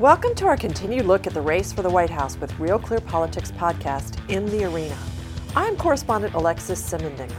Welcome 0.00 0.34
to 0.36 0.46
our 0.46 0.56
continued 0.56 1.04
look 1.04 1.26
at 1.26 1.34
the 1.34 1.42
race 1.42 1.74
for 1.74 1.82
the 1.82 1.90
White 1.90 2.08
House 2.08 2.34
with 2.38 2.58
Real 2.58 2.78
Clear 2.78 3.02
Politics 3.02 3.50
podcast, 3.50 4.18
In 4.30 4.46
the 4.46 4.64
Arena. 4.64 4.96
I'm 5.54 5.76
correspondent 5.76 6.32
Alexis 6.32 6.80
Simendinger. 6.82 7.36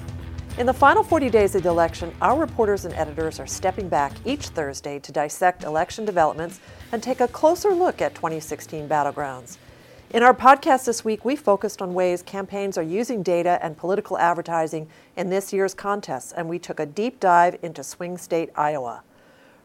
In 0.59 0.67
the 0.67 0.73
final 0.73 1.01
40 1.01 1.31
days 1.31 1.55
of 1.55 1.63
the 1.63 1.69
election, 1.69 2.13
our 2.21 2.39
reporters 2.39 2.85
and 2.85 2.93
editors 2.93 3.39
are 3.39 3.47
stepping 3.47 3.89
back 3.89 4.11
each 4.25 4.49
Thursday 4.49 4.99
to 4.99 5.11
dissect 5.11 5.63
election 5.63 6.05
developments 6.05 6.59
and 6.91 7.01
take 7.01 7.19
a 7.19 7.27
closer 7.27 7.73
look 7.73 7.99
at 7.99 8.13
2016 8.13 8.87
battlegrounds. 8.87 9.57
In 10.11 10.21
our 10.21 10.35
podcast 10.35 10.85
this 10.85 11.03
week, 11.03 11.25
we 11.25 11.35
focused 11.35 11.81
on 11.81 11.95
ways 11.95 12.21
campaigns 12.21 12.77
are 12.77 12.83
using 12.83 13.23
data 13.23 13.57
and 13.63 13.75
political 13.75 14.19
advertising 14.19 14.87
in 15.17 15.31
this 15.31 15.51
year's 15.51 15.73
contests, 15.73 16.31
and 16.31 16.47
we 16.47 16.59
took 16.59 16.79
a 16.79 16.85
deep 16.85 17.19
dive 17.19 17.57
into 17.63 17.83
swing 17.83 18.19
state 18.19 18.51
Iowa. 18.55 19.01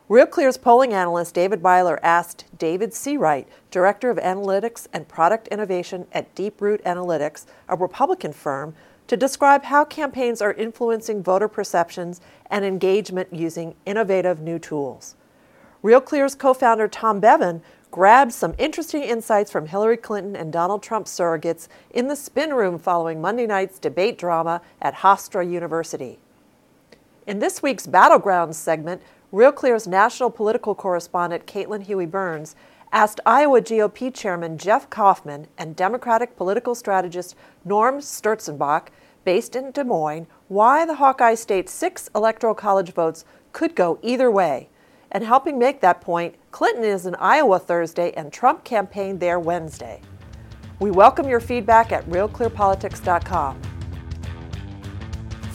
Real 0.09 0.27
Clear's 0.27 0.56
polling 0.56 0.92
analyst 0.92 1.34
David 1.34 1.60
Byler 1.60 1.98
asked 2.01 2.45
David 2.56 2.92
Seawright, 2.92 3.47
Director 3.73 4.09
of 4.09 4.19
Analytics 4.19 4.87
and 4.92 5.09
Product 5.09 5.48
Innovation 5.48 6.06
at 6.12 6.33
Deeproot 6.37 6.80
Analytics, 6.84 7.45
a 7.69 7.74
Republican 7.74 8.33
firm, 8.33 8.77
to 9.09 9.16
describe 9.16 9.64
how 9.64 9.84
campaigns 9.84 10.41
are 10.41 10.52
influencing 10.52 11.24
voter 11.24 11.48
perceptions 11.48 12.20
and 12.48 12.64
engagement 12.64 13.33
using 13.33 13.74
innovative 13.84 14.41
new 14.41 14.61
tools. 14.61 15.16
RealClear's 15.83 16.36
co 16.36 16.55
founder 16.55 16.86
Tom 16.86 17.19
Bevan 17.19 17.61
grabbed 17.91 18.33
some 18.33 18.55
interesting 18.59 19.02
insights 19.02 19.50
from 19.50 19.66
Hillary 19.66 19.97
Clinton 19.97 20.36
and 20.36 20.52
Donald 20.52 20.84
Trump 20.84 21.06
surrogates 21.06 21.66
in 21.91 22.06
the 22.06 22.14
spin 22.14 22.55
room 22.55 22.78
following 22.78 23.20
Monday 23.20 23.47
night's 23.47 23.80
debate 23.80 24.19
drama 24.19 24.61
at 24.80 24.95
Hofstra 24.95 25.50
University. 25.50 26.20
In 27.27 27.41
this 27.41 27.61
week's 27.61 27.88
Battlegrounds 27.88 28.55
segment, 28.55 29.02
Real 29.32 29.50
Clear's 29.50 29.88
national 29.88 30.30
political 30.30 30.74
correspondent 30.74 31.46
Caitlin 31.46 31.82
Huey 31.82 32.06
Burns 32.06 32.55
asked 32.92 33.20
Iowa 33.27 33.60
GOP 33.60 34.14
Chairman 34.14 34.56
Jeff 34.56 34.88
Kaufmann 34.88 35.48
and 35.58 35.74
Democratic 35.74 36.36
political 36.36 36.77
strategist 36.77 37.34
Norm 37.64 37.98
Sturzenbach, 37.98 38.88
based 39.24 39.56
in 39.56 39.72
Des 39.72 39.83
Moines, 39.83 40.28
why 40.46 40.86
the 40.86 40.94
Hawkeye 40.94 41.34
State's 41.34 41.72
six 41.72 42.08
electoral 42.14 42.55
college 42.55 42.92
votes 42.92 43.24
could 43.52 43.74
go 43.74 43.98
either 44.00 44.30
way. 44.30 44.68
And 45.10 45.24
helping 45.24 45.58
make 45.58 45.80
that 45.80 46.00
point, 46.00 46.36
Clinton 46.52 46.84
is 46.84 47.05
in 47.05 47.16
Iowa 47.16 47.58
Thursday 47.58 48.12
and 48.12 48.33
Trump 48.33 48.62
campaigned 48.62 49.18
there 49.18 49.40
Wednesday. 49.40 50.00
We 50.78 50.92
welcome 50.92 51.28
your 51.28 51.40
feedback 51.40 51.90
at 51.90 52.08
realclearpolitics.com. 52.08 53.75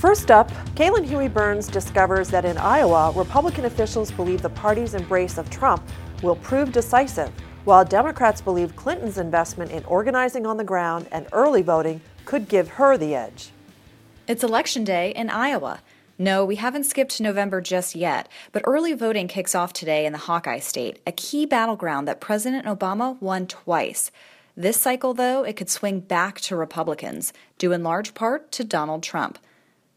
First 0.01 0.31
up, 0.31 0.49
Caitlin 0.73 1.05
Huey 1.05 1.27
Burns 1.27 1.67
discovers 1.67 2.27
that 2.29 2.43
in 2.43 2.57
Iowa, 2.57 3.11
Republican 3.15 3.65
officials 3.65 4.09
believe 4.09 4.41
the 4.41 4.49
party's 4.49 4.95
embrace 4.95 5.37
of 5.37 5.47
Trump 5.51 5.87
will 6.23 6.37
prove 6.37 6.71
decisive, 6.71 7.29
while 7.65 7.85
Democrats 7.85 8.41
believe 8.41 8.75
Clinton's 8.75 9.19
investment 9.19 9.69
in 9.69 9.83
organizing 9.83 10.47
on 10.47 10.57
the 10.57 10.63
ground 10.63 11.07
and 11.11 11.27
early 11.33 11.61
voting 11.61 12.01
could 12.25 12.47
give 12.47 12.67
her 12.67 12.97
the 12.97 13.13
edge. 13.13 13.51
It's 14.27 14.43
Election 14.43 14.83
Day 14.83 15.11
in 15.11 15.29
Iowa. 15.29 15.81
No, 16.17 16.45
we 16.45 16.55
haven't 16.55 16.85
skipped 16.85 17.21
November 17.21 17.61
just 17.61 17.93
yet, 17.93 18.27
but 18.51 18.63
early 18.65 18.93
voting 18.93 19.27
kicks 19.27 19.53
off 19.53 19.71
today 19.71 20.07
in 20.07 20.13
the 20.13 20.17
Hawkeye 20.17 20.57
State, 20.57 20.99
a 21.05 21.11
key 21.11 21.45
battleground 21.45 22.07
that 22.07 22.19
President 22.19 22.65
Obama 22.65 23.21
won 23.21 23.45
twice. 23.45 24.09
This 24.57 24.81
cycle, 24.81 25.13
though, 25.13 25.43
it 25.43 25.55
could 25.55 25.69
swing 25.69 25.99
back 25.99 26.41
to 26.41 26.55
Republicans, 26.55 27.33
due 27.59 27.71
in 27.71 27.83
large 27.83 28.15
part 28.15 28.51
to 28.53 28.63
Donald 28.63 29.03
Trump. 29.03 29.37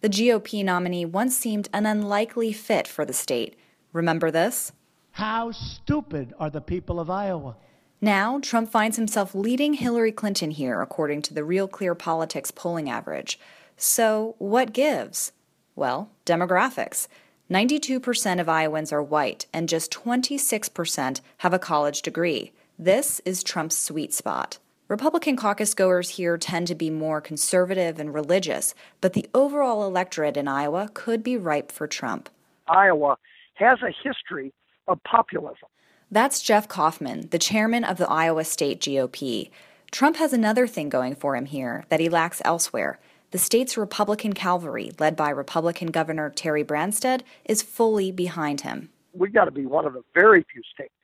The 0.05 0.10
GOP 0.10 0.62
nominee 0.62 1.06
once 1.06 1.34
seemed 1.34 1.70
an 1.72 1.86
unlikely 1.86 2.52
fit 2.52 2.86
for 2.86 3.06
the 3.06 3.14
state. 3.14 3.56
Remember 3.94 4.30
this? 4.30 4.70
How 5.12 5.50
stupid 5.50 6.34
are 6.38 6.50
the 6.50 6.60
people 6.60 7.00
of 7.00 7.08
Iowa? 7.08 7.56
Now, 8.02 8.38
Trump 8.38 8.70
finds 8.70 8.98
himself 8.98 9.34
leading 9.34 9.72
Hillary 9.72 10.12
Clinton 10.12 10.50
here, 10.50 10.82
according 10.82 11.22
to 11.22 11.32
the 11.32 11.43
Real 11.43 11.66
Clear 11.66 11.94
Politics 11.94 12.50
polling 12.50 12.91
average. 12.91 13.41
So, 13.78 14.34
what 14.37 14.75
gives? 14.75 15.32
Well, 15.75 16.10
demographics. 16.26 17.09
92% 17.50 18.41
of 18.41 18.47
Iowans 18.47 18.93
are 18.93 19.03
white, 19.03 19.47
and 19.54 19.70
just 19.70 19.91
26% 19.91 21.22
have 21.38 21.54
a 21.54 21.59
college 21.59 22.03
degree. 22.03 22.53
This 22.78 23.22
is 23.25 23.43
Trump's 23.43 23.78
sweet 23.78 24.12
spot. 24.12 24.59
Republican 24.89 25.37
caucus 25.37 25.72
goers 25.72 26.11
here 26.11 26.37
tend 26.37 26.67
to 26.67 26.75
be 26.75 26.91
more 26.91 27.21
conservative 27.21 27.99
and 27.99 28.12
religious, 28.12 28.75
but 29.00 29.15
the 29.15 29.27
overall 29.34 29.87
electorate 29.87 30.37
in 30.37 30.47
Iowa 30.47 30.91
could 30.93 31.22
be 31.22 31.37
ripe 31.37 31.72
for 31.72 31.87
Trump. 31.87 32.28
Iowa 32.69 33.17
has 33.55 33.78
a 33.83 33.94
history 34.03 34.53
of 34.87 35.03
populism. 35.05 35.69
That's 36.11 36.43
Jeff 36.43 36.69
Kaufmann, 36.69 37.28
the 37.31 37.39
chairman 37.39 37.83
of 37.83 37.97
the 37.97 38.09
Iowa 38.11 38.44
State 38.44 38.81
GOP. 38.81 39.50
Trump 39.91 40.17
has 40.17 40.33
another 40.33 40.67
thing 40.67 40.91
going 40.91 41.15
for 41.15 41.34
him 41.34 41.47
here 41.47 41.84
that 41.89 42.00
he 42.00 42.09
lacks 42.09 42.43
elsewhere 42.44 42.99
the 43.34 43.39
state's 43.39 43.77
Republican 43.77 44.33
cavalry, 44.33 44.93
led 45.00 45.17
by 45.17 45.28
Republican 45.28 45.89
Governor 45.89 46.31
Terry 46.31 46.62
Branstad, 46.62 47.23
is 47.44 47.62
fully 47.62 48.12
behind 48.12 48.61
him. 48.61 48.91
We've 49.12 49.33
got 49.33 49.47
to 49.47 49.50
be 49.50 49.67
one 49.67 49.87
of 49.87 49.93
the 49.93 50.05
very 50.15 50.47
few 50.53 50.62
states 50.73 50.94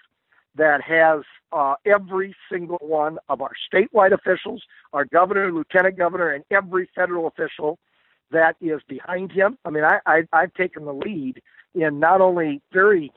that 0.55 0.81
has 0.81 1.23
uh, 1.53 1.75
every 1.85 2.35
single 2.51 2.79
one 2.81 3.19
of 3.29 3.41
our 3.41 3.53
statewide 3.73 4.13
officials, 4.13 4.63
our 4.93 5.05
governor, 5.05 5.53
lieutenant 5.53 5.97
governor, 5.97 6.31
and 6.31 6.45
every 6.51 6.89
federal 6.95 7.27
official 7.27 7.79
that 8.31 8.57
is 8.61 8.81
behind 8.89 9.33
him. 9.33 9.59
I 9.65 9.71
mean, 9.71 9.85
I, 9.85 9.99
I, 10.07 10.23
I've 10.33 10.55
taken 10.55 10.85
the 10.85 10.93
lead 10.93 11.43
in 11.75 11.99
not 11.99 12.21
only 12.21 12.61
very 12.73 13.13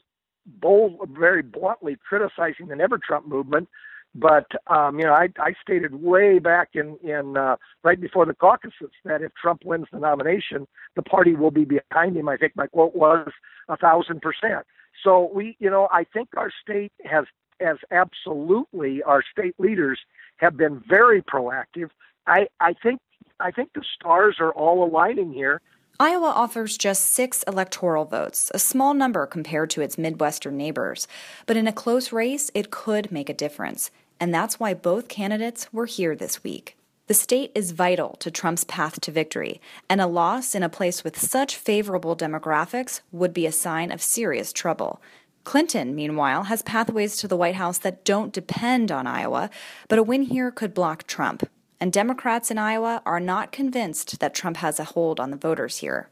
bold, 0.45 1.09
very 1.17 1.41
bluntly 1.41 1.97
criticizing 2.07 2.67
the 2.67 2.75
Never 2.75 2.97
Trump 2.97 3.27
movement, 3.27 3.69
but 4.16 4.45
um, 4.67 4.99
you 4.99 5.05
know, 5.05 5.13
I, 5.13 5.29
I 5.39 5.53
stated 5.61 6.01
way 6.01 6.39
back 6.39 6.69
in 6.73 6.97
in 7.03 7.35
uh, 7.35 7.55
right 7.83 7.99
before 7.99 8.25
the 8.25 8.35
caucuses 8.35 8.91
that 9.05 9.22
if 9.22 9.31
Trump 9.41 9.61
wins 9.66 9.88
the 9.91 9.99
nomination, 9.99 10.67
the 10.95 11.01
party 11.01 11.33
will 11.33 11.51
be 11.51 11.66
behind 11.66 12.16
him. 12.16 12.29
I 12.29 12.38
think 12.38 12.53
my 12.55 12.67
quote 12.67 12.95
was 12.95 13.29
a 13.69 13.77
thousand 13.77 14.22
percent. 14.22 14.66
So 15.03 15.31
we, 15.33 15.57
you 15.59 15.69
know, 15.69 15.88
I 15.91 16.03
think 16.03 16.29
our 16.38 16.51
state 16.61 16.91
has 17.05 17.25
has 17.63 17.78
absolutely 17.91 19.01
our 19.03 19.24
state 19.31 19.56
leaders 19.57 20.00
have 20.38 20.57
been 20.57 20.84
very 20.88 21.22
proactive. 21.22 21.90
I 22.28 22.47
I 22.59 22.74
think 22.74 23.00
I 23.40 23.51
think 23.51 23.74
the 23.74 23.84
stars 23.96 24.38
are 24.40 24.51
all 24.51 24.84
aligning 24.84 25.34
here. 25.34 25.62
Iowa 26.00 26.28
offers 26.28 26.75
just 26.75 27.12
six 27.12 27.44
electoral 27.47 28.06
votes, 28.06 28.52
a 28.53 28.59
small 28.59 28.94
number 28.94 29.28
compared 29.28 29.69
to 29.72 29.81
its 29.81 29.97
Midwestern 29.97 30.57
neighbors. 30.57 31.07
But 31.46 31.56
in 31.56 31.68
a 31.68 31.72
close 31.72 32.12
race, 32.12 32.50
it 32.56 32.72
could 32.72 33.12
make 33.12 33.29
a 33.29 33.34
difference 33.34 33.91
and 34.23 34.34
that's 34.34 34.57
why 34.57 34.73
both 34.73 35.09
candidates 35.09 35.68
were 35.73 35.85
here 35.85 36.16
this 36.16 36.46
week. 36.46 36.78
The 37.07 37.13
state 37.13 37.52
is 37.53 37.72
vital 37.72 38.16
to 38.19 38.31
Trump's 38.31 38.63
path 38.63 39.02
to 39.02 39.12
victory, 39.12 39.59
and 39.90 40.00
a 40.00 40.07
loss 40.07 40.56
in 40.56 40.63
a 40.63 40.69
place 40.69 41.03
with 41.03 41.19
such 41.19 41.57
favorable 41.57 42.16
demographics 42.16 43.02
would 43.12 43.34
be 43.34 43.46
a 43.46 43.52
sign 43.52 43.91
of 43.91 44.02
serious 44.02 44.53
trouble. 44.53 45.02
Clinton, 45.43 45.93
meanwhile, 45.95 46.43
has 46.43 46.61
pathways 46.61 47.17
to 47.17 47.27
the 47.27 47.37
White 47.37 47.55
House 47.55 47.77
that 47.79 48.05
don't 48.05 48.33
depend 48.33 48.91
on 48.91 49.07
Iowa, 49.07 49.49
but 49.87 49.99
a 49.99 50.03
win 50.03 50.23
here 50.23 50.51
could 50.51 50.73
block 50.73 51.05
Trump. 51.05 51.43
And 51.79 51.91
Democrats 51.91 52.49
in 52.49 52.57
Iowa 52.57 53.01
are 53.05 53.19
not 53.19 53.51
convinced 53.51 54.19
that 54.19 54.33
Trump 54.33 54.57
has 54.57 54.79
a 54.79 54.85
hold 54.85 55.19
on 55.19 55.31
the 55.31 55.37
voters 55.37 55.77
here. 55.77 56.09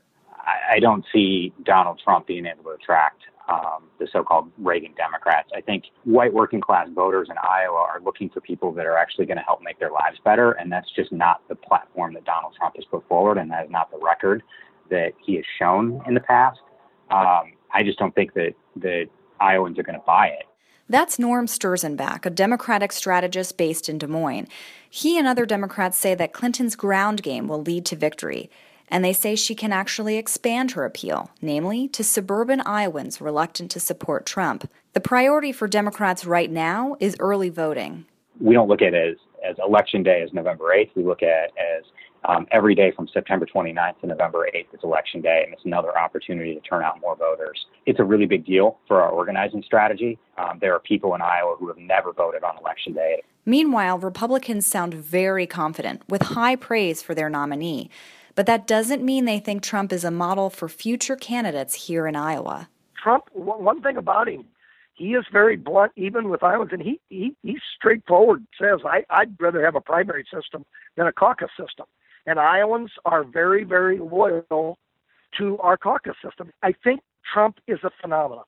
I 0.69 0.79
don't 0.79 1.05
see 1.13 1.53
Donald 1.63 2.01
Trump 2.03 2.27
being 2.27 2.45
able 2.45 2.63
to 2.63 2.69
attract 2.71 3.21
um, 3.47 3.83
the 3.99 4.07
so-called 4.11 4.51
Reagan 4.57 4.93
Democrats. 4.95 5.49
I 5.55 5.61
think 5.61 5.85
white 6.03 6.33
working 6.33 6.61
class 6.61 6.87
voters 6.93 7.27
in 7.29 7.37
Iowa 7.37 7.77
are 7.77 8.01
looking 8.03 8.29
for 8.29 8.41
people 8.41 8.71
that 8.73 8.85
are 8.85 8.97
actually 8.97 9.25
going 9.25 9.37
to 9.37 9.43
help 9.43 9.61
make 9.61 9.79
their 9.79 9.91
lives 9.91 10.17
better, 10.23 10.51
and 10.53 10.71
that's 10.71 10.89
just 10.91 11.11
not 11.11 11.47
the 11.47 11.55
platform 11.55 12.13
that 12.13 12.25
Donald 12.25 12.55
Trump 12.57 12.75
has 12.75 12.85
put 12.85 13.07
forward, 13.07 13.37
and 13.37 13.51
that 13.51 13.65
is 13.65 13.71
not 13.71 13.91
the 13.91 13.99
record 13.99 14.43
that 14.89 15.13
he 15.23 15.35
has 15.35 15.45
shown 15.59 16.01
in 16.07 16.13
the 16.13 16.19
past. 16.21 16.59
Um, 17.09 17.53
I 17.73 17.83
just 17.83 17.99
don't 17.99 18.15
think 18.15 18.33
that 18.33 18.53
that 18.77 19.07
Iowans 19.41 19.79
are 19.79 19.83
going 19.83 19.99
to 19.99 20.05
buy 20.05 20.27
it. 20.27 20.45
That's 20.89 21.17
Norm 21.17 21.47
Sturzenbach, 21.47 22.25
a 22.25 22.29
Democratic 22.29 22.91
strategist 22.91 23.57
based 23.57 23.87
in 23.87 23.97
Des 23.97 24.07
Moines. 24.07 24.47
He 24.89 25.17
and 25.17 25.27
other 25.27 25.45
Democrats 25.45 25.97
say 25.97 26.15
that 26.15 26.33
Clinton's 26.33 26.75
ground 26.75 27.23
game 27.23 27.47
will 27.47 27.61
lead 27.61 27.85
to 27.87 27.95
victory 27.95 28.49
and 28.91 29.03
they 29.03 29.13
say 29.13 29.35
she 29.35 29.55
can 29.55 29.71
actually 29.71 30.17
expand 30.17 30.71
her 30.71 30.83
appeal, 30.83 31.31
namely 31.41 31.87
to 31.87 32.03
suburban 32.03 32.61
Iowans 32.65 33.21
reluctant 33.21 33.71
to 33.71 33.79
support 33.79 34.25
Trump. 34.25 34.69
The 34.93 34.99
priority 34.99 35.53
for 35.53 35.67
Democrats 35.67 36.25
right 36.25 36.51
now 36.51 36.97
is 36.99 37.15
early 37.19 37.49
voting. 37.49 38.05
We 38.39 38.53
don't 38.53 38.67
look 38.67 38.81
at 38.81 38.93
it 38.93 39.11
as, 39.13 39.49
as 39.49 39.55
election 39.65 40.03
day 40.03 40.21
as 40.21 40.33
November 40.33 40.65
8th. 40.75 40.91
We 40.95 41.03
look 41.03 41.23
at 41.23 41.45
it 41.45 41.51
as 41.57 41.85
um, 42.25 42.47
every 42.51 42.75
day 42.75 42.91
from 42.95 43.07
September 43.13 43.45
29th 43.45 43.99
to 44.01 44.07
November 44.07 44.47
8th 44.53 44.73
is 44.73 44.79
election 44.83 45.21
day, 45.21 45.41
and 45.43 45.53
it's 45.53 45.65
another 45.65 45.97
opportunity 45.97 46.53
to 46.53 46.61
turn 46.61 46.83
out 46.83 46.99
more 47.01 47.15
voters. 47.15 47.65
It's 47.85 47.99
a 47.99 48.03
really 48.03 48.25
big 48.25 48.45
deal 48.45 48.77
for 48.87 49.01
our 49.01 49.09
organizing 49.09 49.63
strategy. 49.63 50.19
Um, 50.37 50.59
there 50.61 50.73
are 50.73 50.79
people 50.79 51.15
in 51.15 51.21
Iowa 51.21 51.55
who 51.57 51.67
have 51.67 51.77
never 51.77 52.13
voted 52.13 52.43
on 52.43 52.57
election 52.57 52.93
day. 52.93 53.23
Meanwhile, 53.45 53.97
Republicans 53.99 54.67
sound 54.67 54.93
very 54.93 55.47
confident, 55.47 56.03
with 56.07 56.21
high 56.21 56.55
praise 56.55 57.01
for 57.01 57.15
their 57.15 57.29
nominee. 57.29 57.89
But 58.35 58.45
that 58.45 58.67
doesn't 58.67 59.03
mean 59.03 59.25
they 59.25 59.39
think 59.39 59.61
Trump 59.61 59.91
is 59.91 60.03
a 60.03 60.11
model 60.11 60.49
for 60.49 60.69
future 60.69 61.15
candidates 61.15 61.87
here 61.87 62.07
in 62.07 62.15
Iowa. 62.15 62.69
Trump, 63.01 63.25
one 63.33 63.81
thing 63.81 63.97
about 63.97 64.29
him, 64.29 64.45
he 64.93 65.15
is 65.15 65.25
very 65.31 65.57
blunt, 65.57 65.91
even 65.95 66.29
with 66.29 66.43
Iowans, 66.43 66.71
and 66.71 66.81
he 66.81 66.99
he 67.09 67.35
he's 67.41 67.61
straightforward. 67.75 68.45
Says 68.61 68.81
I 68.85 69.03
I'd 69.09 69.35
rather 69.39 69.65
have 69.65 69.75
a 69.75 69.81
primary 69.81 70.25
system 70.31 70.63
than 70.95 71.07
a 71.07 71.11
caucus 71.11 71.49
system, 71.59 71.87
and 72.25 72.39
Iowans 72.39 72.91
are 73.05 73.23
very 73.23 73.63
very 73.63 73.99
loyal 73.99 74.77
to 75.37 75.57
our 75.59 75.77
caucus 75.77 76.15
system. 76.23 76.51
I 76.61 76.73
think 76.83 77.01
Trump 77.33 77.59
is 77.67 77.79
a 77.83 77.91
phenomenon. 78.01 78.43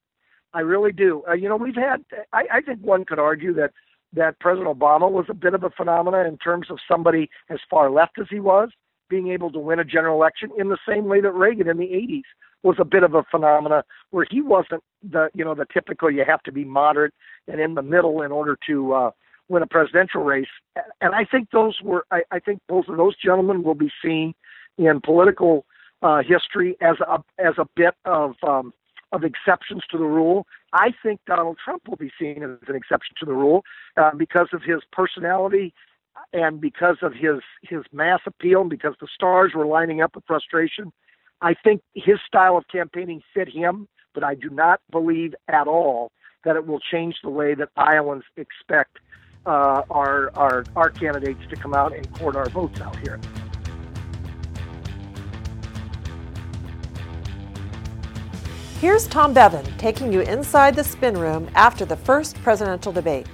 I 0.53 0.59
really 0.59 0.91
do. 0.91 1.23
Uh, 1.27 1.33
you 1.33 1.49
know, 1.49 1.55
we've 1.55 1.75
had. 1.75 2.03
I, 2.31 2.43
I 2.51 2.61
think 2.61 2.81
one 2.81 3.05
could 3.05 3.19
argue 3.19 3.53
that 3.55 3.71
that 4.13 4.39
President 4.39 4.67
Obama 4.67 5.09
was 5.09 5.25
a 5.29 5.33
bit 5.33 5.53
of 5.53 5.63
a 5.63 5.71
phenomenon 5.71 6.25
in 6.25 6.37
terms 6.37 6.67
of 6.69 6.77
somebody 6.87 7.29
as 7.49 7.59
far 7.69 7.89
left 7.89 8.19
as 8.19 8.27
he 8.29 8.39
was 8.39 8.69
being 9.09 9.29
able 9.29 9.51
to 9.51 9.59
win 9.59 9.79
a 9.79 9.83
general 9.83 10.15
election 10.15 10.49
in 10.57 10.69
the 10.69 10.77
same 10.87 11.05
way 11.05 11.21
that 11.21 11.31
Reagan 11.31 11.67
in 11.67 11.77
the 11.77 11.85
80s 11.85 12.23
was 12.63 12.77
a 12.79 12.85
bit 12.85 13.03
of 13.03 13.13
a 13.13 13.23
phenomena 13.29 13.83
where 14.11 14.25
he 14.29 14.41
wasn't 14.41 14.81
the 15.03 15.29
you 15.33 15.43
know 15.43 15.53
the 15.53 15.65
typical 15.73 16.09
you 16.09 16.23
have 16.25 16.41
to 16.43 16.51
be 16.51 16.63
moderate 16.63 17.13
and 17.47 17.59
in 17.59 17.73
the 17.73 17.81
middle 17.81 18.21
in 18.21 18.31
order 18.31 18.57
to 18.67 18.93
uh, 18.93 19.11
win 19.49 19.63
a 19.63 19.67
presidential 19.67 20.23
race. 20.23 20.47
And 21.01 21.13
I 21.13 21.25
think 21.25 21.49
those 21.51 21.79
were 21.81 22.05
I, 22.11 22.21
I 22.31 22.39
think 22.39 22.61
both 22.67 22.87
of 22.87 22.97
those 22.97 23.15
gentlemen 23.17 23.63
will 23.63 23.75
be 23.75 23.91
seen 24.03 24.33
in 24.77 25.01
political 25.01 25.65
uh, 26.01 26.21
history 26.21 26.75
as 26.81 26.97
a 26.99 27.19
as 27.39 27.55
a 27.57 27.65
bit 27.75 27.93
of 28.05 28.35
um, 28.47 28.73
of 29.11 29.23
exceptions 29.23 29.83
to 29.91 29.97
the 29.97 30.05
rule. 30.05 30.45
I 30.73 30.91
think 31.03 31.21
Donald 31.27 31.57
Trump 31.63 31.87
will 31.87 31.97
be 31.97 32.11
seen 32.19 32.43
as 32.43 32.67
an 32.67 32.75
exception 32.75 33.15
to 33.19 33.25
the 33.25 33.33
rule 33.33 33.63
uh, 33.97 34.11
because 34.15 34.47
of 34.53 34.63
his 34.63 34.81
personality 34.91 35.73
and 36.33 36.59
because 36.59 36.97
of 37.01 37.13
his 37.13 37.41
his 37.61 37.83
mass 37.91 38.21
appeal 38.25 38.61
and 38.61 38.69
because 38.69 38.95
the 38.99 39.07
stars 39.13 39.51
were 39.55 39.65
lining 39.65 40.01
up 40.01 40.15
with 40.15 40.25
frustration. 40.25 40.91
I 41.41 41.53
think 41.53 41.81
his 41.93 42.19
style 42.25 42.57
of 42.57 42.67
campaigning 42.69 43.21
fit 43.33 43.49
him, 43.49 43.87
but 44.13 44.23
I 44.23 44.35
do 44.35 44.49
not 44.49 44.79
believe 44.91 45.35
at 45.49 45.67
all 45.67 46.11
that 46.45 46.55
it 46.55 46.65
will 46.65 46.79
change 46.79 47.15
the 47.23 47.29
way 47.29 47.53
that 47.55 47.69
Iowans 47.77 48.23
expect 48.37 48.97
uh, 49.45 49.83
our, 49.89 50.31
our 50.35 50.65
our 50.75 50.89
candidates 50.89 51.41
to 51.49 51.55
come 51.55 51.73
out 51.73 51.93
and 51.93 52.11
court 52.13 52.35
our 52.35 52.49
votes 52.49 52.79
out 52.81 52.97
here. 52.99 53.19
Here's 58.79 59.07
Tom 59.07 59.33
Bevan 59.33 59.65
taking 59.77 60.11
you 60.11 60.21
inside 60.21 60.75
the 60.75 60.83
spin 60.83 61.17
room 61.17 61.49
after 61.55 61.85
the 61.85 61.95
first 61.95 62.35
presidential 62.43 62.91
debate. 62.91 63.27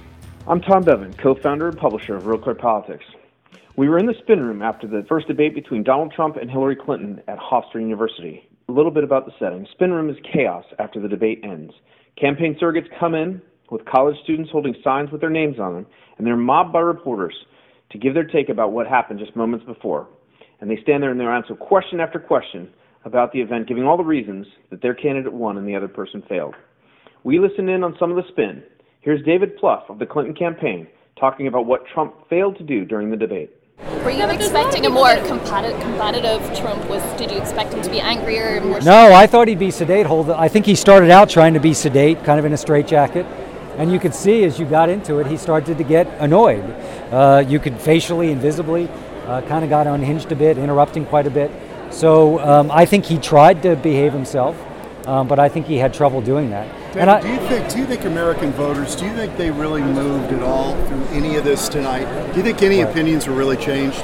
I'm 0.46 0.60
Tom 0.60 0.84
Bevan, 0.84 1.12
co 1.14 1.34
founder 1.34 1.68
and 1.68 1.76
publisher 1.76 2.16
of 2.16 2.26
Real 2.26 2.38
Clear 2.38 2.54
Politics. 2.54 3.04
We 3.76 3.88
were 3.88 3.98
in 3.98 4.06
the 4.06 4.14
spin 4.22 4.40
room 4.40 4.62
after 4.62 4.86
the 4.86 5.04
first 5.08 5.26
debate 5.26 5.54
between 5.54 5.82
Donald 5.82 6.12
Trump 6.12 6.36
and 6.36 6.50
Hillary 6.50 6.76
Clinton 6.76 7.20
at 7.28 7.38
Hofstra 7.38 7.80
University. 7.80 8.48
A 8.68 8.72
little 8.72 8.90
bit 8.90 9.04
about 9.04 9.26
the 9.26 9.32
setting. 9.38 9.66
Spin 9.72 9.92
room 9.92 10.08
is 10.10 10.16
chaos 10.32 10.64
after 10.78 11.00
the 11.00 11.08
debate 11.08 11.40
ends. 11.42 11.72
Campaign 12.16 12.56
surrogates 12.60 12.88
come 12.98 13.14
in 13.14 13.42
with 13.70 13.84
college 13.86 14.16
students 14.24 14.50
holding 14.50 14.74
signs 14.82 15.10
with 15.10 15.20
their 15.20 15.30
names 15.30 15.58
on 15.58 15.74
them, 15.74 15.86
and 16.18 16.26
they're 16.26 16.36
mobbed 16.36 16.72
by 16.72 16.80
reporters 16.80 17.34
to 17.90 17.98
give 17.98 18.14
their 18.14 18.24
take 18.24 18.48
about 18.48 18.72
what 18.72 18.86
happened 18.86 19.18
just 19.18 19.34
moments 19.36 19.64
before. 19.64 20.08
And 20.60 20.70
they 20.70 20.78
stand 20.82 21.02
there 21.02 21.10
and 21.10 21.18
they 21.18 21.24
answer 21.24 21.54
question 21.54 22.00
after 22.00 22.18
question 22.18 22.68
about 23.04 23.32
the 23.32 23.40
event, 23.40 23.66
giving 23.66 23.84
all 23.84 23.96
the 23.96 24.04
reasons 24.04 24.46
that 24.70 24.82
their 24.82 24.94
candidate 24.94 25.32
won 25.32 25.56
and 25.56 25.66
the 25.66 25.74
other 25.74 25.88
person 25.88 26.22
failed. 26.28 26.54
We 27.24 27.38
listened 27.38 27.70
in 27.70 27.82
on 27.82 27.96
some 27.98 28.10
of 28.10 28.16
the 28.16 28.28
spin. 28.30 28.62
Here's 29.00 29.24
David 29.24 29.58
Plouffe 29.58 29.88
of 29.88 29.98
the 29.98 30.06
Clinton 30.06 30.34
campaign 30.34 30.86
talking 31.18 31.46
about 31.46 31.66
what 31.66 31.82
Trump 31.92 32.14
failed 32.28 32.56
to 32.58 32.64
do 32.64 32.84
during 32.84 33.10
the 33.10 33.16
debate. 33.16 33.50
Were 34.04 34.10
you 34.10 34.24
expecting 34.24 34.86
a 34.86 34.90
more 34.90 35.14
combative 35.16 36.40
Trump? 36.58 36.88
Was 36.88 37.02
did 37.18 37.30
you 37.30 37.38
expect 37.38 37.72
him 37.72 37.82
to 37.82 37.90
be 37.90 38.00
angrier? 38.00 38.60
More 38.60 38.80
no, 38.80 39.12
I 39.12 39.26
thought 39.26 39.48
he'd 39.48 39.58
be 39.58 39.70
sedate. 39.70 40.06
Hold, 40.06 40.30
I 40.30 40.48
think 40.48 40.66
he 40.66 40.74
started 40.74 41.10
out 41.10 41.30
trying 41.30 41.54
to 41.54 41.60
be 41.60 41.72
sedate, 41.72 42.22
kind 42.24 42.38
of 42.38 42.44
in 42.44 42.52
a 42.52 42.56
straitjacket, 42.56 43.26
and 43.80 43.90
you 43.90 43.98
could 43.98 44.14
see 44.14 44.44
as 44.44 44.58
you 44.58 44.66
got 44.66 44.90
into 44.90 45.20
it, 45.20 45.26
he 45.26 45.38
started 45.38 45.78
to 45.78 45.84
get 45.84 46.06
annoyed. 46.20 46.62
Uh, 47.10 47.42
you 47.48 47.58
could 47.58 47.80
facially 47.80 48.30
and 48.30 48.38
visibly 48.38 48.90
uh, 49.26 49.40
kind 49.48 49.64
of 49.64 49.70
got 49.70 49.86
unhinged 49.86 50.30
a 50.30 50.36
bit, 50.36 50.58
interrupting 50.58 51.06
quite 51.06 51.26
a 51.26 51.30
bit. 51.30 51.50
So 51.90 52.38
um, 52.40 52.70
I 52.70 52.84
think 52.84 53.06
he 53.06 53.16
tried 53.16 53.62
to 53.62 53.76
behave 53.76 54.12
himself, 54.12 54.54
um, 55.06 55.26
but 55.28 55.38
I 55.38 55.48
think 55.48 55.64
he 55.64 55.78
had 55.78 55.94
trouble 55.94 56.20
doing 56.20 56.50
that. 56.50 56.68
Dan, 56.92 57.08
I, 57.08 57.22
do 57.22 57.28
you 57.28 57.38
think? 57.48 57.70
Do 57.70 57.78
you 57.78 57.86
think 57.86 58.04
American 58.04 58.50
voters? 58.52 58.94
Do 58.94 59.06
you 59.06 59.14
think 59.14 59.36
they 59.38 59.50
really 59.50 59.80
moved 59.80 60.30
at 60.30 60.42
all 60.42 60.74
through 60.86 61.04
any 61.06 61.36
of 61.36 61.44
this 61.44 61.70
tonight? 61.70 62.04
Do 62.32 62.36
you 62.36 62.42
think 62.42 62.60
any 62.62 62.82
right. 62.82 62.90
opinions 62.90 63.26
were 63.26 63.34
really 63.34 63.56
changed? 63.56 64.02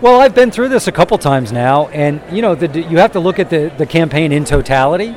Well, 0.00 0.20
I've 0.20 0.34
been 0.34 0.50
through 0.50 0.70
this 0.70 0.88
a 0.88 0.92
couple 0.92 1.18
times 1.18 1.52
now, 1.52 1.88
and 1.88 2.22
you 2.32 2.40
know, 2.40 2.54
the, 2.54 2.80
you 2.80 2.96
have 2.96 3.12
to 3.12 3.20
look 3.20 3.38
at 3.38 3.50
the, 3.50 3.70
the 3.76 3.86
campaign 3.86 4.32
in 4.32 4.46
totality. 4.46 5.14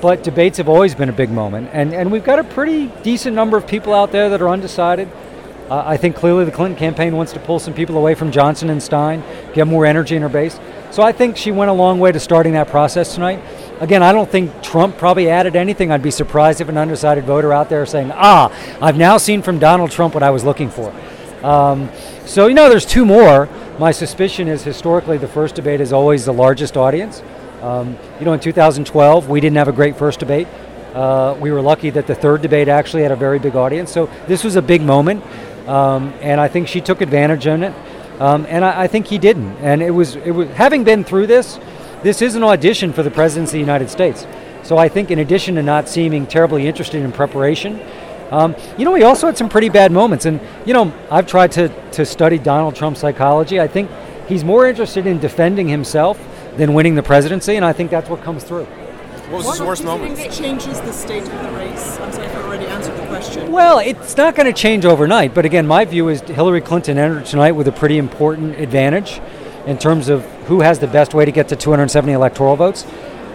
But 0.00 0.22
debates 0.22 0.58
have 0.58 0.68
always 0.68 0.94
been 0.94 1.08
a 1.08 1.14
big 1.14 1.30
moment, 1.30 1.70
and, 1.72 1.94
and 1.94 2.12
we've 2.12 2.24
got 2.24 2.38
a 2.38 2.44
pretty 2.44 2.88
decent 3.02 3.34
number 3.34 3.56
of 3.56 3.66
people 3.66 3.94
out 3.94 4.12
there 4.12 4.28
that 4.28 4.42
are 4.42 4.48
undecided. 4.48 5.08
Uh, 5.70 5.82
I 5.86 5.96
think 5.96 6.14
clearly 6.14 6.44
the 6.44 6.50
Clinton 6.50 6.78
campaign 6.78 7.16
wants 7.16 7.32
to 7.32 7.40
pull 7.40 7.58
some 7.58 7.72
people 7.72 7.96
away 7.96 8.14
from 8.14 8.30
Johnson 8.30 8.68
and 8.68 8.82
Stein, 8.82 9.22
get 9.54 9.66
more 9.66 9.86
energy 9.86 10.14
in 10.14 10.20
her 10.20 10.28
base. 10.28 10.60
So 10.90 11.02
I 11.02 11.12
think 11.12 11.38
she 11.38 11.50
went 11.50 11.70
a 11.70 11.74
long 11.74 11.98
way 12.00 12.12
to 12.12 12.20
starting 12.20 12.52
that 12.52 12.68
process 12.68 13.14
tonight. 13.14 13.40
Again, 13.80 14.02
I 14.02 14.12
don't 14.12 14.30
think 14.30 14.62
Trump 14.62 14.98
probably 14.98 15.30
added 15.30 15.56
anything. 15.56 15.90
I'd 15.90 16.02
be 16.02 16.10
surprised 16.10 16.60
if 16.60 16.68
an 16.68 16.76
undecided 16.76 17.24
voter 17.24 17.52
out 17.52 17.70
there 17.70 17.86
saying, 17.86 18.12
ah, 18.14 18.52
I've 18.80 18.98
now 18.98 19.16
seen 19.16 19.40
from 19.40 19.58
Donald 19.58 19.90
Trump 19.90 20.12
what 20.12 20.22
I 20.22 20.30
was 20.30 20.44
looking 20.44 20.68
for. 20.68 20.94
Um, 21.42 21.90
so, 22.26 22.46
you 22.46 22.54
know, 22.54 22.68
there's 22.68 22.86
two 22.86 23.04
more. 23.04 23.48
My 23.78 23.90
suspicion 23.90 24.48
is 24.48 24.62
historically 24.62 25.18
the 25.18 25.28
first 25.28 25.54
debate 25.54 25.80
is 25.80 25.92
always 25.92 26.24
the 26.26 26.32
largest 26.32 26.76
audience. 26.76 27.22
Um, 27.64 27.96
you 28.18 28.26
know, 28.26 28.34
in 28.34 28.40
2012, 28.40 29.30
we 29.30 29.40
didn't 29.40 29.56
have 29.56 29.68
a 29.68 29.72
great 29.72 29.96
first 29.96 30.20
debate. 30.20 30.46
Uh, 30.92 31.34
we 31.40 31.50
were 31.50 31.62
lucky 31.62 31.88
that 31.88 32.06
the 32.06 32.14
third 32.14 32.42
debate 32.42 32.68
actually 32.68 33.02
had 33.02 33.10
a 33.10 33.16
very 33.16 33.38
big 33.38 33.56
audience. 33.56 33.90
So 33.90 34.10
this 34.26 34.44
was 34.44 34.56
a 34.56 34.60
big 34.60 34.82
moment, 34.82 35.24
um, 35.66 36.12
and 36.20 36.42
I 36.42 36.46
think 36.46 36.68
she 36.68 36.82
took 36.82 37.00
advantage 37.00 37.46
of 37.46 37.62
it. 37.62 37.72
Um, 38.20 38.44
and 38.50 38.66
I, 38.66 38.82
I, 38.82 38.86
think 38.86 39.06
he 39.06 39.16
didn't. 39.16 39.56
And 39.56 39.82
it 39.82 39.90
was, 39.90 40.14
it 40.16 40.30
was 40.30 40.50
having 40.50 40.84
been 40.84 41.04
through 41.04 41.26
this, 41.26 41.58
this 42.02 42.20
is 42.20 42.34
an 42.34 42.44
audition 42.44 42.92
for 42.92 43.02
the 43.02 43.10
presidency 43.10 43.56
of 43.56 43.66
the 43.66 43.72
United 43.72 43.88
States. 43.88 44.26
So 44.62 44.76
I 44.76 44.90
think, 44.90 45.10
in 45.10 45.18
addition 45.18 45.54
to 45.54 45.62
not 45.62 45.88
seeming 45.88 46.26
terribly 46.26 46.68
interested 46.68 47.02
in 47.02 47.12
preparation, 47.12 47.80
um, 48.30 48.54
you 48.76 48.84
know, 48.84 48.94
he 48.94 49.04
also 49.04 49.26
had 49.26 49.38
some 49.38 49.48
pretty 49.48 49.70
bad 49.70 49.90
moments. 49.90 50.26
And 50.26 50.38
you 50.66 50.74
know, 50.74 50.92
I've 51.10 51.26
tried 51.26 51.52
to 51.52 51.70
to 51.92 52.04
study 52.04 52.38
Donald 52.38 52.76
Trump's 52.76 53.00
psychology. 53.00 53.58
I 53.58 53.68
think 53.68 53.90
he's 54.28 54.44
more 54.44 54.68
interested 54.68 55.06
in 55.06 55.18
defending 55.18 55.66
himself 55.66 56.18
than 56.56 56.74
winning 56.74 56.94
the 56.94 57.02
presidency, 57.02 57.56
and 57.56 57.64
I 57.64 57.72
think 57.72 57.90
that's 57.90 58.08
what 58.08 58.22
comes 58.22 58.44
through. 58.44 58.64
What 58.64 59.44
was 59.44 59.58
his 59.58 59.66
worst 59.66 59.84
moment? 59.84 60.18
It 60.18 60.32
changes 60.32 60.80
the 60.82 60.92
state 60.92 61.22
of 61.22 61.42
the 61.42 61.50
race. 61.52 61.98
I'm 61.98 62.12
sorry 62.12 62.26
if 62.26 62.36
I 62.36 62.42
already 62.42 62.66
answered 62.66 62.96
the 62.96 63.06
question. 63.06 63.50
Well, 63.50 63.78
it's 63.78 64.16
not 64.16 64.34
going 64.34 64.46
to 64.46 64.52
change 64.52 64.84
overnight. 64.84 65.34
But 65.34 65.46
again, 65.46 65.66
my 65.66 65.86
view 65.86 66.08
is 66.08 66.20
Hillary 66.20 66.60
Clinton 66.60 66.98
entered 66.98 67.24
tonight 67.24 67.52
with 67.52 67.66
a 67.66 67.72
pretty 67.72 67.96
important 67.96 68.60
advantage 68.60 69.20
in 69.66 69.78
terms 69.78 70.10
of 70.10 70.24
who 70.44 70.60
has 70.60 70.78
the 70.78 70.86
best 70.86 71.14
way 71.14 71.24
to 71.24 71.32
get 71.32 71.48
to 71.48 71.56
270 71.56 72.12
electoral 72.12 72.54
votes. 72.54 72.84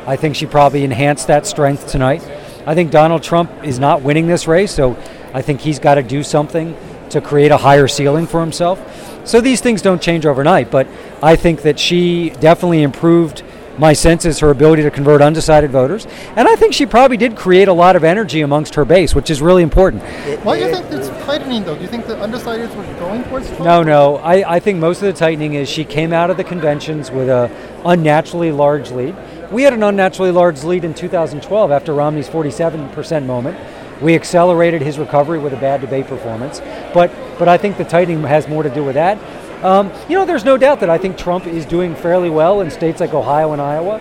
I 0.06 0.16
think 0.16 0.36
she 0.36 0.46
probably 0.46 0.84
enhanced 0.84 1.28
that 1.28 1.48
strength 1.48 1.88
tonight. 1.88 2.22
I 2.68 2.76
think 2.76 2.92
Donald 2.92 3.24
Trump 3.24 3.52
is 3.64 3.80
not 3.80 4.04
winning 4.04 4.28
this 4.28 4.48
race, 4.48 4.72
so 4.72 4.96
I 5.34 5.42
think 5.42 5.60
he's 5.60 5.80
got 5.80 5.96
to 5.96 6.04
do 6.04 6.22
something 6.22 6.78
to 7.12 7.22
create 7.22 7.52
a 7.52 7.58
higher 7.58 7.88
ceiling 7.88 8.28
for 8.28 8.40
himself. 8.40 9.28
So 9.28 9.42
these 9.42 9.62
things 9.62 9.82
don't 9.82 10.02
change 10.02 10.26
overnight, 10.26 10.72
but 10.72 10.88
I 11.22 11.36
think 11.36 11.62
that 11.64 11.80
she 11.80 12.32
definitely 12.32 12.84
improved 12.84 13.44
my 13.80 13.94
sense 13.94 14.26
is 14.26 14.40
her 14.40 14.50
ability 14.50 14.84
to 14.84 14.92
convert 14.92 15.22
undecided 15.22 15.72
voters. 15.72 16.06
And 16.36 16.50
I 16.50 16.58
think 16.58 16.74
she 16.74 16.86
probably 16.86 17.16
did 17.16 17.38
create 17.38 17.70
a 17.70 17.74
lot 17.74 17.96
of 17.96 18.04
energy 18.04 18.42
amongst 18.42 18.76
her 18.76 18.84
base, 18.84 19.16
which 19.16 19.30
is 19.30 19.42
really 19.42 19.64
important. 19.64 20.04
Why 20.44 20.60
do 20.60 20.66
you 20.66 20.72
think 20.72 20.92
it's 20.92 21.08
tightening, 21.26 21.64
though? 21.64 21.76
Do 21.76 21.82
you 21.82 21.88
think 21.88 22.06
the 22.06 22.16
undecideds 22.16 22.76
were 22.76 23.00
going 23.00 23.24
towards 23.24 23.48
Trump? 23.48 23.64
No, 23.64 23.82
no. 23.82 24.18
I, 24.18 24.56
I 24.56 24.60
think 24.60 24.80
most 24.80 25.02
of 25.02 25.06
the 25.06 25.18
tightening 25.18 25.54
is 25.54 25.70
she 25.70 25.86
came 25.86 26.12
out 26.12 26.30
of 26.30 26.36
the 26.36 26.44
conventions 26.44 27.10
with 27.10 27.30
a 27.30 27.50
unnaturally 27.86 28.52
large 28.52 28.92
lead. 28.92 29.16
We 29.50 29.64
had 29.64 29.74
an 29.74 29.82
unnaturally 29.82 30.32
large 30.32 30.64
lead 30.64 30.84
in 30.84 30.94
2012 30.94 31.72
after 31.72 31.94
Romney's 31.94 32.28
47% 32.28 33.26
moment. 33.26 33.58
We 34.02 34.16
accelerated 34.16 34.82
his 34.82 34.98
recovery 34.98 35.40
with 35.40 35.54
a 35.54 35.58
bad 35.58 35.82
debate 35.82 36.08
performance. 36.08 36.60
But, 36.94 37.12
but 37.38 37.48
I 37.48 37.58
think 37.58 37.78
the 37.78 37.84
tightening 37.84 38.22
has 38.24 38.48
more 38.48 38.64
to 38.64 38.70
do 38.70 38.84
with 38.84 38.96
that. 38.96 39.18
Um, 39.64 39.92
you 40.08 40.16
know, 40.16 40.26
there's 40.26 40.46
no 40.46 40.58
doubt 40.58 40.80
that 40.80 40.90
I 40.90 40.98
think 40.98 41.18
Trump 41.18 41.46
is 41.46 41.66
doing 41.66 41.96
fairly 41.96 42.30
well 42.30 42.62
in 42.62 42.72
states 42.72 43.02
like 43.02 43.14
Ohio 43.14 43.52
and 43.52 43.62
Iowa. 43.62 44.00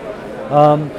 Um, 0.49 0.91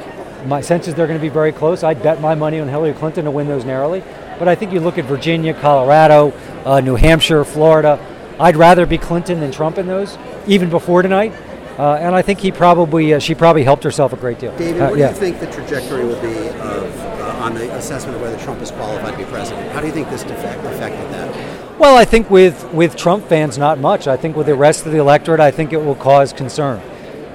my 0.47 0.61
sense 0.61 0.87
is 0.87 0.95
they're 0.95 1.07
going 1.07 1.19
to 1.19 1.21
be 1.21 1.29
very 1.29 1.51
close. 1.51 1.83
I'd 1.83 2.01
bet 2.01 2.21
my 2.21 2.35
money 2.35 2.59
on 2.59 2.67
Hillary 2.67 2.93
Clinton 2.93 3.25
to 3.25 3.31
win 3.31 3.47
those 3.47 3.65
narrowly. 3.65 4.03
But 4.37 4.47
I 4.47 4.55
think 4.55 4.71
you 4.71 4.79
look 4.79 4.97
at 4.97 5.05
Virginia, 5.05 5.53
Colorado, 5.53 6.33
uh, 6.65 6.79
New 6.79 6.95
Hampshire, 6.95 7.43
Florida. 7.43 7.99
I'd 8.39 8.55
rather 8.55 8.85
be 8.85 8.97
Clinton 8.97 9.39
than 9.39 9.51
Trump 9.51 9.77
in 9.77 9.87
those, 9.87 10.17
even 10.47 10.69
before 10.69 11.01
tonight. 11.01 11.33
Uh, 11.77 11.95
and 11.95 12.15
I 12.15 12.21
think 12.21 12.39
he 12.39 12.51
probably 12.51 13.13
uh, 13.13 13.19
she 13.19 13.33
probably 13.33 13.63
helped 13.63 13.83
herself 13.83 14.13
a 14.13 14.17
great 14.17 14.39
deal. 14.39 14.55
David, 14.57 14.81
what 14.81 14.93
uh, 14.93 14.95
yeah. 14.95 15.07
do 15.07 15.13
you 15.13 15.19
think 15.19 15.39
the 15.39 15.51
trajectory 15.51 16.05
will 16.05 16.21
be 16.21 16.49
of 16.49 17.20
on 17.41 17.55
the 17.55 17.73
assessment 17.75 18.15
of 18.15 18.21
whether 18.21 18.37
Trump 18.39 18.61
is 18.61 18.71
qualified 18.71 19.13
to 19.13 19.17
be 19.17 19.25
president? 19.25 19.71
How 19.71 19.81
do 19.81 19.87
you 19.87 19.93
think 19.93 20.09
this 20.09 20.23
defect 20.23 20.63
affected 20.63 21.11
that? 21.11 21.79
Well, 21.79 21.97
I 21.97 22.05
think 22.05 22.29
with, 22.29 22.71
with 22.73 22.95
Trump 22.95 23.27
fans, 23.27 23.57
not 23.57 23.79
much. 23.79 24.07
I 24.07 24.15
think 24.15 24.35
with 24.35 24.45
the 24.45 24.55
rest 24.55 24.85
of 24.85 24.91
the 24.91 24.99
electorate, 24.99 25.39
I 25.39 25.49
think 25.49 25.73
it 25.73 25.83
will 25.83 25.95
cause 25.95 26.31
concern. 26.31 26.79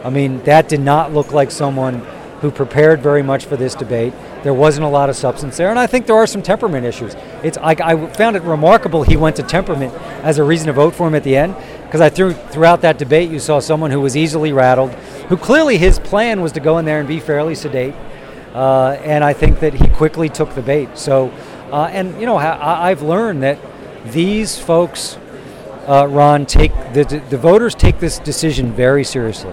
I 0.05 0.11
mean, 0.11 0.43
that 0.45 0.69
did 0.69 0.81
not 0.81 1.13
look 1.13 1.33
like 1.33 1.51
someone 1.51 2.07
who 2.41 2.51
prepared 2.51 3.03
very 3.03 3.23
much 3.23 3.47
for 3.47 3.57
this 3.57 3.75
debate. 3.75 4.13
There 4.45 4.55
wasn't 4.55 4.85
a 4.85 4.89
lot 4.89 5.11
of 5.11 5.17
substance 5.17 5.57
there, 5.57 5.71
and 5.71 5.79
I 5.79 5.87
think 5.89 6.07
there 6.07 6.15
are 6.15 6.27
some 6.27 6.43
temperament 6.43 6.87
issues. 6.87 7.17
It's 7.43 7.59
I, 7.59 7.75
I 7.83 8.07
found 8.13 8.37
it 8.37 8.43
remarkable 8.43 9.03
he 9.03 9.17
went 9.17 9.37
to 9.37 9.43
temperament 9.43 9.93
as 10.23 10.39
a 10.39 10.45
reason 10.45 10.67
to 10.67 10.73
vote 10.73 10.95
for 10.95 11.09
him 11.09 11.15
at 11.15 11.25
the 11.25 11.35
end, 11.35 11.57
because 11.85 12.01
I 12.01 12.11
threw 12.11 12.35
throughout 12.35 12.83
that 12.83 12.99
debate 12.99 13.31
you 13.31 13.41
saw 13.41 13.59
someone 13.59 13.91
who 13.91 14.01
was 14.01 14.17
easily 14.17 14.53
rattled, 14.53 14.93
who 15.29 15.37
clearly 15.37 15.79
his 15.79 15.99
plan 15.99 16.43
was 16.43 16.53
to 16.53 16.61
go 16.61 16.79
in 16.79 16.85
there 16.85 17.01
and 17.01 17.09
be 17.09 17.19
fairly 17.19 17.55
sedate, 17.55 17.95
uh, 18.57 18.99
and 19.05 19.23
I 19.23 19.35
think 19.35 19.61
that 19.61 19.75
he 19.75 19.87
quickly 19.89 20.31
took 20.31 20.55
the 20.55 20.63
bait. 20.63 20.97
So, 20.97 21.31
uh, 21.71 21.91
and 21.93 22.19
you 22.19 22.25
know, 22.25 22.37
I, 22.37 22.91
I've 22.91 23.03
learned 23.03 23.43
that 23.43 23.59
these 24.07 24.59
folks, 24.59 25.19
uh, 25.87 26.07
Ron, 26.09 26.47
take 26.47 26.73
the 26.95 27.05
the 27.29 27.37
voters 27.37 27.75
take 27.75 27.99
this 27.99 28.19
decision 28.19 28.73
very 28.73 29.05
seriously 29.05 29.53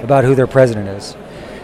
about 0.00 0.22
who 0.22 0.36
their 0.36 0.46
president 0.46 0.88
is. 0.88 1.16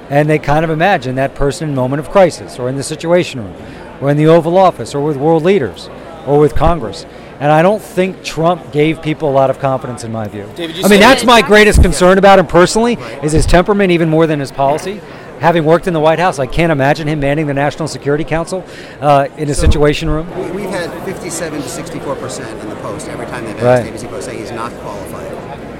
And 0.09 0.29
they 0.29 0.41
kind 0.41 0.65
of 0.65 0.71
imagine 0.71 1.15
that 1.15 1.37
person 1.37 1.69
in 1.69 1.75
moment 1.77 2.01
of 2.01 2.11
crisis 2.11 2.59
or 2.59 2.69
in 2.69 2.77
the 2.77 2.83
situation 2.83 3.45
room 3.45 3.55
or 4.01 4.11
in 4.11 4.17
the 4.17 4.27
oval 4.27 4.59
office 4.59 4.93
or 4.93 5.05
with 5.05 5.17
world 5.17 5.45
leaders 5.45 5.89
or 6.27 6.41
with 6.41 6.57
congress. 6.57 7.07
And 7.39 7.51
i 7.51 7.63
don't 7.63 7.81
think 7.81 8.23
trump 8.25 8.73
gave 8.73 9.01
people 9.01 9.31
a 9.31 9.33
lot 9.33 9.49
of 9.49 9.61
confidence 9.61 10.03
in 10.03 10.11
my 10.13 10.27
view. 10.27 10.47
David, 10.57 10.85
i 10.85 10.89
mean 10.89 11.01
that's 11.01 11.25
my 11.25 11.41
greatest 11.41 11.81
concern 11.81 12.19
about 12.19 12.39
him 12.39 12.47
personally 12.47 12.95
is 13.23 13.33
his 13.33 13.47
temperament 13.47 13.93
even 13.93 14.11
more 14.11 14.27
than 14.27 14.41
his 14.41 14.51
policy 14.53 15.01
having 15.41 15.65
worked 15.65 15.87
in 15.87 15.93
the 15.95 16.01
white 16.01 16.19
house 16.19 16.39
i 16.39 16.47
can't 16.47 16.71
imagine 16.73 17.09
him 17.09 17.19
manning 17.21 17.47
the 17.47 17.55
national 17.55 17.89
security 17.89 18.25
council 18.25 18.65
uh, 19.01 19.27
in 19.37 19.49
a 19.51 19.55
So, 19.55 19.63
situation 19.63 20.09
room 20.09 20.29
We- 20.39 20.61
We've 20.61 20.71
had 20.71 20.91
57 21.05 21.63
to 21.63 21.69
64 21.69 22.15
percent 22.17 22.61
in 22.63 22.69
the 22.69 22.77
Post 22.77 23.09
every 23.09 23.27
time 23.27 23.45
they've 23.45 23.55
Right. 23.63 23.81
asked 23.87 24.05
ABC 24.05 24.09
Post 24.11 24.27
saying 24.27 24.39
he's 24.39 24.51
not 24.53 24.73
qualified. 24.81 25.31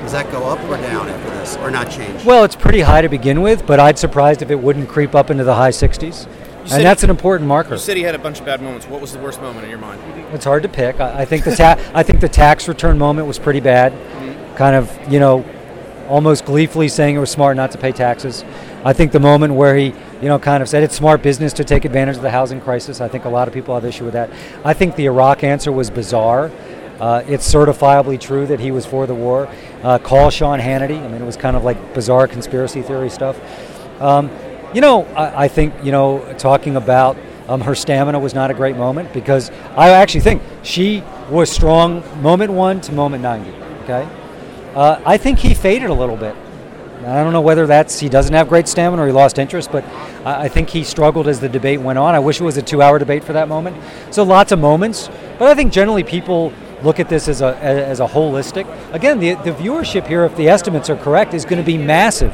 Does 0.03 0.13
that 0.13 0.31
go 0.33 0.43
up 0.49 0.59
or 0.69 0.77
down 0.79 1.09
after 1.09 1.31
this, 1.31 1.57
or 1.59 1.71
not 1.71 1.91
change? 1.91 2.25
well 2.25 2.43
it's 2.45 2.57
pretty 2.57 2.81
high 2.81 3.03
to 3.03 3.09
begin 3.09 3.43
with 3.43 3.67
but 3.67 3.79
i'd 3.79 3.99
surprised 3.99 4.43
if 4.43 4.51
it 4.51 4.59
wouldn't 4.61 4.89
creep 4.89 5.15
up 5.15 5.31
into 5.31 5.45
the 5.45 5.55
high 5.55 5.71
60s 5.71 6.27
said 6.67 6.77
and 6.79 6.85
that's 6.85 7.03
an 7.03 7.11
important 7.11 7.47
marker 7.49 7.75
You 7.75 7.79
said 7.79 7.97
he 7.97 8.03
had 8.03 8.15
a 8.15 8.19
bunch 8.19 8.39
of 8.41 8.47
bad 8.47 8.61
moments. 8.63 8.87
What 8.87 9.01
was 9.01 9.13
the 9.13 9.19
worst 9.19 9.41
moment 9.41 9.65
in 9.65 9.71
your 9.71 9.79
mind? 9.79 10.01
It's 10.35 10.45
hard 10.45 10.63
to 10.63 10.69
pick. 10.69 11.01
I, 11.01 11.21
I 11.21 11.25
think 11.25 11.45
the 11.45 11.57
ta- 11.57 11.79
I 11.95 12.03
think 12.03 12.21
the 12.21 12.29
tax 12.29 12.69
return 12.69 12.99
moment 12.99 13.27
was 13.27 13.39
pretty 13.39 13.61
bad. 13.61 13.93
Kind 14.57 14.77
of, 14.77 14.91
you 15.11 15.19
know, 15.21 15.43
almost 16.09 16.45
gleefully 16.45 16.89
saying 16.89 17.17
it 17.17 17.19
was 17.19 17.31
smart 17.31 17.57
not 17.57 17.71
to 17.73 17.79
pay 17.79 17.93
taxes. 17.93 18.45
I 18.83 18.95
think 18.95 19.13
the 19.13 19.21
moment 19.21 19.55
where 19.55 19.77
he, 19.77 19.87
you 19.87 20.29
know, 20.29 20.39
kind 20.39 20.63
of 20.63 20.69
said 20.69 20.83
it's 20.83 20.97
smart 20.97 21.23
business 21.23 21.53
to 21.55 21.65
take 21.65 21.85
advantage 21.85 22.17
of 22.17 22.23
the 22.23 22.31
housing 22.31 22.61
crisis. 22.61 23.01
I 23.01 23.09
think 23.09 23.27
a 23.27 23.29
lot 23.29 23.47
of 23.47 23.53
people 23.53 23.75
have 23.75 23.85
issue 23.85 24.05
with 24.05 24.15
that. 24.15 24.31
I 24.65 24.73
think 24.73 24.97
the 24.97 25.05
Iraq 25.05 25.45
answer 25.45 25.71
was 25.71 25.91
bizarre. 25.91 26.51
Uh, 26.99 27.23
it's 27.27 27.51
certifiably 27.51 28.19
true 28.19 28.47
that 28.47 28.61
he 28.61 28.71
was 28.71 28.87
for 28.87 29.07
the 29.07 29.15
war. 29.15 29.49
Uh, 29.83 29.99
call 29.99 30.31
Sean 30.31 30.61
Hannity. 30.61 31.03
I 31.03 31.09
mean, 31.09 31.21
it 31.21 31.27
was 31.27 31.37
kind 31.37 31.57
of 31.57 31.65
like 31.65 31.95
bizarre 31.95 32.27
conspiracy 32.27 32.83
theory 32.83 33.11
stuff. 33.11 33.39
Um, 34.01 34.31
you 34.73 34.81
know, 34.81 35.05
I, 35.15 35.45
I 35.45 35.49
think 35.49 35.75
you 35.83 35.93
know 35.93 36.35
talking 36.39 36.77
about 36.77 37.17
um, 37.49 37.61
her 37.63 37.75
stamina 37.75 38.19
was 38.19 38.35
not 38.35 38.51
a 38.51 38.55
great 38.55 38.77
moment 38.77 39.13
because 39.13 39.51
I 39.77 39.91
actually 39.91 40.21
think 40.21 40.43
she 40.63 41.03
was 41.31 41.51
strong 41.51 42.03
moment 42.23 42.53
one 42.53 42.81
to 42.83 42.93
moment 42.93 43.23
ninety. 43.23 43.51
Okay, 43.85 44.09
uh, 44.75 45.01
I 45.05 45.17
think 45.17 45.39
he 45.39 45.55
faded 45.55 45.91
a 45.91 45.95
little 45.95 46.17
bit. 46.17 46.37
I 47.07 47.23
don't 47.23 47.33
know 47.33 47.41
whether 47.41 47.67
that's 47.67 47.99
he 47.99 48.09
doesn't 48.09 48.35
have 48.35 48.49
great 48.49 48.69
stamina 48.69 49.03
or 49.03 49.07
he 49.07 49.13
lost 49.13 49.39
interest, 49.39 49.73
but 49.73 49.85
I 50.25 50.45
I 50.45 50.49
think 50.49 50.69
he 50.71 50.85
struggled 50.85 51.29
as 51.29 51.41
the 51.41 51.49
debate 51.49 51.81
went 51.81 51.99
on. 51.99 52.15
I 52.15 52.19
wish 52.19 52.41
it 52.41 52.45
was 52.45 52.57
a 52.57 52.63
two-hour 52.63 52.99
debate 52.99 53.25
for 53.25 53.33
that 53.33 53.49
moment. 53.49 53.77
So 54.11 54.23
lots 54.23 54.53
of 54.53 54.59
moments, 54.59 55.09
but 55.39 55.49
I 55.49 55.55
think 55.55 55.73
generally 55.73 56.03
people 56.05 56.53
look 56.83 56.99
at 57.01 57.09
this 57.09 57.29
as 57.29 57.41
a 57.43 57.57
as 57.59 58.01
a 58.01 58.07
holistic. 58.07 58.67
Again, 58.93 59.19
the 59.19 59.35
the 59.35 59.53
viewership 59.53 60.07
here, 60.07 60.25
if 60.25 60.37
the 60.37 60.49
estimates 60.49 60.91
are 60.91 60.97
correct, 60.97 61.35
is 61.35 61.45
going 61.45 61.59
to 61.63 61.67
be 61.67 61.79
massive. 61.79 62.33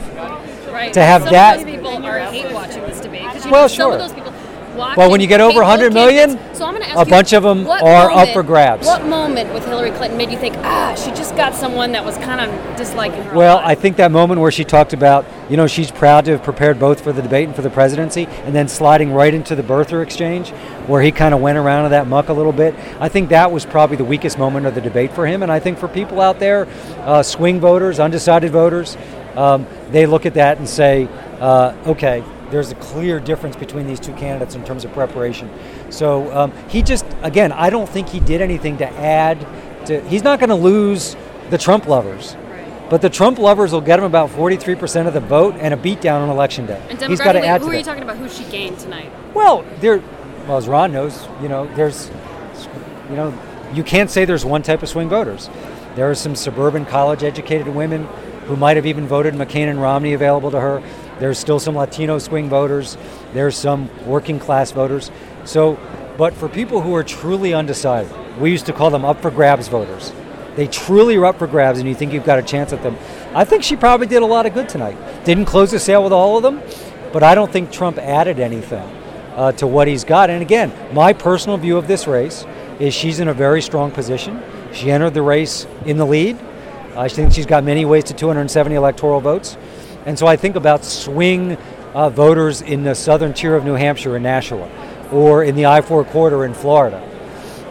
Right. 0.73 0.93
To 0.93 1.01
have 1.03 1.23
some 1.23 1.33
that- 1.33 1.65
people 1.65 2.05
are 2.07 2.19
hate 2.19 2.53
watching 2.53 2.83
this 2.83 3.01
debate 3.01 3.23
you 3.23 3.51
Well, 3.51 3.63
know, 3.63 3.69
some 3.69 3.99
sure. 3.99 3.99
Of 4.79 4.79
those 4.79 4.85
people 4.85 4.89
watch. 4.89 4.97
Well, 4.97 5.11
when 5.11 5.21
you 5.21 5.27
get 5.27 5.41
over 5.41 5.61
100 5.61 5.93
million, 5.93 6.31
candidates. 6.31 6.59
so 6.59 6.65
I'm 6.65 6.75
gonna 6.75 6.87
ask 6.87 6.97
a 6.97 7.05
you, 7.05 7.11
bunch 7.11 7.33
of 7.33 7.43
them 7.43 7.67
are 7.67 8.11
up 8.11 8.29
for 8.31 8.43
grabs. 8.43 8.87
What 8.87 9.05
moment 9.07 9.53
with 9.53 9.65
Hillary 9.65 9.91
Clinton 9.91 10.17
made 10.19 10.31
you 10.31 10.39
think, 10.39 10.57
ah, 10.59 10.95
she 10.95 11.11
just 11.11 11.37
got 11.37 11.55
someone 11.55 11.93
that 11.93 12.05
was 12.05 12.17
kind 12.19 12.41
of 12.41 12.77
disliking 12.77 13.23
her? 13.23 13.35
Well. 13.35 13.59
I 13.67 13.75
think 13.75 13.97
that 13.97 14.13
moment 14.13 14.41
where 14.41 14.51
she 14.51 14.65
talked 14.65 14.93
about, 14.93 15.25
you 15.51 15.57
know, 15.57 15.67
she's 15.67 15.91
proud 15.91 16.25
to 16.27 16.33
have 16.33 16.43
prepared 16.43 16.79
both 16.79 17.01
for 17.03 17.13
the 17.13 17.23
debate 17.23 17.47
and 17.47 17.57
for 17.57 17.63
the 17.63 17.71
presidency, 17.71 18.27
and 18.45 18.55
then 18.55 18.69
sliding 18.69 19.13
right 19.13 19.33
into 19.33 19.55
the 19.55 19.63
birther 19.63 20.03
exchange, 20.03 20.51
where 20.87 21.03
he 21.03 21.11
kind 21.11 21.35
of 21.35 21.41
went 21.41 21.59
around 21.59 21.85
in 21.87 21.91
that 21.91 22.07
muck 22.07 22.29
a 22.29 22.33
little 22.33 22.53
bit. 22.53 22.75
I 23.01 23.09
think 23.09 23.31
that 23.31 23.51
was 23.51 23.65
probably 23.67 23.97
the 23.97 24.05
weakest 24.05 24.39
moment 24.39 24.67
of 24.67 24.75
the 24.75 24.81
debate 24.81 25.13
for 25.13 25.27
him, 25.27 25.43
and 25.43 25.51
I 25.51 25.59
think 25.59 25.79
for 25.79 25.89
people 25.89 26.21
out 26.21 26.39
there, 26.39 26.69
uh, 27.01 27.23
swing 27.23 27.61
voters, 27.61 27.99
undecided 27.99 28.53
voters, 28.53 28.97
um, 29.37 29.67
they 29.91 30.07
look 30.07 30.27
at 30.27 30.35
that 30.35 30.59
and 30.59 30.69
say, 30.69 31.09
uh, 31.41 31.75
okay, 31.87 32.25
there's 32.51 32.71
a 32.71 32.75
clear 32.77 33.21
difference 33.21 33.57
between 33.57 33.87
these 33.87 34.01
two 34.01 34.13
candidates 34.15 34.55
in 34.55 34.65
terms 34.65 34.85
of 34.85 34.93
preparation. 34.93 35.51
So 35.91 36.33
um, 36.37 36.53
he 36.69 36.83
just, 36.83 37.05
again, 37.23 37.53
I 37.53 37.71
don't 37.71 37.89
think 37.89 38.09
he 38.09 38.21
did 38.21 38.41
anything 38.41 38.79
to 38.79 38.89
add 38.89 39.41
to. 39.87 40.01
He's 40.09 40.23
not 40.23 40.39
going 40.39 40.51
to 40.51 40.55
lose 40.57 41.17
the 41.51 41.59
Trump 41.59 41.87
lovers. 41.87 42.37
But 42.89 43.03
the 43.03 43.11
Trump 43.11 43.39
lovers 43.39 43.73
will 43.73 43.81
get 43.81 43.99
him 43.99 44.05
about 44.05 44.31
43% 44.31 45.09
of 45.09 45.15
the 45.15 45.21
vote 45.21 45.57
and 45.59 45.75
a 45.75 45.77
beatdown 45.77 46.21
on 46.21 46.31
election 46.31 46.67
day. 46.67 46.81
and 46.89 47.01
He's 47.03 47.19
got 47.19 47.33
to 47.33 47.45
add 47.45 47.61
who 47.61 47.67
to 47.67 47.73
are 47.73 47.75
you 47.79 47.83
that. 47.83 47.91
talking 47.91 48.05
about? 48.05 48.17
Who 48.17 48.29
she 48.29 48.45
gained 48.45 48.79
tonight? 48.79 49.11
Well, 49.35 49.65
there, 49.81 49.99
well, 50.47 50.57
as 50.57 50.69
Ron 50.69 50.93
knows, 50.93 51.27
you 51.43 51.49
know, 51.49 51.67
there's, 51.75 52.11
you 53.11 53.17
know, 53.17 53.37
you 53.73 53.83
can't 53.83 54.09
say 54.09 54.25
there's 54.25 54.45
one 54.45 54.63
type 54.63 54.85
of 54.85 54.89
swing 54.89 55.09
voters. 55.09 55.51
There 55.97 56.09
are 56.09 56.15
some 56.15 56.37
suburban 56.37 56.87
college-educated 56.87 57.67
women 57.67 58.05
who 58.45 58.55
might 58.55 58.77
have 58.77 58.87
even 58.87 59.09
voted 59.09 59.35
McCain 59.35 59.69
and 59.69 59.83
Romney 59.83 60.13
available 60.13 60.53
to 60.53 60.61
her. 60.61 60.81
There's 61.19 61.39
still 61.39 61.59
some 61.59 61.77
Latino 61.77 62.19
swing 62.19 62.49
voters. 62.49 62.97
There's 63.33 63.57
some 63.57 63.89
working-class 64.07 64.73
voters. 64.73 65.11
So, 65.45 65.79
but 66.19 66.35
for 66.35 66.49
people 66.49 66.81
who 66.81 66.95
are 66.95 67.05
truly 67.05 67.55
undecided, 67.55 68.13
we 68.39 68.51
used 68.51 68.67
to 68.67 68.73
call 68.73 68.91
them 68.91 69.05
up 69.05 69.23
for 69.23 69.31
grabs 69.31 69.69
voters. 69.69 70.13
They 70.57 70.67
truly 70.67 71.17
are 71.17 71.27
up 71.27 71.39
for 71.39 71.47
grabs, 71.47 71.79
and 71.79 71.89
you 71.89 71.95
think 71.95 72.13
you've 72.13 72.25
got 72.25 72.39
a 72.39 72.43
chance 72.43 72.73
at 72.73 72.83
them. 72.83 72.97
I 73.35 73.45
think 73.45 73.63
she 73.63 73.77
probably 73.77 74.07
did 74.07 74.23
a 74.23 74.27
lot 74.27 74.47
of 74.47 74.55
good 74.55 74.69
tonight. 74.69 74.97
Didn't 75.25 75.45
close 75.45 75.71
the 75.71 75.79
sale 75.79 76.03
with 76.03 76.13
all 76.13 76.37
of 76.37 76.43
them, 76.43 76.63
but 77.13 77.23
I 77.23 77.35
don't 77.35 77.53
think 77.53 77.71
Trump 77.71 77.99
added 77.99 78.41
anything 78.41 78.89
uh, 79.35 79.53
to 79.53 79.67
what 79.67 79.87
he's 79.87 80.05
got. 80.05 80.31
And 80.31 80.41
again, 80.43 80.73
my 80.95 81.13
personal 81.13 81.59
view 81.59 81.77
of 81.77 81.87
this 81.87 82.07
race 82.07 82.47
is 82.81 82.95
she's 82.95 83.21
in 83.21 83.29
a 83.29 83.35
very 83.35 83.61
strong 83.61 83.91
position. 83.91 84.43
She 84.73 84.91
entered 84.91 85.15
the 85.15 85.23
race 85.23 85.67
in 85.85 85.99
the 85.99 86.07
lead. 86.07 86.39
I 86.97 87.09
think 87.09 87.33
she's 87.33 87.47
got 87.47 87.63
many 87.63 87.85
ways 87.85 88.05
to 88.05 88.15
270 88.15 88.75
electoral 88.75 89.21
votes. 89.21 89.59
And 90.07 90.17
so 90.17 90.29
I 90.29 90.37
think 90.37 90.55
about 90.55 90.85
swing 90.85 91.57
uh, 91.93 92.09
voters 92.11 92.63
in 92.63 92.85
the 92.85 92.95
southern 92.95 93.35
tier 93.35 93.57
of 93.57 93.65
New 93.65 93.75
Hampshire 93.75 94.15
and 94.15 94.23
Nashua, 94.23 94.71
or 95.13 95.43
in 95.43 95.57
the 95.57 95.67
I 95.67 95.81
4 95.81 96.05
corridor 96.05 96.45
in 96.45 96.55
Florida. 96.55 96.99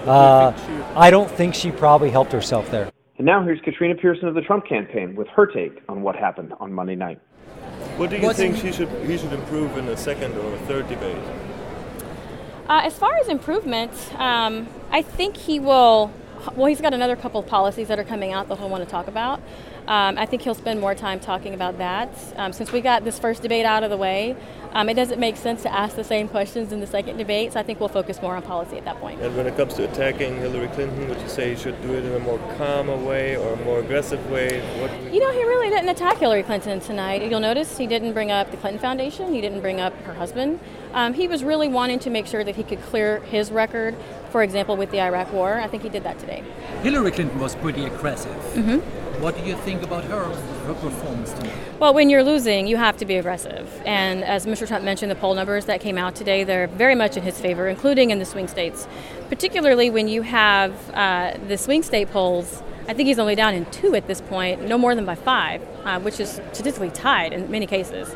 Uh, 0.06 0.54
I 0.96 1.10
don't 1.10 1.32
think 1.32 1.56
she 1.56 1.72
probably 1.72 2.12
helped 2.12 2.34
herself 2.34 2.70
there. 2.70 2.92
And 3.18 3.26
now 3.26 3.42
here's 3.42 3.62
Katrina 3.62 3.96
Pierson 3.96 4.28
of 4.28 4.36
the 4.36 4.42
Trump 4.42 4.68
campaign 4.68 5.16
with 5.16 5.30
her 5.30 5.46
take 5.46 5.82
on 5.88 6.02
what 6.02 6.18
happened 6.18 6.54
on 6.60 6.74
Monday 6.74 6.96
night. 6.96 7.20
What 7.96 8.10
do 8.10 8.18
you 8.18 8.34
think 8.34 8.58
she 8.58 8.74
should 8.74 8.90
he 9.08 9.18
should 9.18 9.32
improve 9.32 9.78
in 9.78 9.88
a 9.88 9.96
second 9.96 10.38
or 10.38 10.54
a 10.54 10.58
third 10.60 10.90
debate? 10.90 11.16
Uh, 12.68 12.82
as 12.84 12.98
far 12.98 13.16
as 13.16 13.30
improvement, 13.30 13.92
um, 14.20 14.68
I 14.92 15.02
think 15.02 15.38
he 15.38 15.60
will. 15.60 16.12
Well, 16.54 16.68
he's 16.68 16.82
got 16.82 16.94
another 16.94 17.16
couple 17.16 17.40
of 17.40 17.48
policies 17.48 17.88
that 17.88 17.98
are 17.98 18.04
coming 18.04 18.32
out 18.32 18.48
that 18.50 18.60
he'll 18.60 18.70
want 18.70 18.84
to 18.84 18.90
talk 18.90 19.08
about. 19.08 19.40
Um, 19.88 20.18
I 20.18 20.26
think 20.26 20.42
he'll 20.42 20.56
spend 20.56 20.80
more 20.80 20.96
time 20.96 21.20
talking 21.20 21.54
about 21.54 21.78
that. 21.78 22.10
Um, 22.38 22.54
since 22.54 22.72
we 22.72 22.82
got 22.82 23.04
this 23.04 23.20
first 23.20 23.42
debate 23.42 23.66
out 23.66 23.84
of 23.84 23.90
the 23.90 23.98
way, 23.98 24.36
um, 24.74 24.90
it 24.90 24.96
doesn't 24.96 25.20
make 25.20 25.38
sense 25.38 25.62
to 25.64 25.74
ask 25.74 25.96
the 25.96 26.04
same 26.04 26.28
questions 26.28 26.72
in 26.72 26.82
the 26.82 26.88
second 26.88 27.18
debate. 27.18 27.54
So 27.54 27.60
I 27.60 27.64
think 27.64 27.80
we'll 27.80 27.90
focus 27.90 28.22
more 28.22 28.36
on 28.36 28.42
policy 28.42 28.78
at 28.78 28.86
that 28.86 28.98
point. 29.00 29.22
And 29.22 29.36
when 29.38 29.48
it 29.48 29.56
comes 29.56 29.76
to 29.76 29.90
attacking 29.90 30.38
Hillary 30.38 30.68
Clinton, 30.70 31.08
would 31.08 31.20
you 31.22 31.30
say 31.30 31.52
he 31.52 31.56
should 31.56 31.80
do 31.82 31.94
it 31.94 32.04
in 32.04 32.14
a 32.14 32.20
more 32.20 32.40
calmer 32.58 32.98
way 32.98 33.38
or 33.38 33.54
a 33.54 33.58
more 33.64 33.80
aggressive 33.80 34.30
way? 34.30 34.60
What 34.82 34.92
You 35.14 35.20
know, 35.20 35.32
he 35.32 35.44
really 35.44 35.70
didn't 35.70 35.90
attack 35.90 36.18
Hillary 36.18 36.44
Clinton 36.44 36.80
tonight. 36.80 37.30
You'll 37.30 37.40
notice 37.40 37.78
he 37.78 37.88
didn't 37.88 38.14
bring 38.14 38.32
up 38.32 38.52
the 38.52 38.58
Clinton 38.58 38.82
Foundation. 38.82 39.34
He 39.34 39.42
didn't 39.42 39.62
bring 39.62 39.80
up 39.80 39.94
her 40.04 40.14
husband. 40.14 40.60
Um, 40.96 41.14
he 41.14 41.28
was 41.28 41.44
really 41.44 41.68
wanting 41.68 42.00
to 42.00 42.10
make 42.10 42.26
sure 42.26 42.44
that 42.46 42.56
he 42.56 42.64
could 42.64 42.82
clear 42.84 43.20
his 43.20 43.52
record, 43.52 43.96
for 44.32 44.42
example, 44.42 44.78
with 44.78 44.92
the 44.92 45.02
Iraq 45.02 45.32
War. 45.34 45.60
I 45.60 45.68
think 45.68 45.84
he 45.84 45.90
did 45.90 46.04
that 46.04 46.18
today. 46.20 46.42
Hillary 46.84 47.12
Clinton 47.12 47.38
was 47.38 47.54
pretty 47.54 47.84
aggressive. 47.86 48.32
Mhm. 48.56 48.82
What 49.20 49.38
do 49.38 49.44
you 49.46 49.56
think 49.56 49.84
about 49.84 50.06
her 50.06 50.24
her 50.24 50.74
performance 50.74 51.34
tonight? 51.34 51.54
Well, 51.80 51.94
when 51.94 52.10
you're 52.10 52.24
losing, 52.24 52.66
you 52.66 52.78
have 52.78 52.96
to 52.98 53.06
be 53.06 53.18
aggressive. 53.18 53.82
And 53.86 54.24
as 54.24 54.46
Mr. 54.46 54.66
Trump 54.66 54.86
mentioned, 54.86 55.12
the 55.12 55.16
poll 55.16 55.36
numbers 55.36 55.66
that 55.66 55.82
came 55.82 55.98
out 55.98 56.16
today, 56.16 56.46
they're 56.46 56.68
very 56.68 56.96
much 56.96 57.18
in 57.18 57.24
his 57.24 57.40
favor, 57.40 57.68
including 57.68 58.12
in 58.12 58.20
the 58.20 58.26
swing 58.26 58.48
states. 58.48 58.88
Particularly 59.30 59.90
when 59.90 60.08
you 60.08 60.22
have 60.22 60.72
uh, 60.94 61.34
the 61.48 61.58
swing 61.58 61.84
state 61.84 62.10
polls, 62.10 62.64
I 62.88 62.94
think 62.94 63.08
he's 63.08 63.20
only 63.20 63.36
down 63.36 63.54
in 63.54 63.66
two 63.66 63.96
at 63.96 64.08
this 64.08 64.22
point, 64.22 64.62
no 64.68 64.78
more 64.78 64.96
than 64.96 65.06
by 65.06 65.16
five, 65.16 65.62
uh, 65.84 66.00
which 66.00 66.20
is 66.22 66.30
statistically 66.54 66.90
tied 66.92 67.34
in 67.34 67.52
many 67.52 67.68
cases. 67.68 68.14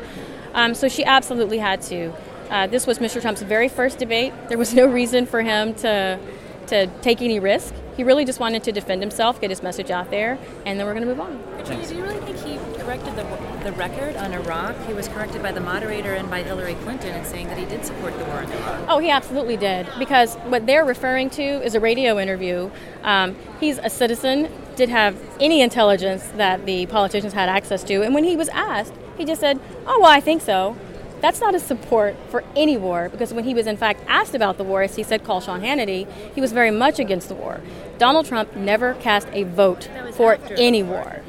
Um, 0.54 0.74
so 0.74 0.88
she 0.88 1.04
absolutely 1.04 1.58
had 1.58 1.82
to. 1.82 2.12
Uh, 2.50 2.66
this 2.66 2.86
was 2.86 2.98
Mr. 2.98 3.22
Trump's 3.22 3.42
very 3.42 3.68
first 3.68 3.98
debate. 3.98 4.32
There 4.48 4.58
was 4.58 4.74
no 4.74 4.86
reason 4.86 5.26
for 5.26 5.42
him 5.42 5.74
to 5.76 6.18
to 6.66 6.86
take 7.02 7.20
any 7.20 7.38
risk. 7.40 7.74
He 7.96 8.04
really 8.04 8.24
just 8.24 8.40
wanted 8.40 8.62
to 8.64 8.72
defend 8.72 9.02
himself, 9.02 9.40
get 9.40 9.50
his 9.50 9.62
message 9.62 9.90
out 9.90 10.10
there, 10.10 10.38
and 10.64 10.78
then 10.78 10.86
we're 10.86 10.94
going 10.94 11.06
to 11.06 11.08
move 11.08 11.20
on. 11.20 11.42
Katrina, 11.58 11.86
do 11.86 11.96
you 11.96 12.02
really 12.02 12.20
think 12.20 12.38
he 12.38 12.58
corrected 12.80 13.14
the, 13.16 13.24
the 13.64 13.72
record 13.72 14.16
on 14.16 14.32
Iraq? 14.32 14.76
He 14.86 14.92
was 14.92 15.08
corrected 15.08 15.42
by 15.42 15.52
the 15.52 15.60
moderator 15.60 16.14
and 16.14 16.30
by 16.30 16.42
Hillary 16.42 16.74
Clinton 16.76 17.14
in 17.14 17.24
saying 17.24 17.48
that 17.48 17.58
he 17.58 17.64
did 17.66 17.84
support 17.84 18.16
the 18.16 18.24
war 18.26 18.42
in 18.42 18.52
Iraq. 18.52 18.86
Oh, 18.88 18.98
he 18.98 19.10
absolutely 19.10 19.56
did. 19.56 19.88
Because 19.98 20.36
what 20.36 20.64
they're 20.66 20.84
referring 20.84 21.28
to 21.30 21.42
is 21.42 21.74
a 21.74 21.80
radio 21.80 22.18
interview. 22.18 22.70
Um, 23.02 23.36
he's 23.58 23.78
a 23.78 23.90
citizen, 23.90 24.48
did 24.76 24.88
have 24.88 25.20
any 25.40 25.60
intelligence 25.60 26.28
that 26.36 26.64
the 26.64 26.86
politicians 26.86 27.32
had 27.32 27.48
access 27.48 27.82
to, 27.84 28.02
and 28.02 28.14
when 28.14 28.24
he 28.24 28.36
was 28.36 28.48
asked, 28.50 28.94
he 29.18 29.24
just 29.24 29.40
said, 29.40 29.60
"Oh, 29.86 30.00
well, 30.00 30.10
I 30.10 30.20
think 30.20 30.40
so." 30.40 30.76
That's 31.20 31.40
not 31.40 31.54
a 31.54 31.60
support 31.60 32.16
for 32.30 32.42
any 32.56 32.76
war 32.76 33.08
because 33.10 33.34
when 33.34 33.44
he 33.44 33.54
was 33.54 33.66
in 33.66 33.76
fact 33.76 34.02
asked 34.08 34.34
about 34.34 34.56
the 34.56 34.64
war, 34.64 34.82
as 34.82 34.96
he 34.96 35.02
said, 35.02 35.24
call 35.24 35.40
Sean 35.40 35.60
Hannity, 35.60 36.10
he 36.34 36.40
was 36.40 36.52
very 36.52 36.70
much 36.70 36.98
against 36.98 37.28
the 37.28 37.34
war. 37.34 37.60
Donald 37.98 38.26
Trump 38.26 38.56
never 38.56 38.94
cast 38.94 39.28
a 39.32 39.42
vote 39.42 39.90
for 40.14 40.38
any 40.56 40.82
war. 40.82 41.20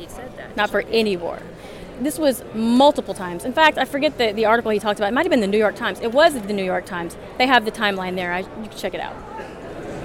Not 0.56 0.70
for 0.70 0.82
any 0.90 1.18
war. 1.18 1.40
This 2.00 2.18
was 2.18 2.44
multiple 2.56 3.14
times. 3.14 3.46
In 3.46 3.54
fact, 3.54 3.78
I 3.78 3.86
forget 3.86 4.18
the, 4.18 4.32
the 4.32 4.46
article 4.46 4.72
he 4.72 4.80
talked 4.80 5.00
about. 5.00 5.10
It 5.10 5.14
might 5.14 5.26
have 5.26 5.30
been 5.30 5.42
the 5.42 5.48
New 5.48 5.58
York 5.58 5.76
Times. 5.76 6.00
It 6.00 6.12
was 6.12 6.34
the 6.34 6.54
New 6.54 6.64
York 6.64 6.86
Times. 6.86 7.16
They 7.38 7.46
have 7.46 7.64
the 7.64 7.72
timeline 7.72 8.16
there. 8.16 8.34
I, 8.34 8.40
you 8.40 8.46
can 8.70 8.78
check 8.78 8.96
it 8.96 9.02
out. 9.02 9.16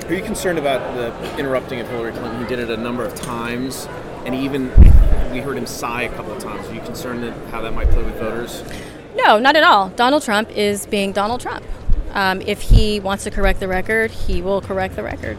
Are 0.06 0.14
you 0.14 0.22
concerned 0.22 0.58
about 0.58 0.94
the 0.94 1.38
interrupting 1.38 1.80
of 1.80 1.88
Hillary 1.88 2.12
Clinton? 2.12 2.40
He 2.40 2.46
did 2.46 2.58
it 2.58 2.70
a 2.70 2.76
number 2.76 3.04
of 3.04 3.14
times, 3.14 3.88
and 4.26 4.34
even 4.34 4.68
we 5.32 5.40
heard 5.40 5.56
him 5.56 5.66
sigh 5.66 6.02
a 6.02 6.08
couple 6.10 6.32
of 6.32 6.42
times. 6.42 6.68
Are 6.68 6.74
you 6.74 6.80
concerned 6.82 7.22
that 7.22 7.32
how 7.50 7.62
that 7.62 7.72
might 7.72 7.88
play 7.90 8.02
with 8.02 8.14
voters? 8.16 8.62
No, 9.16 9.38
not 9.38 9.56
at 9.56 9.64
all. 9.64 9.88
Donald 9.90 10.22
Trump 10.22 10.50
is 10.50 10.84
being 10.86 11.10
Donald 11.10 11.40
Trump. 11.40 11.64
Um, 12.12 12.42
if 12.42 12.60
he 12.60 13.00
wants 13.00 13.24
to 13.24 13.30
correct 13.30 13.60
the 13.60 13.68
record, 13.68 14.10
he 14.10 14.42
will 14.42 14.60
correct 14.60 14.94
the 14.94 15.02
record. 15.02 15.38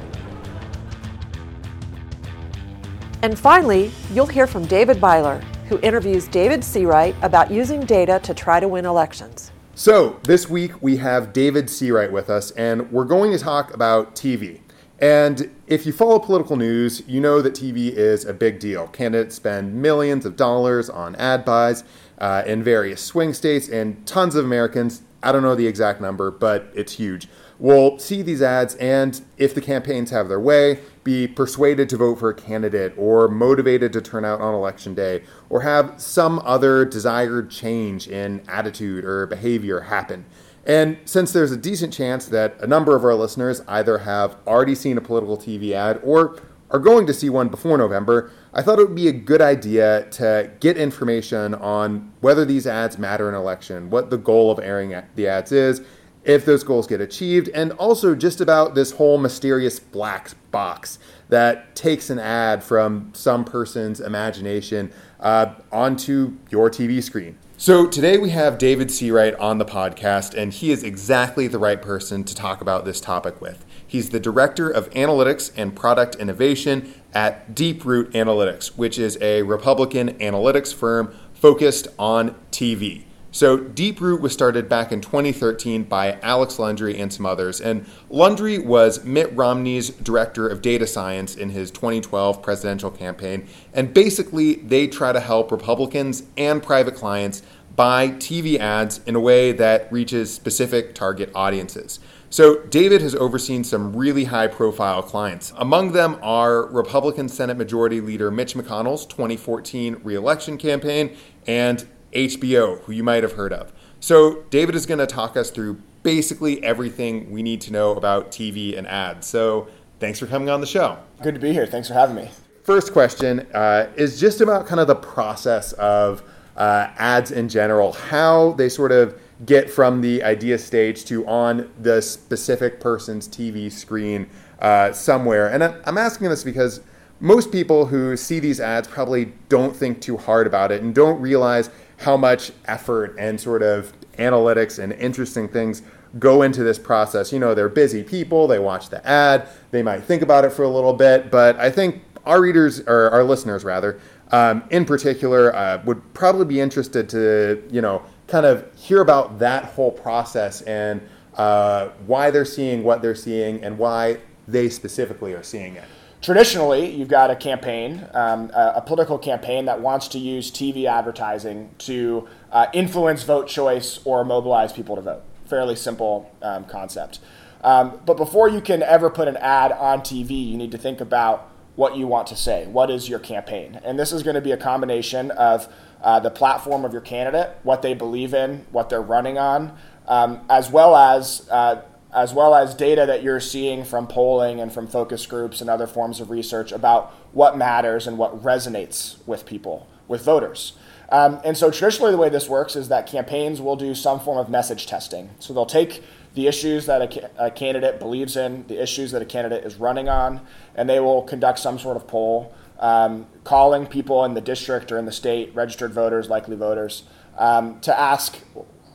And 3.22 3.38
finally, 3.38 3.92
you'll 4.14 4.26
hear 4.26 4.48
from 4.48 4.66
David 4.66 5.00
Byler, 5.00 5.42
who 5.70 5.80
interviews 5.82 6.28
David 6.28 6.62
Seawright 6.62 7.16
about 7.22 7.52
using 7.52 7.82
data 7.82 8.20
to 8.24 8.34
try 8.34 8.60
to 8.60 8.68
win 8.68 8.86
elections. 8.86 9.52
So, 9.76 10.20
this 10.24 10.50
week 10.50 10.82
we 10.82 10.98
have 10.98 11.32
David 11.32 11.66
Seawright 11.68 12.12
with 12.12 12.32
us, 12.32 12.50
and 12.52 12.92
we're 12.92 13.06
going 13.06 13.32
to 13.32 13.38
talk 13.38 13.74
about 13.76 14.16
TV. 14.16 14.62
And 15.00 15.54
if 15.68 15.86
you 15.86 15.94
follow 15.94 16.18
political 16.18 16.56
news, 16.56 17.04
you 17.06 17.22
know 17.22 17.42
that 17.44 17.54
TV 17.54 17.92
is 17.92 18.26
a 18.26 18.34
big 18.34 18.60
deal. 18.60 18.88
Candidates 18.88 19.36
spend 19.36 19.76
millions 19.76 20.26
of 20.26 20.36
dollars 20.36 20.90
on 20.90 21.16
ad 21.18 21.46
buys 21.46 21.84
uh, 22.18 22.44
in 22.46 22.64
various 22.64 23.02
swing 23.02 23.34
states, 23.34 23.68
and 23.68 24.06
tons 24.06 24.36
of 24.36 24.46
Americans, 24.46 25.02
I 25.22 25.32
don't 25.32 25.44
know 25.44 25.56
the 25.56 25.68
exact 25.68 26.02
number, 26.02 26.32
but 26.32 26.72
it's 26.74 26.94
huge, 26.94 27.28
will 27.60 27.98
see 28.00 28.22
these 28.22 28.42
ads 28.42 28.76
and, 28.76 29.20
if 29.38 29.56
the 29.56 29.62
campaigns 29.62 30.12
have 30.12 30.28
their 30.28 30.40
way, 30.40 30.80
be 31.04 31.28
persuaded 31.28 31.90
to 31.90 31.98
vote 31.98 32.20
for 32.20 32.30
a 32.30 32.34
candidate 32.34 32.94
or 32.98 33.28
motivated 33.28 33.94
to 33.94 34.02
turn 34.02 34.26
out 34.26 34.42
on 34.42 34.54
election 34.54 34.94
day 34.94 35.24
or 35.50 35.62
have 35.62 36.00
some 36.00 36.40
other 36.40 36.86
desired 36.86 37.50
change 37.50 38.08
in 38.08 38.42
attitude 38.48 39.06
or 39.06 39.26
behavior 39.26 39.82
happen. 39.82 40.26
And 40.66 40.98
since 41.06 41.32
there's 41.32 41.54
a 41.54 41.58
decent 41.58 41.94
chance 41.94 42.26
that 42.26 42.60
a 42.60 42.68
number 42.68 42.94
of 42.96 43.06
our 43.06 43.16
listeners 43.16 43.62
either 43.70 44.00
have 44.00 44.36
already 44.46 44.76
seen 44.76 44.98
a 44.98 45.02
political 45.02 45.38
TV 45.38 45.72
ad 45.72 46.02
or 46.04 46.42
are 46.70 46.80
going 46.80 47.08
to 47.08 47.14
see 47.14 47.30
one 47.30 47.50
before 47.50 47.78
November, 47.78 48.32
I 48.54 48.62
thought 48.62 48.80
it 48.80 48.88
would 48.88 48.96
be 48.96 49.08
a 49.08 49.14
good 49.14 49.42
idea 49.42 50.08
to 50.12 50.52
get 50.60 50.78
information 50.78 51.56
on 51.56 52.12
whether 52.22 52.44
these 52.44 52.68
ads 52.68 52.98
matter 52.98 53.30
in 53.30 53.36
election, 53.36 53.90
what 53.90 54.10
the 54.10 54.18
goal 54.18 54.52
of 54.52 54.60
airing 54.60 54.96
the 55.16 55.28
ads 55.28 55.52
is, 55.52 55.82
if 56.24 56.44
those 56.44 56.64
goals 56.64 56.88
get 56.88 57.00
achieved, 57.00 57.48
and 57.54 57.72
also 57.74 58.14
just 58.14 58.42
about 58.42 58.76
this 58.76 58.92
whole 58.92 59.18
mysterious 59.18 59.80
black 59.80 60.32
box 60.52 61.00
that 61.30 61.74
takes 61.76 62.10
an 62.10 62.20
ad 62.20 62.62
from 62.62 63.12
some 63.14 63.46
person's 63.46 64.02
imagination 64.02 64.92
uh, 65.22 65.54
onto 65.72 66.36
your 66.50 66.70
TV 66.70 67.02
screen. 67.02 67.38
So 67.60 67.88
today 67.88 68.18
we 68.18 68.30
have 68.32 68.58
David 68.58 68.90
Seawright 68.90 69.40
on 69.40 69.58
the 69.58 69.66
podcast, 69.66 70.36
and 70.36 70.54
he 70.54 70.70
is 70.70 70.84
exactly 70.84 71.48
the 71.48 71.58
right 71.58 71.82
person 71.82 72.24
to 72.26 72.36
talk 72.36 72.62
about 72.62 72.86
this 72.86 73.02
topic 73.02 73.42
with. 73.42 73.66
He's 73.88 74.10
the 74.10 74.20
Director 74.20 74.70
of 74.70 74.90
Analytics 74.90 75.52
and 75.56 75.76
Product 75.76 76.16
Innovation 76.16 76.94
at 77.14 77.56
Deeproot 77.56 78.12
Analytics, 78.12 78.78
which 78.78 79.00
is 79.00 79.18
a 79.22 79.44
Republican 79.44 80.14
analytics 80.20 80.74
firm 80.74 81.16
focused 81.34 81.88
on 81.98 82.36
TV. 82.52 83.06
So, 83.32 83.58
Deeproot 83.58 84.20
was 84.20 84.34
started 84.34 84.68
back 84.68 84.92
in 84.92 85.00
2013 85.00 85.84
by 85.84 86.18
Alex 86.24 86.58
Lundry 86.58 87.00
and 87.00 87.14
some 87.14 87.26
others. 87.26 87.62
And 87.62 87.86
Lundry 88.10 88.58
was 88.58 89.04
Mitt 89.04 89.32
Romney's 89.36 89.90
director 89.90 90.48
of 90.48 90.62
data 90.62 90.88
science 90.88 91.36
in 91.36 91.50
his 91.50 91.70
2012 91.70 92.42
presidential 92.42 92.90
campaign. 92.90 93.48
And 93.74 93.94
basically, 93.94 94.56
they 94.56 94.88
try 94.88 95.12
to 95.12 95.20
help 95.20 95.52
Republicans 95.52 96.24
and 96.36 96.64
private 96.64 96.96
clients 96.96 97.44
buy 97.76 98.10
TV 98.10 98.58
ads 98.58 99.02
in 99.06 99.16
a 99.16 99.20
way 99.20 99.52
that 99.52 99.92
reaches 99.92 100.34
specific 100.34 100.96
target 100.96 101.30
audiences. 101.36 102.00
So, 102.30 102.60
David 102.64 103.02
has 103.02 103.16
overseen 103.16 103.64
some 103.64 103.96
really 103.96 104.26
high 104.26 104.48
profile 104.48 105.02
clients. 105.02 105.54
Among 105.56 105.94
them 105.94 106.18
are 106.22 106.66
Republican 106.66 107.30
Senate 107.30 107.56
Majority 107.56 108.02
Leader 108.02 108.30
Mitch 108.30 108.54
McConnell's 108.54 109.06
2014 109.06 110.02
reelection 110.04 110.58
campaign 110.58 111.16
and 111.48 111.88
HBO, 112.12 112.82
who 112.82 112.92
you 112.92 113.04
might 113.04 113.24
have 113.24 113.34
heard 113.34 113.54
of. 113.54 113.72
So, 114.02 114.44
David 114.50 114.76
is 114.76 114.86
going 114.86 115.00
to 115.00 115.08
talk 115.08 115.38
us 115.38 115.52
through 115.52 115.82
basically 116.04 116.62
everything 116.64 117.32
we 117.32 117.42
need 117.42 117.62
to 117.62 117.72
know 117.72 117.96
about 117.96 118.30
TV 118.32 118.78
and 118.78 118.86
ads. 118.88 119.26
So, 119.26 119.70
thanks 120.02 120.20
for 120.20 120.28
coming 120.28 120.50
on 120.50 120.60
the 120.60 120.68
show. 120.68 120.98
Good 121.22 121.36
to 121.36 121.40
be 121.40 121.54
here. 121.54 121.66
Thanks 121.66 121.88
for 121.88 121.94
having 121.94 122.18
me. 122.18 122.30
First 122.64 122.92
question 122.92 123.48
uh, 123.54 123.88
is 123.96 124.20
just 124.20 124.42
about 124.42 124.68
kind 124.68 124.82
of 124.82 124.88
the 124.88 124.96
process 124.96 125.72
of 125.74 126.24
uh, 126.58 126.90
ads 126.98 127.32
in 127.32 127.48
general, 127.48 127.94
how 127.94 128.52
they 128.54 128.68
sort 128.68 128.92
of 128.92 129.18
get 129.46 129.70
from 129.70 130.02
the 130.02 130.24
idea 130.24 130.58
stage 130.58 131.06
to 131.06 131.26
on 131.28 131.72
the 131.80 132.02
specific 132.02 132.80
person's 132.80 133.28
TV 133.28 133.72
screen 133.72 134.28
uh, 134.60 134.92
somewhere. 134.92 135.48
And 135.48 135.64
I'm 135.64 135.98
asking 135.98 136.30
this 136.30 136.44
because 136.44 136.82
most 137.20 137.52
people 137.52 137.86
who 137.86 138.16
see 138.18 138.40
these 138.40 138.60
ads 138.60 138.88
probably 138.88 139.34
don't 139.50 139.76
think 139.76 140.02
too 140.02 140.18
hard 140.18 140.48
about 140.48 140.72
it 140.72 140.82
and 140.82 140.94
don't 140.94 141.20
realize 141.20 141.70
how 141.98 142.18
much 142.18 142.52
effort 142.66 143.16
and 143.18 143.40
sort 143.40 143.64
of 143.64 143.94
analytics 144.18 144.80
and 144.80 144.94
interesting 144.94 145.48
things 145.48 145.82
go 146.20 146.42
into 146.42 146.64
this 146.64 146.80
process. 146.80 147.32
You 147.32 147.40
know, 147.40 147.54
they're 147.54 147.70
busy 147.70 148.04
people, 148.04 148.48
they 148.48 148.60
watch 148.60 148.90
the 148.90 149.06
ad, 149.08 149.48
they 149.72 149.84
might 149.84 150.04
think 150.04 150.22
about 150.22 150.46
it 150.46 150.52
for 150.52 150.64
a 150.64 150.70
little 150.70 150.94
bit, 150.94 151.30
but 151.32 151.60
I 151.60 151.70
think 151.70 152.04
our 152.26 152.42
readers, 152.42 152.82
or 152.82 153.10
our 153.12 153.24
listeners 153.24 153.64
rather, 153.64 154.00
um, 154.32 154.64
in 154.70 154.86
particular, 154.86 155.56
uh, 155.56 155.82
would 155.86 156.14
probably 156.14 156.46
be 156.46 156.60
interested 156.60 157.08
to, 157.10 157.64
you 157.72 157.82
know, 157.82 158.04
kind 158.28 158.46
of 158.46 158.68
hear 158.76 159.02
about 159.02 159.40
that 159.40 159.66
whole 159.66 159.92
process 159.92 160.62
and 160.62 161.02
uh, 161.36 161.90
why 162.06 162.32
they're 162.32 162.46
seeing 162.46 162.84
what 162.84 163.02
they're 163.02 163.16
seeing 163.16 163.64
and 163.64 163.78
why 163.78 164.18
they 164.48 164.70
specifically 164.70 165.34
are 165.34 165.44
seeing 165.44 165.76
it. 165.76 165.84
Traditionally, 166.22 166.90
you've 166.90 167.10
got 167.10 167.30
a 167.30 167.36
campaign, 167.36 168.08
um, 168.14 168.50
a, 168.54 168.74
a, 168.78 168.82
political 168.82 169.20
campaign 169.20 169.66
that 169.66 169.80
wants 169.80 170.08
to 170.10 170.20
use 170.20 170.50
TV 170.52 170.86
advertising 170.86 171.70
to 171.80 172.28
uh, 172.52 172.66
influence 172.74 173.22
vote 173.22 173.48
choice 173.48 174.00
or 174.04 174.26
mobilize 174.26 174.74
people 174.74 174.96
to 174.96 175.02
vote. 175.02 175.22
Fairly 175.46 175.76
simple 175.76 176.32
um, 176.42 176.66
concept. 176.66 177.20
Um, 177.64 178.00
but 178.06 178.18
before 178.18 178.50
you 178.50 178.62
can 178.62 178.82
ever 178.82 179.10
put 179.12 179.28
an 179.28 179.38
ad 179.38 179.72
on 179.72 180.02
TV, 180.02 180.50
you 180.50 180.58
need 180.58 180.72
to 180.72 180.78
think 180.78 181.02
about 181.02 181.52
what 181.76 181.96
you 181.96 182.08
want 182.08 182.28
to 182.28 182.36
say. 182.36 182.66
What 182.66 182.90
is 182.90 183.08
your 183.08 183.20
campaign? 183.20 183.80
And 183.84 184.00
this 184.00 184.12
is 184.12 184.24
going 184.24 184.36
to 184.36 184.42
be 184.42 184.52
a 184.52 184.58
combination 184.58 185.30
of 185.32 185.72
uh, 186.02 186.20
the 186.20 186.30
platform 186.30 186.86
of 186.86 186.92
your 186.92 187.02
candidate, 187.02 187.58
what 187.64 187.82
they 187.82 187.94
believe 187.94 188.34
in, 188.34 188.66
what 188.72 188.90
they're 188.90 189.02
running 189.02 189.38
on, 189.38 189.78
um, 190.08 190.42
as 190.50 190.70
well 190.70 190.96
as 190.96 191.48
uh, 191.50 191.82
as 192.14 192.34
well 192.34 192.56
as 192.56 192.74
data 192.74 193.06
that 193.06 193.22
you're 193.22 193.40
seeing 193.40 193.84
from 193.84 194.08
polling 194.08 194.60
and 194.60 194.72
from 194.72 194.88
focus 194.88 195.26
groups 195.26 195.62
and 195.62 195.70
other 195.70 195.86
forms 195.86 196.20
of 196.20 196.30
research 196.30 196.72
about 196.72 197.12
what 197.34 197.58
matters 197.58 198.08
and 198.08 198.18
what 198.18 198.42
resonates 198.42 199.18
with 199.28 199.46
people, 199.46 199.86
with 200.08 200.24
voters. 200.24 200.74
Um, 201.10 201.40
and 201.44 201.58
so 201.58 201.70
traditionally, 201.70 202.12
the 202.12 202.18
way 202.18 202.30
this 202.30 202.50
works 202.50 202.76
is 202.76 202.90
that 202.90 203.08
campaigns 203.08 203.62
will 203.62 203.76
do 203.76 203.94
some 203.94 204.20
form 204.20 204.38
of 204.38 204.50
message 204.50 204.88
testing. 204.88 205.30
So 205.40 205.54
they'll 205.54 205.66
take 205.66 206.04
the 206.34 206.48
issues 206.48 206.86
that 206.86 207.02
a, 207.02 207.46
a 207.46 207.52
candidate 207.52 208.00
believes 208.00 208.36
in, 208.36 208.66
the 208.68 208.82
issues 208.82 209.12
that 209.12 209.22
a 209.22 209.26
candidate 209.26 209.64
is 209.64 209.76
running 209.76 210.10
on, 210.10 210.42
and 210.76 210.90
they 210.90 211.00
will 211.00 211.24
conduct 211.24 211.60
some 211.60 211.80
sort 211.80 211.98
of 211.98 212.08
poll 212.08 212.54
um, 212.80 213.28
calling 213.44 213.86
people 213.88 214.24
in 214.26 214.34
the 214.34 214.42
district 214.42 214.92
or 214.92 214.98
in 214.98 215.06
the 215.06 215.12
state, 215.12 215.54
registered 215.56 215.94
voters, 215.94 216.30
likely 216.30 216.56
voters, 216.56 217.04
um, 217.38 217.80
to 217.82 217.98
ask 217.98 218.38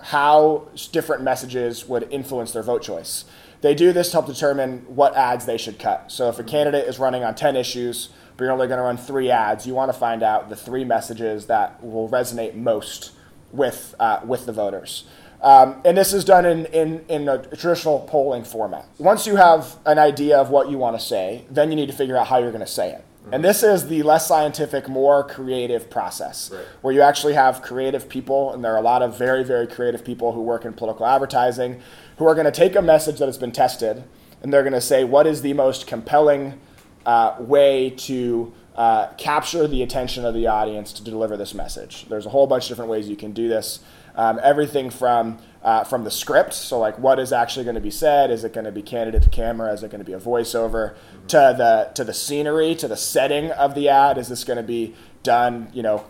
how 0.02 0.68
different 0.90 1.22
messages 1.22 1.86
would 1.88 2.08
influence 2.10 2.52
their 2.52 2.62
vote 2.62 2.82
choice. 2.82 3.24
They 3.60 3.74
do 3.74 3.92
this 3.92 4.08
to 4.08 4.14
help 4.14 4.26
determine 4.26 4.80
what 4.88 5.14
ads 5.14 5.46
they 5.46 5.56
should 5.56 5.78
cut. 5.78 6.10
So 6.10 6.28
if 6.28 6.38
a 6.38 6.44
candidate 6.44 6.88
is 6.88 6.98
running 6.98 7.22
on 7.22 7.36
10 7.36 7.54
issues, 7.54 8.08
but 8.36 8.44
you're 8.44 8.52
only 8.52 8.66
going 8.66 8.78
to 8.78 8.84
run 8.84 8.96
three 8.96 9.30
ads, 9.30 9.66
you 9.66 9.74
want 9.74 9.92
to 9.92 9.98
find 9.98 10.22
out 10.22 10.48
the 10.48 10.56
three 10.56 10.84
messages 10.84 11.46
that 11.46 11.82
will 11.82 12.08
resonate 12.08 12.54
most 12.54 13.12
with, 13.52 13.94
uh, 14.00 14.20
with 14.24 14.46
the 14.46 14.52
voters. 14.52 15.04
Um, 15.42 15.80
and 15.84 15.96
this 15.96 16.12
is 16.12 16.24
done 16.24 16.44
in, 16.44 16.66
in, 16.66 17.04
in 17.08 17.28
a 17.28 17.38
traditional 17.38 18.00
polling 18.00 18.44
format. 18.44 18.86
Once 18.98 19.26
you 19.26 19.36
have 19.36 19.76
an 19.86 19.98
idea 19.98 20.38
of 20.38 20.50
what 20.50 20.70
you 20.70 20.78
want 20.78 20.98
to 20.98 21.04
say, 21.04 21.44
then 21.50 21.70
you 21.70 21.76
need 21.76 21.86
to 21.86 21.92
figure 21.92 22.16
out 22.16 22.28
how 22.28 22.38
you're 22.38 22.52
going 22.52 22.60
to 22.60 22.66
say 22.66 22.92
it. 22.92 23.04
And 23.30 23.44
this 23.44 23.62
is 23.62 23.88
the 23.88 24.02
less 24.02 24.26
scientific, 24.26 24.88
more 24.88 25.22
creative 25.22 25.88
process 25.88 26.50
right. 26.52 26.64
where 26.80 26.92
you 26.92 27.02
actually 27.02 27.34
have 27.34 27.62
creative 27.62 28.08
people, 28.08 28.52
and 28.52 28.64
there 28.64 28.74
are 28.74 28.78
a 28.78 28.82
lot 28.82 29.02
of 29.02 29.16
very, 29.16 29.44
very 29.44 29.66
creative 29.66 30.04
people 30.04 30.32
who 30.32 30.40
work 30.40 30.64
in 30.64 30.72
political 30.72 31.06
advertising 31.06 31.80
who 32.16 32.26
are 32.26 32.34
going 32.34 32.46
to 32.46 32.50
take 32.50 32.74
a 32.74 32.82
message 32.82 33.18
that 33.18 33.26
has 33.26 33.38
been 33.38 33.52
tested 33.52 34.04
and 34.42 34.52
they're 34.52 34.62
going 34.62 34.72
to 34.72 34.80
say, 34.80 35.04
what 35.04 35.26
is 35.26 35.42
the 35.42 35.52
most 35.52 35.86
compelling 35.86 36.58
uh, 37.06 37.36
way 37.38 37.90
to 37.90 38.52
uh, 38.74 39.08
capture 39.16 39.68
the 39.68 39.82
attention 39.82 40.24
of 40.24 40.34
the 40.34 40.48
audience 40.48 40.92
to 40.94 41.04
deliver 41.04 41.36
this 41.36 41.54
message? 41.54 42.06
There's 42.08 42.26
a 42.26 42.30
whole 42.30 42.46
bunch 42.46 42.64
of 42.64 42.68
different 42.70 42.90
ways 42.90 43.08
you 43.08 43.16
can 43.16 43.32
do 43.32 43.48
this. 43.48 43.80
Um, 44.16 44.40
everything 44.42 44.90
from 44.90 45.38
uh, 45.62 45.84
from 45.84 46.04
the 46.04 46.10
script, 46.10 46.54
so 46.54 46.78
like 46.78 46.98
what 46.98 47.18
is 47.18 47.32
actually 47.32 47.64
going 47.64 47.76
to 47.76 47.80
be 47.80 47.90
said? 47.90 48.30
Is 48.30 48.42
it 48.42 48.52
going 48.52 48.64
to 48.64 48.72
be 48.72 48.82
candidate 48.82 49.22
to 49.22 49.30
camera? 49.30 49.72
Is 49.72 49.82
it 49.82 49.90
going 49.90 50.00
to 50.00 50.04
be 50.04 50.12
a 50.12 50.20
voiceover? 50.20 50.94
Mm-hmm. 50.94 51.26
To 51.28 51.54
the 51.56 51.90
to 51.94 52.04
the 52.04 52.14
scenery, 52.14 52.74
to 52.76 52.88
the 52.88 52.96
setting 52.96 53.50
of 53.52 53.74
the 53.74 53.88
ad. 53.88 54.18
Is 54.18 54.28
this 54.28 54.42
going 54.44 54.56
to 54.56 54.62
be 54.62 54.94
done? 55.22 55.70
You 55.72 55.82
know, 55.82 56.04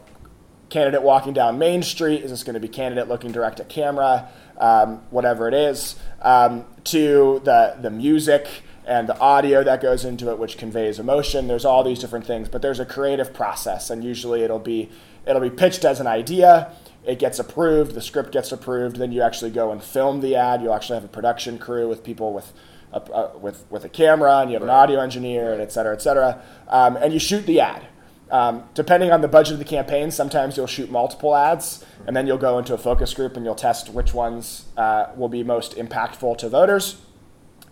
candidate 0.71 1.03
walking 1.03 1.35
down 1.35 1.59
Main 1.59 1.83
Street. 1.83 2.23
Is 2.23 2.31
this 2.31 2.43
going 2.45 2.55
to 2.55 2.61
be 2.61 2.69
candidate 2.69 3.09
looking 3.09 3.31
direct 3.31 3.61
at 3.61 3.69
camera? 3.69 4.29
Um, 4.57 5.03
whatever 5.11 5.49
it 5.49 5.55
is. 5.55 5.97
Um, 6.23 6.65
to 6.85 7.41
the 7.45 7.77
the 7.81 7.91
music 7.91 8.49
and 8.87 9.09
the 9.09 9.19
audio 9.19 9.63
that 9.63 9.81
goes 9.81 10.05
into 10.05 10.31
it, 10.31 10.39
which 10.39 10.57
conveys 10.57 10.99
emotion. 10.99 11.47
There's 11.47 11.65
all 11.65 11.85
these 11.85 11.99
different 11.99 12.27
things, 12.27 12.49
but 12.49 12.63
there's 12.63 12.81
a 12.81 12.87
creative 12.87 13.33
process, 13.33 13.91
and 13.91 14.03
usually 14.03 14.43
it'll 14.43 14.59
be 14.59 14.91
it'll 15.27 15.43
be 15.43 15.51
pitched 15.51 15.85
as 15.85 16.01
an 16.01 16.07
idea 16.07 16.73
it 17.05 17.19
gets 17.19 17.39
approved, 17.39 17.95
the 17.95 18.01
script 18.01 18.33
gets 18.33 18.53
approved, 18.53 18.97
then 18.97 19.13
you 19.13 19.23
actually 19.23 19.51
go 19.51 19.73
and 19.73 19.83
film 19.83 20.21
the 20.21 20.37
ad. 20.37 20.63
You 20.63 20.73
actually 20.73 20.97
have 20.97 21.05
a 21.05 21.09
production 21.09 21.59
crew 21.59 21.89
with 21.89 22.05
people 22.05 22.33
with 22.33 22.53
a, 22.93 23.01
uh, 23.01 23.39
with 23.39 23.65
with 23.71 23.85
a 23.85 23.89
camera, 23.89 24.39
and 24.39 24.51
you 24.51 24.55
have 24.55 24.63
an 24.63 24.71
audio 24.71 25.01
engineer, 25.01 25.53
and 25.53 25.61
et 25.61 25.73
cetera, 25.73 25.95
et 25.95 26.03
cetera, 26.03 26.43
um, 26.69 26.97
and 26.97 27.13
you 27.13 27.19
shoot 27.19 27.45
the 27.47 27.61
ad. 27.61 27.87
Um, 28.31 28.65
depending 28.73 29.13
on 29.13 29.21
the 29.21 29.29
budget 29.29 29.53
of 29.53 29.59
the 29.59 29.65
campaign, 29.65 30.11
sometimes 30.11 30.57
you'll 30.57 30.67
shoot 30.67 30.91
multiple 30.91 31.37
ads, 31.37 31.85
and 32.07 32.17
then 32.17 32.27
you'll 32.27 32.39
go 32.39 32.59
into 32.59 32.73
a 32.73 32.79
focus 32.79 33.13
group 33.13 33.37
and 33.37 33.45
you'll 33.45 33.55
test 33.55 33.91
which 33.91 34.15
ones 34.15 34.65
uh, 34.79 35.09
will 35.17 35.29
be 35.29 35.43
most 35.43 35.77
impactful 35.77 36.39
to 36.39 36.49
voters. 36.49 36.97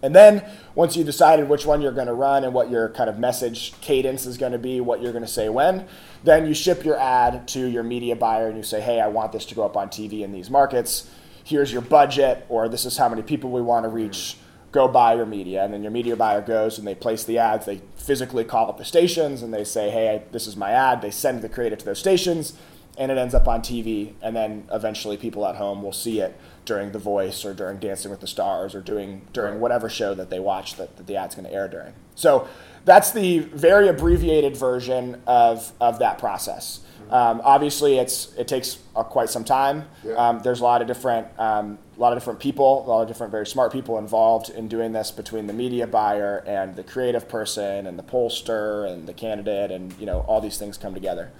And 0.02 0.14
then 0.14 0.44
once 0.74 0.96
you've 0.96 1.06
decided 1.06 1.48
which 1.48 1.66
one 1.66 1.80
you're 1.82 1.92
going 1.92 2.06
to 2.06 2.14
run 2.14 2.44
and 2.44 2.54
what 2.54 2.70
your 2.70 2.88
kind 2.90 3.10
of 3.10 3.18
message 3.18 3.78
cadence 3.80 4.26
is 4.26 4.38
going 4.38 4.52
to 4.52 4.58
be, 4.58 4.80
what 4.80 5.02
you're 5.02 5.12
going 5.12 5.24
to 5.24 5.30
say 5.30 5.48
when, 5.48 5.86
then 6.24 6.46
you 6.46 6.54
ship 6.54 6.84
your 6.84 6.98
ad 6.98 7.46
to 7.48 7.66
your 7.66 7.82
media 7.82 8.16
buyer 8.16 8.48
and 8.48 8.56
you 8.56 8.62
say, 8.62 8.80
hey, 8.80 9.00
I 9.00 9.08
want 9.08 9.32
this 9.32 9.44
to 9.46 9.54
go 9.54 9.64
up 9.64 9.76
on 9.76 9.88
TV 9.88 10.22
in 10.22 10.32
these 10.32 10.50
markets. 10.50 11.10
Here's 11.44 11.72
your 11.72 11.82
budget, 11.82 12.46
or 12.48 12.68
this 12.68 12.84
is 12.84 12.96
how 12.96 13.08
many 13.08 13.22
people 13.22 13.50
we 13.50 13.60
want 13.60 13.84
to 13.84 13.88
reach. 13.88 14.36
Go 14.72 14.86
buy 14.86 15.14
your 15.14 15.26
media. 15.26 15.64
And 15.64 15.74
then 15.74 15.82
your 15.82 15.90
media 15.90 16.14
buyer 16.16 16.40
goes 16.40 16.78
and 16.78 16.86
they 16.86 16.94
place 16.94 17.24
the 17.24 17.38
ads. 17.38 17.66
They 17.66 17.80
physically 17.96 18.44
call 18.44 18.68
up 18.68 18.78
the 18.78 18.84
stations 18.84 19.42
and 19.42 19.52
they 19.52 19.64
say, 19.64 19.90
hey, 19.90 20.22
this 20.30 20.46
is 20.46 20.56
my 20.56 20.70
ad. 20.70 21.02
They 21.02 21.10
send 21.10 21.42
the 21.42 21.48
creative 21.48 21.80
to 21.80 21.84
those 21.84 21.98
stations 21.98 22.54
and 22.96 23.10
it 23.10 23.18
ends 23.18 23.34
up 23.34 23.48
on 23.48 23.62
TV. 23.62 24.12
And 24.22 24.36
then 24.36 24.68
eventually 24.70 25.16
people 25.16 25.44
at 25.46 25.56
home 25.56 25.82
will 25.82 25.92
see 25.92 26.20
it 26.20 26.38
during 26.70 26.92
The 26.92 27.00
Voice 27.00 27.44
or 27.44 27.52
during 27.52 27.78
Dancing 27.78 28.12
with 28.12 28.20
the 28.20 28.28
Stars 28.28 28.76
or 28.76 28.80
doing 28.80 29.22
during 29.32 29.58
whatever 29.58 29.90
show 29.90 30.14
that 30.14 30.30
they 30.30 30.38
watch 30.38 30.76
that, 30.76 30.96
that 30.98 31.08
the 31.08 31.16
ad's 31.16 31.34
going 31.34 31.48
to 31.48 31.52
air 31.52 31.66
during. 31.66 31.92
So 32.14 32.46
that's 32.84 33.10
the 33.10 33.40
very 33.40 33.88
abbreviated 33.88 34.56
version 34.56 35.20
of, 35.26 35.72
of 35.80 35.98
that 35.98 36.18
process. 36.18 36.78
Um, 37.10 37.40
obviously, 37.42 37.98
it's 37.98 38.32
it 38.34 38.46
takes 38.46 38.78
uh, 38.94 39.02
quite 39.02 39.30
some 39.30 39.42
time. 39.42 39.88
Yeah. 40.04 40.14
Um, 40.14 40.42
there's 40.44 40.60
a 40.60 40.62
lot 40.62 40.80
of 40.80 40.86
different 40.86 41.26
um, 41.40 41.76
a 41.96 42.00
lot 42.00 42.12
of 42.12 42.20
different 42.20 42.38
people, 42.38 42.86
a 42.86 42.88
lot 42.88 43.02
of 43.02 43.08
different 43.08 43.32
very 43.32 43.48
smart 43.48 43.72
people 43.72 43.98
involved 43.98 44.50
in 44.50 44.68
doing 44.68 44.92
this 44.92 45.10
between 45.10 45.48
the 45.48 45.52
media 45.52 45.88
buyer 45.88 46.44
and 46.46 46.76
the 46.76 46.84
creative 46.84 47.28
person 47.28 47.88
and 47.88 47.98
the 47.98 48.04
pollster 48.04 48.88
and 48.88 49.08
the 49.08 49.12
candidate, 49.12 49.72
and 49.72 49.92
you 49.98 50.06
know 50.06 50.20
all 50.28 50.40
these 50.40 50.56
things 50.56 50.78
come 50.78 50.94
together. 50.94 51.32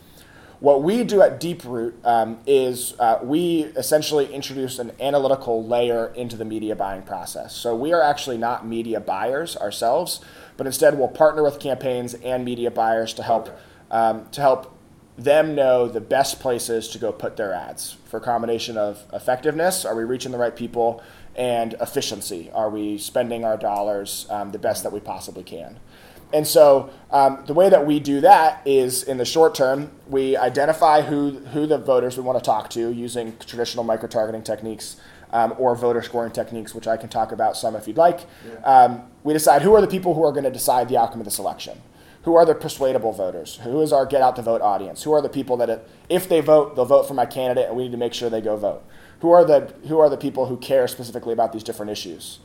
What 0.61 0.83
we 0.83 1.05
do 1.05 1.23
at 1.23 1.41
Deeproot 1.41 1.95
um, 2.05 2.39
is 2.47 2.93
uh, 3.01 3.19
we 3.23 3.63
essentially 3.77 4.31
introduce 4.31 4.79
an 4.79 4.93
analytical 5.01 5.65
layer 5.67 6.13
into 6.15 6.37
the 6.37 6.45
media 6.45 6.77
buying 6.77 7.01
process. 7.01 7.55
So 7.57 7.75
we 7.75 7.95
are 7.95 8.03
actually 8.03 8.37
not 8.37 8.67
media 8.67 9.01
buyers 9.01 9.57
ourselves, 9.57 10.21
but 10.59 10.67
instead 10.67 10.99
we'll 10.99 11.09
partner 11.09 11.43
with 11.43 11.61
campaigns 11.61 12.13
and 12.13 12.45
media 12.45 12.71
buyers 12.71 13.15
to 13.15 13.23
help 13.23 13.49
um, 13.91 14.29
to 14.33 14.43
help 14.43 14.77
them 15.17 15.55
know 15.55 15.89
the 15.89 16.01
best 16.01 16.41
places 16.41 16.89
to 16.89 16.99
go 16.99 17.11
put 17.11 17.39
their 17.39 17.55
ads 17.55 17.97
for 18.05 18.19
a 18.19 18.21
combination 18.21 18.77
of 18.77 19.03
effectiveness. 19.15 19.87
Are 19.87 19.97
we 19.97 20.05
reaching 20.05 20.31
the 20.31 20.39
right 20.39 20.55
people? 20.55 21.03
And 21.37 21.75
efficiency. 21.81 22.51
Are 22.53 22.69
we 22.69 22.99
spending 22.99 23.45
our 23.45 23.57
dollars 23.57 24.27
um, 24.29 24.51
the 24.51 24.59
best 24.59 24.83
that 24.83 24.93
we 24.93 25.01
possibly 25.01 25.43
can? 25.43 25.81
And 26.33 26.47
so 26.47 26.91
um, 27.11 27.43
the 27.47 27.55
way 27.55 27.69
that 27.69 27.87
we 27.87 27.99
do 27.99 28.21
that 28.21 28.63
is 28.65 29.03
in 29.03 29.19
the 29.19 29.25
short 29.25 29.55
term, 29.55 29.91
we 30.09 30.37
identify 30.37 31.03
who, 31.03 31.31
who 31.31 31.67
the 31.67 31.79
voters 31.79 32.17
we 32.17 32.23
want 32.23 32.39
to 32.39 32.45
talk 32.45 32.71
to 32.71 32.91
using 32.91 33.37
traditional 33.39 33.85
micro 33.85 34.09
targeting 34.09 34.43
techniques 34.43 34.97
um, 35.33 35.55
or 35.59 35.75
voter 35.75 36.03
scoring 36.03 36.33
techniques, 36.33 36.75
which 36.75 36.87
I 36.87 36.97
can 36.97 37.09
talk 37.09 37.33
about 37.33 37.57
some 37.57 37.75
if 37.77 37.87
you'd 37.89 37.97
like. 37.97 38.21
Yeah. 38.47 38.59
Um, 38.61 39.03
we 39.25 39.33
decide 39.33 39.63
who 39.63 39.75
are 39.75 39.81
the 39.81 39.87
people 39.87 40.15
who 40.15 40.25
are 40.25 40.33
going 40.33 40.45
to 40.45 40.51
decide 40.51 40.89
the 40.89 40.97
outcome 40.97 41.21
of 41.21 41.25
this 41.25 41.39
election. 41.39 41.81
Who 42.25 42.37
are 42.37 42.45
the 42.45 42.55
persuadable 42.55 43.13
voters? 43.13 43.57
Who 43.63 43.81
is 43.81 43.93
our 43.93 44.05
get 44.05 44.21
out 44.21 44.37
the 44.37 44.43
vote 44.43 44.61
audience? 44.61 45.03
Who 45.05 45.13
are 45.13 45.23
the 45.23 45.29
people 45.29 45.57
that, 45.59 45.89
if 46.09 46.29
they 46.29 46.41
vote, 46.41 46.77
they'll 46.77 46.85
vote 46.85 47.09
for 47.09 47.15
my 47.15 47.25
candidate, 47.25 47.69
and 47.69 47.77
we 47.77 47.85
need 47.85 47.93
to 47.93 47.99
make 47.99 48.13
sure 48.13 48.29
they 48.29 48.43
go 48.43 48.57
vote? 48.57 48.83
Who 49.21 49.31
are 49.31 49.45
the, 49.45 49.73
who 49.89 49.99
are 49.99 50.11
the 50.11 50.19
people 50.19 50.47
who 50.47 50.59
care 50.59 50.87
specifically 50.87 51.33
about 51.33 51.53
these 51.53 51.63
different 51.63 51.91
issues? 51.91 52.41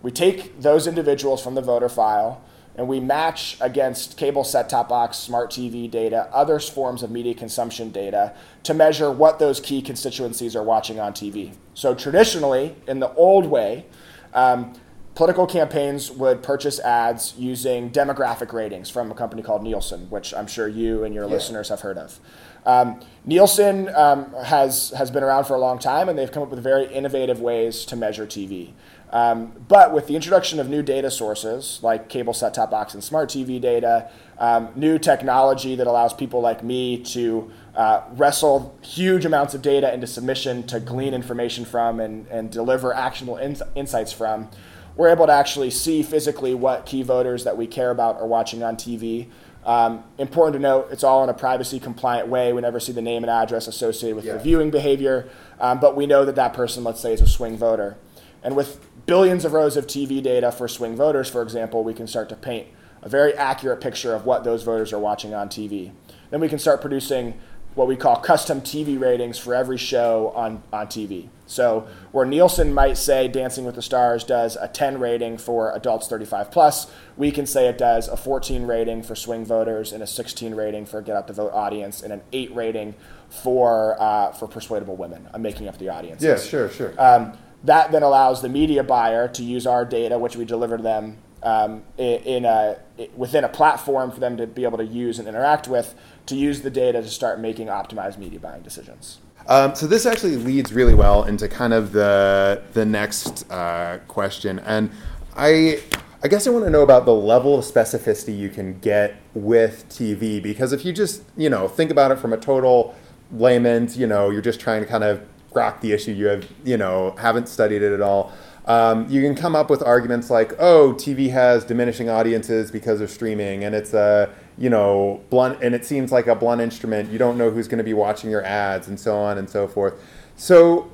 We 0.00 0.12
take 0.12 0.60
those 0.60 0.86
individuals 0.86 1.42
from 1.42 1.56
the 1.56 1.62
voter 1.62 1.88
file 1.88 2.40
and 2.76 2.86
we 2.86 3.00
match 3.00 3.56
against 3.60 4.16
cable 4.16 4.44
set 4.44 4.68
top 4.68 4.88
box, 4.88 5.16
smart 5.16 5.50
TV 5.50 5.90
data, 5.90 6.28
other 6.32 6.60
forms 6.60 7.02
of 7.02 7.10
media 7.10 7.34
consumption 7.34 7.90
data 7.90 8.34
to 8.64 8.74
measure 8.74 9.10
what 9.10 9.38
those 9.38 9.60
key 9.60 9.80
constituencies 9.80 10.54
are 10.54 10.62
watching 10.62 11.00
on 11.00 11.12
TV. 11.12 11.54
So, 11.74 11.94
traditionally, 11.94 12.76
in 12.86 13.00
the 13.00 13.12
old 13.14 13.46
way, 13.46 13.86
um, 14.34 14.74
political 15.14 15.46
campaigns 15.46 16.10
would 16.10 16.42
purchase 16.42 16.78
ads 16.80 17.34
using 17.38 17.90
demographic 17.90 18.52
ratings 18.52 18.90
from 18.90 19.10
a 19.10 19.14
company 19.14 19.42
called 19.42 19.62
Nielsen, 19.62 20.10
which 20.10 20.34
I'm 20.34 20.46
sure 20.46 20.68
you 20.68 21.04
and 21.04 21.14
your 21.14 21.24
yeah. 21.24 21.30
listeners 21.30 21.70
have 21.70 21.80
heard 21.80 21.96
of. 21.96 22.20
Um, 22.66 23.00
Nielsen 23.24 23.88
um, 23.94 24.32
has, 24.34 24.90
has 24.90 25.10
been 25.10 25.22
around 25.22 25.44
for 25.44 25.54
a 25.54 25.58
long 25.58 25.78
time, 25.78 26.08
and 26.08 26.18
they've 26.18 26.30
come 26.30 26.42
up 26.42 26.50
with 26.50 26.62
very 26.62 26.86
innovative 26.92 27.40
ways 27.40 27.84
to 27.86 27.96
measure 27.96 28.26
TV. 28.26 28.72
Um, 29.10 29.52
but 29.68 29.92
with 29.92 30.08
the 30.08 30.16
introduction 30.16 30.58
of 30.58 30.68
new 30.68 30.82
data 30.82 31.10
sources 31.10 31.78
like 31.82 32.08
cable 32.08 32.34
set 32.34 32.54
top 32.54 32.70
box 32.70 32.92
and 32.92 33.02
smart 33.02 33.28
TV 33.28 33.60
data, 33.60 34.10
um, 34.38 34.70
new 34.74 34.98
technology 34.98 35.76
that 35.76 35.86
allows 35.86 36.12
people 36.12 36.40
like 36.40 36.62
me 36.62 36.98
to 37.04 37.50
uh, 37.76 38.02
wrestle 38.12 38.76
huge 38.82 39.24
amounts 39.24 39.54
of 39.54 39.62
data 39.62 39.92
into 39.92 40.06
submission 40.06 40.66
to 40.66 40.80
glean 40.80 41.14
information 41.14 41.64
from 41.64 42.00
and, 42.00 42.26
and 42.28 42.50
deliver 42.50 42.92
actionable 42.92 43.36
in- 43.36 43.56
insights 43.74 44.12
from, 44.12 44.50
we're 44.96 45.08
able 45.08 45.26
to 45.26 45.32
actually 45.32 45.70
see 45.70 46.02
physically 46.02 46.54
what 46.54 46.86
key 46.86 47.02
voters 47.02 47.44
that 47.44 47.56
we 47.56 47.66
care 47.66 47.90
about 47.90 48.16
are 48.16 48.26
watching 48.26 48.62
on 48.62 48.76
TV. 48.76 49.28
Um, 49.64 50.04
important 50.16 50.54
to 50.54 50.58
note, 50.60 50.88
it's 50.90 51.04
all 51.04 51.22
in 51.22 51.28
a 51.28 51.34
privacy 51.34 51.78
compliant 51.78 52.28
way. 52.28 52.52
We 52.52 52.60
never 52.60 52.80
see 52.80 52.92
the 52.92 53.02
name 53.02 53.24
and 53.24 53.30
address 53.30 53.66
associated 53.66 54.16
with 54.16 54.24
yeah. 54.24 54.34
the 54.34 54.38
viewing 54.38 54.70
behavior, 54.70 55.28
um, 55.60 55.80
but 55.80 55.96
we 55.96 56.06
know 56.06 56.24
that 56.24 56.36
that 56.36 56.54
person, 56.54 56.82
let's 56.82 57.00
say, 57.00 57.12
is 57.12 57.20
a 57.20 57.26
swing 57.26 57.58
voter. 57.58 57.96
And 58.42 58.54
with 58.54 58.85
billions 59.06 59.44
of 59.44 59.52
rows 59.52 59.76
of 59.76 59.86
TV 59.86 60.22
data 60.22 60.52
for 60.52 60.68
swing 60.68 60.96
voters, 60.96 61.30
for 61.30 61.42
example, 61.42 61.82
we 61.82 61.94
can 61.94 62.06
start 62.06 62.28
to 62.28 62.36
paint 62.36 62.66
a 63.02 63.08
very 63.08 63.32
accurate 63.34 63.80
picture 63.80 64.14
of 64.14 64.26
what 64.26 64.44
those 64.44 64.64
voters 64.64 64.92
are 64.92 64.98
watching 64.98 65.32
on 65.32 65.48
TV. 65.48 65.92
Then 66.30 66.40
we 66.40 66.48
can 66.48 66.58
start 66.58 66.80
producing 66.80 67.38
what 67.76 67.86
we 67.86 67.94
call 67.94 68.16
custom 68.16 68.62
TV 68.62 68.98
ratings 68.98 69.38
for 69.38 69.54
every 69.54 69.76
show 69.76 70.32
on, 70.34 70.62
on 70.72 70.86
TV. 70.86 71.28
So 71.46 71.86
where 72.10 72.24
Nielsen 72.24 72.72
might 72.72 72.96
say 72.96 73.28
Dancing 73.28 73.66
with 73.66 73.74
the 73.74 73.82
Stars 73.82 74.24
does 74.24 74.56
a 74.56 74.66
10 74.66 74.98
rating 74.98 75.36
for 75.36 75.72
adults 75.76 76.08
35 76.08 76.50
plus, 76.50 76.90
we 77.18 77.30
can 77.30 77.46
say 77.46 77.68
it 77.68 77.76
does 77.76 78.08
a 78.08 78.16
14 78.16 78.66
rating 78.66 79.02
for 79.02 79.14
swing 79.14 79.44
voters 79.44 79.92
and 79.92 80.02
a 80.02 80.06
16 80.06 80.54
rating 80.54 80.86
for 80.86 81.02
get 81.02 81.16
out 81.16 81.26
the 81.26 81.34
vote 81.34 81.52
audience 81.52 82.02
and 82.02 82.14
an 82.14 82.22
8 82.32 82.54
rating 82.54 82.94
for 83.28 84.00
uh, 84.00 84.32
for 84.32 84.48
persuadable 84.48 84.96
women. 84.96 85.28
I'm 85.34 85.42
making 85.42 85.68
up 85.68 85.78
the 85.78 85.90
audience. 85.90 86.22
Yeah, 86.22 86.38
sure, 86.38 86.70
sure. 86.70 86.94
Um, 86.98 87.36
that 87.66 87.92
then 87.92 88.02
allows 88.02 88.42
the 88.42 88.48
media 88.48 88.82
buyer 88.82 89.28
to 89.28 89.42
use 89.42 89.66
our 89.66 89.84
data, 89.84 90.18
which 90.18 90.36
we 90.36 90.44
deliver 90.44 90.76
to 90.76 90.82
them 90.82 91.18
um, 91.42 91.82
in 91.98 92.44
a, 92.44 92.78
within 93.14 93.44
a 93.44 93.48
platform 93.48 94.10
for 94.10 94.20
them 94.20 94.36
to 94.36 94.46
be 94.46 94.64
able 94.64 94.78
to 94.78 94.84
use 94.84 95.18
and 95.18 95.28
interact 95.28 95.68
with, 95.68 95.94
to 96.26 96.34
use 96.34 96.62
the 96.62 96.70
data 96.70 97.02
to 97.02 97.08
start 97.08 97.40
making 97.40 97.68
optimized 97.68 98.18
media 98.18 98.40
buying 98.40 98.62
decisions. 98.62 99.18
Um, 99.48 99.74
so 99.74 99.86
this 99.86 100.06
actually 100.06 100.36
leads 100.36 100.72
really 100.72 100.94
well 100.94 101.22
into 101.24 101.46
kind 101.46 101.72
of 101.72 101.92
the 101.92 102.64
the 102.72 102.84
next 102.84 103.48
uh, 103.48 104.00
question, 104.08 104.58
and 104.60 104.90
I 105.36 105.82
I 106.24 106.26
guess 106.26 106.48
I 106.48 106.50
want 106.50 106.64
to 106.64 106.70
know 106.70 106.82
about 106.82 107.04
the 107.04 107.14
level 107.14 107.56
of 107.56 107.64
specificity 107.64 108.36
you 108.36 108.48
can 108.48 108.80
get 108.80 109.14
with 109.34 109.88
TV 109.88 110.42
because 110.42 110.72
if 110.72 110.84
you 110.84 110.92
just 110.92 111.22
you 111.36 111.48
know 111.48 111.68
think 111.68 111.92
about 111.92 112.10
it 112.10 112.18
from 112.18 112.32
a 112.32 112.36
total 112.36 112.96
layman's, 113.30 113.96
you 113.96 114.06
know, 114.06 114.30
you're 114.30 114.42
just 114.42 114.58
trying 114.58 114.82
to 114.82 114.88
kind 114.88 115.04
of 115.04 115.22
grok 115.56 115.80
the 115.80 115.92
issue, 115.92 116.12
you 116.12 116.26
have 116.26 116.46
you 116.64 116.76
know 116.76 117.14
haven't 117.18 117.48
studied 117.48 117.82
it 117.82 117.92
at 117.92 118.00
all. 118.00 118.32
Um, 118.66 119.06
you 119.08 119.22
can 119.22 119.34
come 119.36 119.54
up 119.54 119.70
with 119.70 119.82
arguments 119.82 120.28
like, 120.28 120.52
"Oh, 120.58 120.92
TV 120.94 121.30
has 121.30 121.64
diminishing 121.64 122.08
audiences 122.10 122.70
because 122.70 123.00
of 123.00 123.10
streaming, 123.10 123.64
and 123.64 123.74
it's 123.74 123.94
a 123.94 124.28
you 124.58 124.68
know 124.70 125.20
blunt, 125.30 125.62
and 125.62 125.74
it 125.74 125.84
seems 125.84 126.12
like 126.12 126.26
a 126.26 126.34
blunt 126.34 126.60
instrument. 126.60 127.10
You 127.10 127.18
don't 127.18 127.38
know 127.38 127.50
who's 127.50 127.68
going 127.68 127.78
to 127.78 127.84
be 127.84 127.94
watching 127.94 128.30
your 128.30 128.44
ads, 128.44 128.88
and 128.88 128.98
so 128.98 129.16
on 129.16 129.38
and 129.38 129.48
so 129.48 129.66
forth." 129.68 129.94
So, 130.36 130.90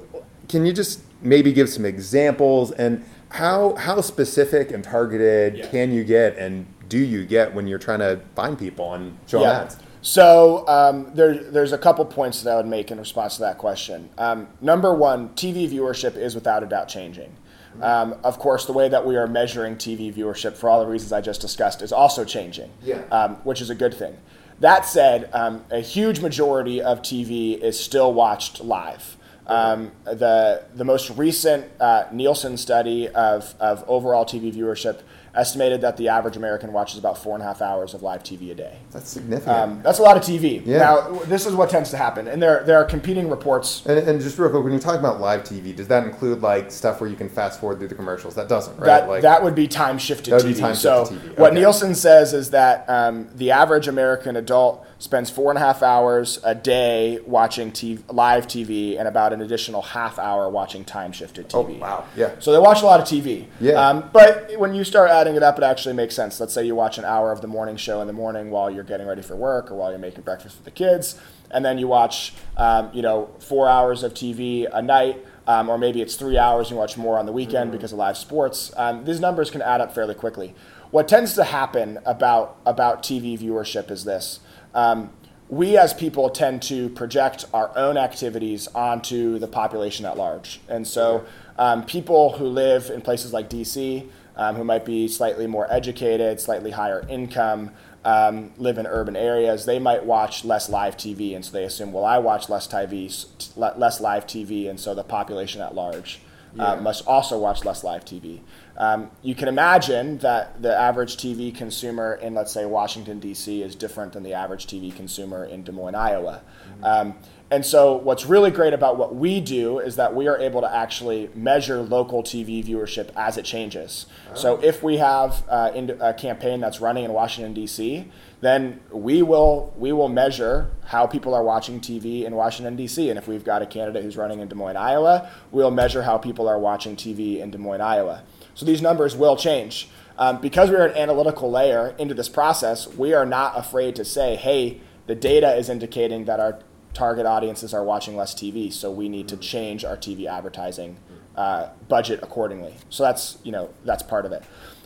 can 0.49 0.65
you 0.67 0.73
just 0.73 1.01
maybe 1.23 1.53
give 1.53 1.69
some 1.69 1.85
examples 1.85 2.73
and 2.73 3.05
how 3.31 3.75
how 3.77 4.01
specific 4.03 4.71
and 4.71 4.85
targeted 4.85 5.57
Yeah. 5.57 5.67
can 5.69 5.93
you 5.93 6.05
get, 6.05 6.37
and 6.37 6.67
do 6.89 6.99
you 6.99 7.25
get 7.25 7.55
when 7.55 7.67
you're 7.67 7.79
trying 7.79 8.01
to 8.01 8.21
find 8.37 8.59
people 8.59 8.93
and 8.93 9.17
show 9.27 9.41
them 9.41 9.49
ads? 9.63 9.77
So 10.03 10.67
um, 10.67 11.13
there, 11.15 11.35
there's 11.35 11.73
a 11.73 11.79
couple 11.79 12.05
points 12.05 12.43
that 12.43 12.53
I 12.53 12.57
would 12.57 12.67
make 12.67 12.91
in 12.91 12.99
response 12.99 13.37
to 13.37 13.43
that 13.43 13.59
question. 13.59 14.11
Um, 14.19 14.49
number 14.61 14.93
one, 14.93 15.31
TV 15.31 15.71
viewership 15.71 16.17
is 16.17 16.35
without 16.35 16.63
a 16.63 16.67
doubt 16.67 16.89
changing. 16.89 17.35
Um, 17.81 18.17
of 18.23 18.39
course, 18.39 18.67
the 18.67 18.73
way 18.75 18.91
that 18.91 19.07
we 19.07 19.17
are 19.17 19.27
measuring 19.27 19.77
TV 19.77 20.13
viewership, 20.13 20.57
for 20.57 20.69
all 20.69 20.81
the 20.85 20.91
reasons 20.91 21.11
I 21.11 21.23
just 21.23 21.41
discussed, 21.41 21.81
is 21.81 21.91
also 21.93 22.23
changing, 22.25 22.71
Yeah. 22.83 22.99
um, 23.11 23.37
which 23.45 23.63
is 23.63 23.71
a 23.71 23.75
good 23.75 23.95
thing. 23.95 24.15
That 24.61 24.85
said, 24.85 25.31
um, 25.33 25.65
a 25.71 25.81
huge 25.81 26.21
majority 26.21 26.83
of 26.83 27.01
TV 27.01 27.59
is 27.59 27.81
still 27.81 28.13
watched 28.13 28.61
live. 28.63 29.17
Um, 29.47 29.91
the 30.05 30.63
the 30.75 30.85
most 30.85 31.11
recent 31.17 31.65
uh, 31.81 32.05
Nielsen 32.13 32.57
study 32.57 33.09
of, 33.09 33.55
of 33.59 33.85
overall 33.89 34.25
TV 34.25 34.55
viewership 34.55 35.01
estimated 35.35 35.81
that 35.81 35.97
the 35.97 36.09
average 36.09 36.37
American 36.37 36.73
watches 36.73 36.99
about 36.99 37.17
four 37.17 37.35
and 37.35 37.43
a 37.43 37.47
half 37.47 37.63
hours 37.63 37.95
of 37.95 38.03
live 38.03 38.23
TV 38.23 38.51
a 38.51 38.55
day. 38.55 38.77
That's 38.91 39.09
significant. 39.09 39.57
Um, 39.57 39.83
that's 39.83 39.99
a 39.99 40.03
lot 40.03 40.17
of 40.17 40.23
TV. 40.23 40.65
Yeah. 40.67 40.79
Now, 40.79 41.09
this 41.25 41.47
is 41.47 41.55
what 41.55 41.71
tends 41.71 41.91
to 41.91 41.97
happen, 41.97 42.29
and 42.29 42.43
there 42.43 42.63
there 42.65 42.77
are 42.77 42.85
competing 42.85 43.31
reports. 43.31 43.85
And, 43.87 43.99
and 43.99 44.21
just 44.21 44.39
real 44.39 44.51
quick, 44.51 44.63
when 44.63 44.73
you're 44.73 44.81
talking 44.81 45.01
about 45.01 45.21
live 45.21 45.43
TV, 45.43 45.75
does 45.75 45.89
that 45.89 46.05
include 46.05 46.43
like 46.43 46.71
stuff 46.71 47.01
where 47.01 47.09
you 47.09 47.17
can 47.17 47.29
fast 47.29 47.61
forward 47.61 47.79
through 47.79 47.89
the 47.89 47.95
commercials? 47.95 48.35
That 48.35 48.49
doesn't, 48.49 48.77
right? 48.79 48.87
That, 48.87 49.09
like, 49.09 49.23
that 49.23 49.43
would 49.43 49.55
be 49.55 49.67
time 49.69 49.99
shifted 49.99 50.33
That 50.33 50.43
TV. 50.43 50.45
would 50.45 50.55
be 50.55 50.61
time 50.61 50.75
so 50.75 51.05
shifted 51.07 51.33
TV. 51.33 51.39
what 51.39 51.55
Nielsen 51.55 51.95
says 51.95 52.35
is 52.35 52.51
that 52.51 52.85
um, 52.89 53.29
the 53.35 53.51
average 53.53 53.89
American 53.89 54.37
adult 54.37 54.87
spends 55.03 55.31
four 55.31 55.51
and 55.51 55.59
a 55.59 55.61
half 55.61 55.83
hours 55.83 56.39
a 56.45 56.55
day 56.55 57.19
watching 57.27 57.73
TV, 57.73 58.01
live 58.13 58.47
TV 58.47 58.97
and 58.97 59.09
about 59.09 59.33
an 59.33 59.41
additional 59.41 59.83
half 59.83 60.17
hour 60.17 60.49
watching 60.49 60.85
time 60.85 61.11
shifted 61.11 61.49
TV. 61.49 61.77
Oh, 61.77 61.81
wow. 61.81 62.05
Yeah. 62.17 62.37
So 62.39 62.53
they 62.53 62.61
watch 62.61 62.83
a 62.83 62.87
lot 62.87 63.01
of 63.01 63.07
TV. 63.07 63.47
Yeah. 63.61 63.73
Um, 63.73 64.11
but 64.13 64.57
when 64.59 64.75
you 64.75 64.85
start 64.85 65.11
adding 65.11 65.35
it 65.35 65.43
up, 65.43 65.59
it 65.59 65.65
actually 65.65 65.95
makes 65.95 66.15
sense. 66.15 66.39
Let's 66.39 66.55
say 66.55 66.65
you 66.65 66.77
watch 66.77 66.99
an 66.99 67.05
hour 67.05 67.33
of 67.33 67.41
the 67.41 67.49
morning 67.49 67.77
show 67.77 68.01
in 68.01 68.07
the 68.07 68.13
morning 68.13 68.53
while 68.53 68.71
you're 68.71 68.85
getting 68.85 69.09
ready 69.09 69.23
for 69.23 69.35
work 69.35 69.73
or 69.73 69.75
while 69.75 69.91
you're 69.91 69.99
making 69.99 70.23
breakfast 70.23 70.57
for 70.57 70.63
the 70.63 70.71
kids, 70.71 71.21
and 71.51 71.65
then 71.65 71.79
you 71.79 71.89
watch, 71.89 72.33
um, 72.57 72.89
you 72.93 73.03
know, 73.03 73.35
four 73.41 73.69
hours 73.69 74.05
of 74.05 74.15
TV 74.15 74.69
a 74.73 74.81
night. 74.81 75.25
Um, 75.45 75.69
or 75.69 75.77
maybe 75.77 76.01
it's 76.01 76.15
three 76.15 76.39
hours 76.39 76.69
and 76.69 76.77
you 76.77 76.79
watch 76.79 76.97
more 76.97 77.19
on 77.19 77.27
the 77.27 77.33
weekend 77.33 77.73
because 77.73 77.91
of 77.91 77.99
live 77.99 78.17
sports. 78.17 78.73
Um, 78.77 79.05
these 79.05 79.19
numbers 79.19 79.51
can 79.51 79.61
add 79.61 79.81
up 79.81 79.93
fairly 79.93 80.15
quickly. 80.15 80.55
What 80.93 81.09
tends 81.09 81.35
to 81.35 81.43
happen 81.43 81.99
about 82.05 82.59
about 82.65 83.03
TV 83.03 83.37
viewership 83.37 83.91
is 83.91 84.05
this: 84.05 84.39
um, 84.75 85.11
we 85.49 85.77
as 85.77 85.93
people 85.93 86.31
tend 86.31 86.63
to 86.63 86.89
project 86.91 87.45
our 87.53 87.71
own 87.77 87.97
activities 87.99 88.69
onto 88.75 89.39
the 89.39 89.47
population 89.47 90.07
at 90.07 90.17
large. 90.17 90.61
And 90.69 90.87
so 90.89 91.25
um, 91.59 91.85
people 91.85 92.33
who 92.39 92.47
live 92.47 92.89
in 92.89 93.03
places 93.03 93.33
like 93.35 93.51
DC, 93.51 94.09
um, 94.37 94.57
who 94.57 94.65
might 94.65 94.87
be 94.87 95.09
slightly 95.09 95.47
more 95.47 95.71
educated, 95.71 96.41
slightly 96.41 96.71
higher 96.71 97.05
income, 97.07 97.71
um, 98.05 98.53
live 98.57 98.79
in 98.79 98.87
urban 98.87 99.15
areas, 99.15 99.67
they 99.67 99.79
might 99.79 100.05
watch 100.07 100.43
less 100.45 100.71
live 100.71 100.97
TV. 100.97 101.35
And 101.37 101.45
so 101.45 101.53
they 101.53 101.65
assume, 101.65 101.93
well, 101.93 102.05
I 102.07 102.17
watch 102.19 102.49
less 102.49 102.67
TV, 102.67 103.27
less 103.57 104.01
live 104.01 104.27
TV, 104.27 104.71
and 104.71 104.81
so 104.81 104.95
the 104.95 105.05
population 105.05 105.61
at 105.61 105.75
large 105.75 106.21
uh, 106.59 106.75
Yeah. 106.77 106.81
must 106.81 107.07
also 107.07 107.39
watch 107.39 107.65
less 107.65 107.85
live 107.85 108.05
TV. 108.07 108.41
Um, 108.83 109.13
you 109.23 109.37
can 109.37 109.47
imagine 109.47 110.19
that 110.19 110.61
the 110.61 110.77
average 110.77 111.17
TV 111.17 111.55
consumer 111.55 112.15
in, 112.15 112.35
let's 112.35 112.51
say, 112.51 112.65
Washington, 112.65 113.21
D.C., 113.21 113.63
is 113.63 113.77
different 113.77 114.15
than 114.15 114.25
the 114.25 114.33
average 114.33 114.67
TV 114.67 114.93
consumer 114.93 115.45
in 115.45 115.63
Des 115.63 115.71
Moines, 115.71 115.95
Iowa. 115.95 116.43
Um, 116.83 117.15
and 117.53 117.65
so, 117.65 117.95
what's 117.95 118.27
really 118.27 118.51
great 118.51 118.73
about 118.73 118.97
what 118.97 119.15
we 119.15 119.41
do 119.41 119.79
is 119.79 119.95
that 119.97 120.17
we 120.17 120.27
are 120.27 120.37
able 120.37 120.63
to 120.63 120.75
actually 120.75 121.31
measure 121.33 121.81
local 121.81 122.25
TV 122.25 122.65
viewership 122.65 123.11
as 123.15 123.37
it 123.37 123.45
changes. 123.45 124.07
So, 124.35 124.59
if 124.61 124.83
we 124.83 124.97
have 124.97 125.45
uh, 125.49 125.71
a 126.01 126.13
campaign 126.13 126.59
that's 126.59 126.81
running 126.81 127.05
in 127.05 127.13
Washington, 127.13 127.55
D.C., 127.55 128.11
then 128.41 128.81
we 128.91 129.23
will 129.23 129.73
we 129.77 129.93
will 129.93 130.09
measure 130.09 130.73
how 130.87 131.07
people 131.07 131.35
are 131.35 131.45
watching 131.45 131.79
TV 131.79 132.25
in 132.25 132.35
Washington 132.35 132.75
D.C. 132.75 133.11
And 133.11 133.17
if 133.17 133.29
we've 133.29 133.45
got 133.45 133.63
a 133.63 133.67
candidate 133.67 134.03
who's 134.03 134.17
running 134.17 134.41
in 134.41 134.49
Des 134.49 134.57
Moines, 134.57 134.77
Iowa, 134.77 135.31
we'll 135.53 135.71
measure 135.71 136.03
how 136.03 136.19
people 136.19 136.49
are 136.49 136.59
watching 136.59 136.97
TV 136.97 137.39
in 137.39 137.53
Des 137.53 137.59
Moines, 137.59 137.81
Iowa. 137.81 138.25
So 138.55 138.67
these 138.67 138.83
numbers 138.83 139.17
will 139.17 139.37
change. 139.37 139.89
Um, 140.19 140.41
because 140.41 140.71
we're 140.71 140.87
an 140.87 140.97
analytical 140.97 141.51
layer 141.51 141.95
into 141.99 142.15
this 142.15 142.29
process, 142.29 142.87
we 142.87 143.15
are 143.15 143.25
not 143.25 143.59
afraid 143.59 143.97
to 143.97 144.05
say, 144.05 144.37
hey, 144.37 144.81
the 145.07 145.15
data 145.15 145.55
is 145.57 145.69
indicating 145.69 146.27
that 146.27 146.39
our 146.39 146.59
target 146.95 147.27
audiences 147.27 147.73
are 147.73 147.83
watching 147.83 148.17
less 148.17 148.35
TV, 148.35 148.73
so 148.73 148.91
we 148.91 149.09
need 149.09 149.29
to 149.29 149.37
change 149.37 149.85
our 149.85 149.97
TV 149.97 150.27
advertising 150.27 150.99
uh, 151.37 151.71
budget 151.89 152.21
accordingly. 152.23 152.75
So 152.91 153.03
that's 153.03 153.39
you 153.43 153.53
know 153.53 153.71
that's 153.85 154.03
part 154.03 154.27
of 154.27 154.33
it. 154.33 154.43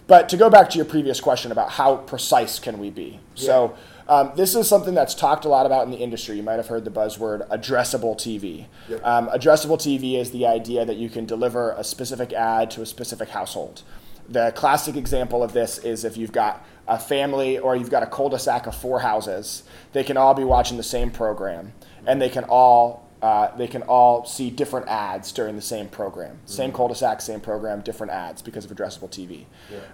But 0.07 0.29
to 0.29 0.37
go 0.37 0.49
back 0.49 0.71
to 0.71 0.77
your 0.77 0.85
previous 0.85 1.21
question 1.21 1.51
about 1.51 1.71
how 1.71 1.97
precise 1.97 2.59
can 2.59 2.79
we 2.79 2.91
be, 2.91 3.19
so 3.35 3.77
um, 4.09 4.33
this 4.37 4.55
is 4.55 4.69
something 4.69 4.95
that's 4.95 5.15
talked 5.15 5.45
a 5.45 5.49
lot 5.49 5.67
about 5.67 5.85
in 5.85 5.91
the 5.91 5.99
industry. 5.99 6.37
You 6.37 6.43
might 6.43 6.55
have 6.57 6.69
heard 6.69 6.85
the 6.85 6.91
buzzword 6.91 7.49
addressable 7.49 8.17
TV. 8.17 8.67
Um, 9.05 9.29
addressable 9.29 9.79
TV 9.79 10.19
is 10.19 10.31
the 10.31 10.47
idea 10.47 10.85
that 10.85 10.97
you 10.97 11.09
can 11.09 11.27
deliver 11.27 11.73
a 11.73 11.83
specific 11.85 12.33
ad 12.33 12.71
to 12.73 12.83
a 12.83 12.87
specific 12.87 13.31
household. 13.31 13.83
The 14.29 14.53
classic 14.57 14.97
example 14.97 15.43
of 15.43 15.53
this 15.53 15.79
is 15.79 16.05
if 16.05 16.17
you've 16.17 16.33
got 16.33 16.65
a 16.89 16.99
family 16.99 17.59
or 17.59 17.77
you've 17.77 17.91
got 17.91 18.03
a 18.03 18.07
cul-de-sac 18.07 18.67
of 18.67 18.77
four 18.77 19.01
houses, 19.01 19.63
they 19.93 20.05
can 20.05 20.17
all 20.17 20.35
be 20.35 20.45
watching 20.45 20.77
the 20.77 20.83
same 20.83 21.11
program, 21.11 21.73
and 22.07 22.21
they 22.21 22.29
can 22.29 22.45
all 22.45 23.05
uh, 23.23 23.57
they 23.57 23.67
can 23.67 23.83
all 23.83 24.25
see 24.27 24.51
different 24.51 24.87
ads 24.89 25.33
during 25.33 25.57
the 25.57 25.63
same 25.63 25.89
program. 25.89 26.39
Same 26.45 26.71
cul-de-sac, 26.71 27.21
same 27.23 27.41
program, 27.41 27.81
different 27.81 28.13
ads 28.13 28.43
because 28.43 28.65
of 28.65 28.71
addressable 28.71 29.09
TV. 29.11 29.47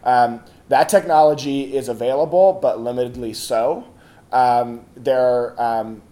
Um, 0.02 0.40
that 0.68 0.88
technology 0.88 1.74
is 1.74 1.88
available, 1.88 2.58
but 2.60 2.78
limitedly 2.78 3.34
so. 3.36 3.86
Um, 4.32 4.84
there, 4.96 5.60
um, 5.60 6.02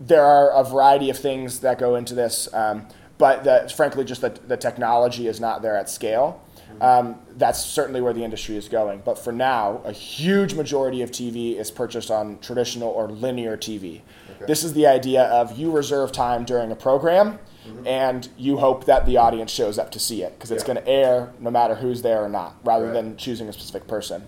there 0.00 0.24
are 0.24 0.50
a 0.52 0.64
variety 0.64 1.10
of 1.10 1.18
things 1.18 1.60
that 1.60 1.78
go 1.78 1.96
into 1.96 2.14
this, 2.14 2.52
um, 2.54 2.86
but 3.18 3.44
the, 3.44 3.72
frankly, 3.76 4.04
just 4.04 4.20
the, 4.20 4.30
the 4.30 4.56
technology 4.56 5.26
is 5.26 5.40
not 5.40 5.62
there 5.62 5.76
at 5.76 5.88
scale. 5.90 6.42
Um, 6.80 7.16
that's 7.36 7.64
certainly 7.64 8.00
where 8.00 8.12
the 8.12 8.22
industry 8.22 8.56
is 8.56 8.68
going. 8.68 9.02
But 9.04 9.18
for 9.18 9.32
now, 9.32 9.80
a 9.84 9.90
huge 9.92 10.54
majority 10.54 11.02
of 11.02 11.10
TV 11.10 11.56
is 11.56 11.70
purchased 11.70 12.10
on 12.10 12.38
traditional 12.40 12.90
or 12.90 13.08
linear 13.08 13.56
TV. 13.56 14.02
This 14.46 14.62
is 14.62 14.74
the 14.74 14.86
idea 14.86 15.24
of 15.24 15.58
you 15.58 15.70
reserve 15.72 16.12
time 16.12 16.44
during 16.44 16.70
a 16.70 16.76
program 16.76 17.38
and 17.84 18.28
you 18.38 18.56
hope 18.58 18.84
that 18.86 19.04
the 19.06 19.16
audience 19.16 19.50
shows 19.50 19.78
up 19.78 19.90
to 19.90 19.98
see 19.98 20.22
it 20.22 20.32
because 20.34 20.50
it's 20.50 20.62
going 20.64 20.76
to 20.78 20.88
air 20.88 21.32
no 21.40 21.50
matter 21.50 21.74
who's 21.74 22.00
there 22.02 22.22
or 22.22 22.28
not, 22.28 22.54
rather 22.64 22.86
than 22.92 23.16
choosing 23.16 23.48
a 23.48 23.52
specific 23.52 23.86
person. 23.88 24.22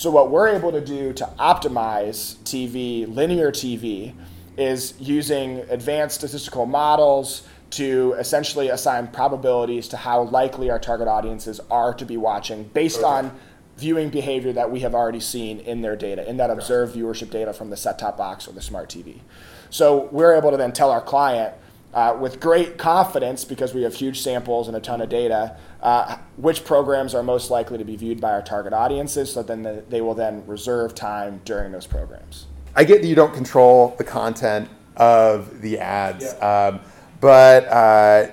So, 0.00 0.10
what 0.10 0.30
we're 0.30 0.48
able 0.48 0.72
to 0.72 0.80
do 0.80 1.12
to 1.12 1.26
optimize 1.38 2.36
TV, 2.36 3.06
linear 3.06 3.52
TV, 3.52 4.14
is 4.56 4.94
using 4.98 5.58
advanced 5.68 6.14
statistical 6.14 6.64
models 6.64 7.42
to 7.72 8.14
essentially 8.18 8.70
assign 8.70 9.08
probabilities 9.08 9.88
to 9.88 9.98
how 9.98 10.22
likely 10.22 10.70
our 10.70 10.78
target 10.78 11.06
audiences 11.06 11.60
are 11.70 11.92
to 11.92 12.06
be 12.06 12.16
watching 12.16 12.64
based 12.72 13.02
on 13.02 13.38
viewing 13.76 14.08
behavior 14.08 14.54
that 14.54 14.70
we 14.70 14.80
have 14.80 14.94
already 14.94 15.20
seen 15.20 15.60
in 15.60 15.82
their 15.82 15.96
data, 15.96 16.26
in 16.26 16.38
that 16.38 16.48
observed 16.48 16.96
viewership 16.96 17.28
data 17.28 17.52
from 17.52 17.68
the 17.68 17.76
set 17.76 17.98
top 17.98 18.16
box 18.16 18.48
or 18.48 18.52
the 18.52 18.62
smart 18.62 18.88
TV. 18.88 19.18
So 19.68 20.08
we're 20.12 20.34
able 20.34 20.50
to 20.50 20.56
then 20.56 20.72
tell 20.72 20.90
our 20.90 21.02
client 21.02 21.52
uh, 21.92 22.16
with 22.20 22.40
great 22.40 22.78
confidence, 22.78 23.44
because 23.44 23.74
we 23.74 23.82
have 23.82 23.94
huge 23.94 24.20
samples 24.20 24.68
and 24.68 24.76
a 24.76 24.80
ton 24.80 25.00
of 25.00 25.08
data, 25.08 25.56
uh, 25.82 26.16
which 26.36 26.64
programs 26.64 27.14
are 27.14 27.22
most 27.22 27.50
likely 27.50 27.78
to 27.78 27.84
be 27.84 27.96
viewed 27.96 28.20
by 28.20 28.30
our 28.30 28.42
target 28.42 28.72
audiences, 28.72 29.32
so 29.32 29.42
then 29.42 29.62
the, 29.62 29.84
they 29.88 30.00
will 30.00 30.14
then 30.14 30.46
reserve 30.46 30.94
time 30.94 31.40
during 31.44 31.72
those 31.72 31.86
programs. 31.86 32.46
I 32.76 32.84
get 32.84 33.02
that 33.02 33.08
you 33.08 33.16
don't 33.16 33.34
control 33.34 33.94
the 33.98 34.04
content 34.04 34.68
of 34.96 35.60
the 35.60 35.78
ads, 35.78 36.34
um, 36.40 36.80
but 37.20 37.66
uh, 37.66 38.28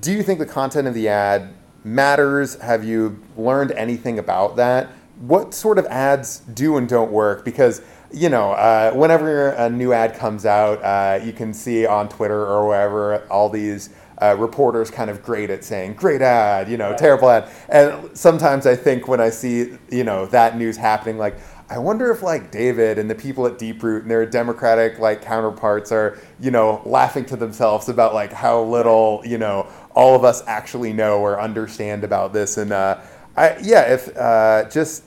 do 0.00 0.12
you 0.12 0.22
think 0.22 0.38
the 0.38 0.46
content 0.46 0.88
of 0.88 0.94
the 0.94 1.08
ad 1.08 1.54
matters? 1.84 2.56
Have 2.56 2.84
you 2.84 3.22
learned 3.36 3.70
anything 3.72 4.18
about 4.18 4.56
that? 4.56 4.88
What 5.20 5.54
sort 5.54 5.78
of 5.78 5.86
ads 5.86 6.40
do 6.40 6.76
and 6.78 6.88
don't 6.88 7.12
work? 7.12 7.44
Because 7.44 7.82
you 8.12 8.28
know, 8.28 8.52
uh, 8.52 8.92
whenever 8.92 9.50
a 9.50 9.70
new 9.70 9.92
ad 9.92 10.14
comes 10.14 10.46
out, 10.46 10.82
uh, 10.82 11.22
you 11.24 11.32
can 11.32 11.54
see 11.54 11.86
on 11.86 12.08
Twitter 12.08 12.46
or 12.46 12.68
wherever 12.68 13.26
all 13.30 13.48
these 13.48 13.90
uh, 14.20 14.36
reporters 14.38 14.90
kind 14.90 15.10
of 15.10 15.22
great 15.22 15.50
at 15.50 15.64
saying 15.64 15.94
great 15.94 16.20
ad, 16.20 16.68
you 16.68 16.76
know, 16.76 16.94
terrible 16.96 17.30
ad. 17.30 17.48
And 17.68 18.16
sometimes 18.16 18.66
I 18.66 18.76
think 18.76 19.08
when 19.08 19.20
I 19.20 19.30
see 19.30 19.78
you 19.90 20.04
know 20.04 20.26
that 20.26 20.58
news 20.58 20.76
happening, 20.76 21.18
like 21.18 21.38
I 21.70 21.78
wonder 21.78 22.10
if 22.10 22.20
like 22.20 22.50
David 22.50 22.98
and 22.98 23.08
the 23.08 23.14
people 23.14 23.46
at 23.46 23.56
Deeproot 23.56 24.02
and 24.02 24.10
their 24.10 24.26
Democratic 24.26 24.98
like 24.98 25.22
counterparts 25.22 25.92
are, 25.92 26.18
you 26.40 26.50
know, 26.50 26.82
laughing 26.84 27.24
to 27.26 27.36
themselves 27.36 27.88
about 27.88 28.12
like 28.12 28.32
how 28.32 28.62
little, 28.64 29.22
you 29.24 29.38
know, 29.38 29.68
all 29.94 30.16
of 30.16 30.24
us 30.24 30.42
actually 30.48 30.92
know 30.92 31.20
or 31.20 31.40
understand 31.40 32.02
about 32.02 32.32
this. 32.32 32.56
And 32.56 32.72
uh, 32.72 33.00
I, 33.36 33.56
yeah, 33.62 33.82
if 33.82 34.16
uh, 34.16 34.68
just 34.68 35.04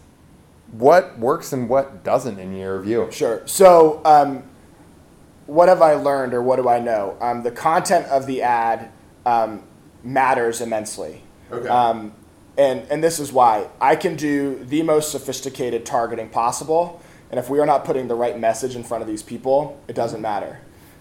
what 0.73 1.17
works 1.19 1.53
and 1.53 1.69
what 1.69 2.03
doesn't 2.03 2.39
in 2.39 2.55
your 2.55 2.81
view. 2.81 3.07
Sure. 3.11 3.41
So, 3.45 4.01
um, 4.05 4.43
what 5.45 5.69
have 5.69 5.81
I 5.81 5.93
learned 5.93 6.33
or 6.33 6.41
what 6.41 6.55
do 6.55 6.67
I 6.67 6.79
know? 6.79 7.17
Um, 7.21 7.43
the 7.43 7.51
content 7.51 8.07
of 8.07 8.25
the 8.25 8.41
ad 8.41 8.91
um, 9.25 9.63
matters 10.03 10.61
immensely. 10.61 11.21
Okay. 11.51 11.67
Um, 11.67 12.13
and, 12.57 12.85
and 12.89 13.03
this 13.03 13.19
is 13.19 13.31
why 13.31 13.67
I 13.81 13.95
can 13.95 14.15
do 14.15 14.63
the 14.63 14.83
most 14.83 15.11
sophisticated 15.11 15.85
targeting 15.85 16.29
possible. 16.29 17.01
And 17.29 17.39
if 17.39 17.49
we 17.49 17.59
are 17.59 17.65
not 17.65 17.83
putting 17.83 18.07
the 18.07 18.15
right 18.15 18.39
message 18.39 18.75
in 18.75 18.83
front 18.83 19.01
of 19.01 19.07
these 19.07 19.23
people, 19.23 19.81
it 19.87 19.95
doesn't 19.95 20.21
matter. 20.21 20.59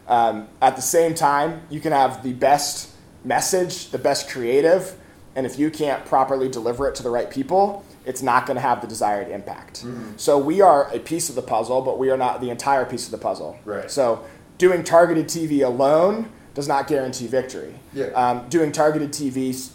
Um, 0.09 0.49
at 0.61 0.77
the 0.77 0.83
same 0.83 1.15
time, 1.15 1.63
you 1.71 1.81
can 1.81 1.93
have 1.93 2.23
the 2.23 2.33
best 2.33 2.91
message, 3.25 3.91
the 3.91 3.99
best 3.99 4.29
creative, 4.29 4.97
and 5.37 5.47
if 5.47 5.59
you 5.59 5.71
can't 5.71 6.05
properly 6.05 6.49
deliver 6.49 6.89
it 6.89 6.95
to 6.97 7.03
the 7.03 7.11
right 7.11 7.31
people, 7.31 7.85
it's 8.05 8.23
not 8.23 8.47
going 8.47 8.57
to 8.57 8.61
have 8.61 8.81
the 8.81 8.87
desired 8.87 9.29
impact. 9.29 9.85
Mhm. 9.85 10.19
So 10.19 10.39
we 10.39 10.61
are 10.61 10.89
a 10.93 10.99
piece 10.99 11.29
of 11.29 11.35
the 11.35 11.43
puzzle, 11.43 11.83
but 11.83 11.99
we 11.99 12.11
are 12.11 12.17
not 12.17 12.41
the 12.41 12.51
entire 12.51 12.85
piece 12.85 13.05
of 13.07 13.11
the 13.13 13.19
puzzle. 13.19 13.57
Right. 13.65 13.91
So 13.91 14.21
doing 14.59 14.83
targeted 14.85 15.27
TV 15.29 15.63
alone 15.63 16.29
does 16.55 16.69
not 16.69 16.87
guarantee 16.87 17.27
victory. 17.27 17.75
Yeah. 17.95 18.07
Um, 18.15 18.47
doing 18.49 18.73
targeted 18.73 19.13
TV 19.13 19.71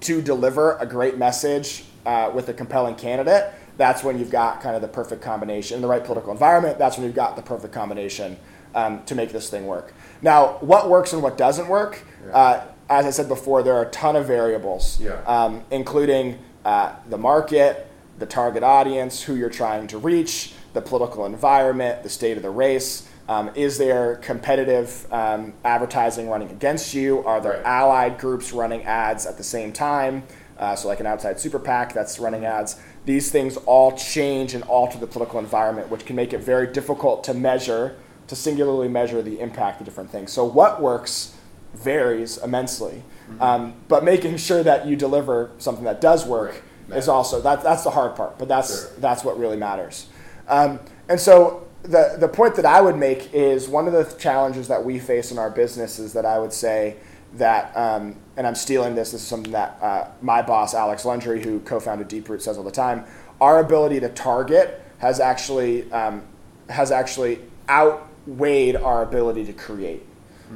to 0.00 0.22
deliver 0.22 0.76
a 0.78 0.86
great 0.86 1.18
message 1.18 1.84
uh, 2.06 2.30
with 2.34 2.48
a 2.48 2.54
compelling 2.54 2.94
candidate, 2.94 3.52
that's 3.76 4.02
when 4.02 4.18
you've 4.18 4.30
got 4.30 4.60
kind 4.60 4.74
of 4.74 4.82
the 4.82 4.88
perfect 4.88 5.22
combination 5.22 5.76
in 5.76 5.82
the 5.82 5.88
right 5.88 6.02
political 6.04 6.32
environment. 6.32 6.78
That's 6.78 6.96
when 6.96 7.06
you've 7.06 7.14
got 7.14 7.36
the 7.36 7.42
perfect 7.42 7.72
combination 7.74 8.36
um, 8.74 9.02
to 9.04 9.14
make 9.14 9.30
this 9.32 9.48
thing 9.50 9.66
work. 9.66 9.92
Now, 10.22 10.56
what 10.60 10.88
works 10.88 11.12
and 11.12 11.22
what 11.22 11.36
doesn't 11.38 11.68
work? 11.68 12.02
Uh, 12.32 12.60
as 12.90 13.06
I 13.06 13.10
said 13.10 13.28
before, 13.28 13.62
there 13.62 13.74
are 13.74 13.82
a 13.82 13.90
ton 13.90 14.16
of 14.16 14.26
variables, 14.26 14.98
Yeah. 15.00 15.20
um, 15.26 15.62
including 15.70 16.38
uh, 16.68 16.94
the 17.08 17.16
market, 17.16 17.86
the 18.18 18.26
target 18.26 18.62
audience, 18.62 19.22
who 19.22 19.34
you're 19.34 19.48
trying 19.48 19.86
to 19.86 19.96
reach, 19.96 20.52
the 20.74 20.82
political 20.82 21.24
environment, 21.24 22.02
the 22.02 22.10
state 22.10 22.36
of 22.36 22.42
the 22.42 22.50
race. 22.50 23.08
Um, 23.26 23.50
is 23.54 23.78
there 23.78 24.16
competitive 24.16 25.10
um, 25.10 25.54
advertising 25.64 26.28
running 26.28 26.50
against 26.50 26.92
you? 26.92 27.24
Are 27.24 27.40
there 27.40 27.66
allied 27.66 28.18
groups 28.18 28.52
running 28.52 28.82
ads 28.84 29.24
at 29.24 29.38
the 29.38 29.42
same 29.42 29.72
time? 29.72 30.24
Uh, 30.58 30.76
so, 30.76 30.88
like 30.88 31.00
an 31.00 31.06
outside 31.06 31.40
super 31.40 31.58
PAC 31.58 31.94
that's 31.94 32.18
running 32.18 32.44
ads. 32.44 32.78
These 33.06 33.32
things 33.32 33.56
all 33.64 33.96
change 33.96 34.52
and 34.52 34.62
alter 34.64 34.98
the 34.98 35.06
political 35.06 35.38
environment, 35.38 35.88
which 35.88 36.04
can 36.04 36.16
make 36.16 36.34
it 36.34 36.40
very 36.40 36.66
difficult 36.66 37.24
to 37.24 37.32
measure, 37.32 37.96
to 38.26 38.36
singularly 38.36 38.88
measure 38.88 39.22
the 39.22 39.40
impact 39.40 39.80
of 39.80 39.86
different 39.86 40.10
things. 40.10 40.32
So, 40.32 40.44
what 40.44 40.82
works 40.82 41.34
varies 41.72 42.36
immensely. 42.36 43.04
Um, 43.40 43.74
but 43.88 44.04
making 44.04 44.36
sure 44.36 44.62
that 44.62 44.86
you 44.86 44.96
deliver 44.96 45.50
something 45.58 45.84
that 45.84 46.00
does 46.00 46.26
work 46.26 46.62
is 46.92 47.08
also 47.08 47.40
that, 47.42 47.62
that's 47.62 47.84
the 47.84 47.90
hard 47.90 48.16
part. 48.16 48.38
But 48.38 48.48
that's 48.48 48.86
that's 48.96 49.24
what 49.24 49.38
really 49.38 49.56
matters. 49.56 50.06
Um, 50.48 50.80
and 51.08 51.20
so 51.20 51.66
the 51.82 52.16
the 52.18 52.28
point 52.28 52.56
that 52.56 52.66
I 52.66 52.80
would 52.80 52.96
make 52.96 53.32
is 53.32 53.68
one 53.68 53.86
of 53.86 53.92
the 53.92 54.04
challenges 54.18 54.68
that 54.68 54.84
we 54.84 54.98
face 54.98 55.30
in 55.30 55.38
our 55.38 55.50
business 55.50 55.98
is 55.98 56.12
that 56.14 56.24
I 56.24 56.38
would 56.38 56.52
say 56.52 56.96
that, 57.34 57.76
um, 57.76 58.16
and 58.36 58.46
I'm 58.46 58.54
stealing 58.54 58.94
this. 58.94 59.12
This 59.12 59.22
is 59.22 59.28
something 59.28 59.52
that 59.52 59.78
uh, 59.82 60.08
my 60.22 60.42
boss 60.42 60.74
Alex 60.74 61.04
Lundry, 61.04 61.42
who 61.42 61.60
co-founded 61.60 62.08
Deeproot, 62.08 62.40
says 62.40 62.56
all 62.56 62.64
the 62.64 62.70
time. 62.70 63.04
Our 63.40 63.60
ability 63.60 64.00
to 64.00 64.08
target 64.08 64.82
has 64.98 65.20
actually 65.20 65.90
um, 65.92 66.22
has 66.68 66.90
actually 66.90 67.40
outweighed 67.68 68.76
our 68.76 69.02
ability 69.02 69.44
to 69.44 69.52
create. 69.52 70.04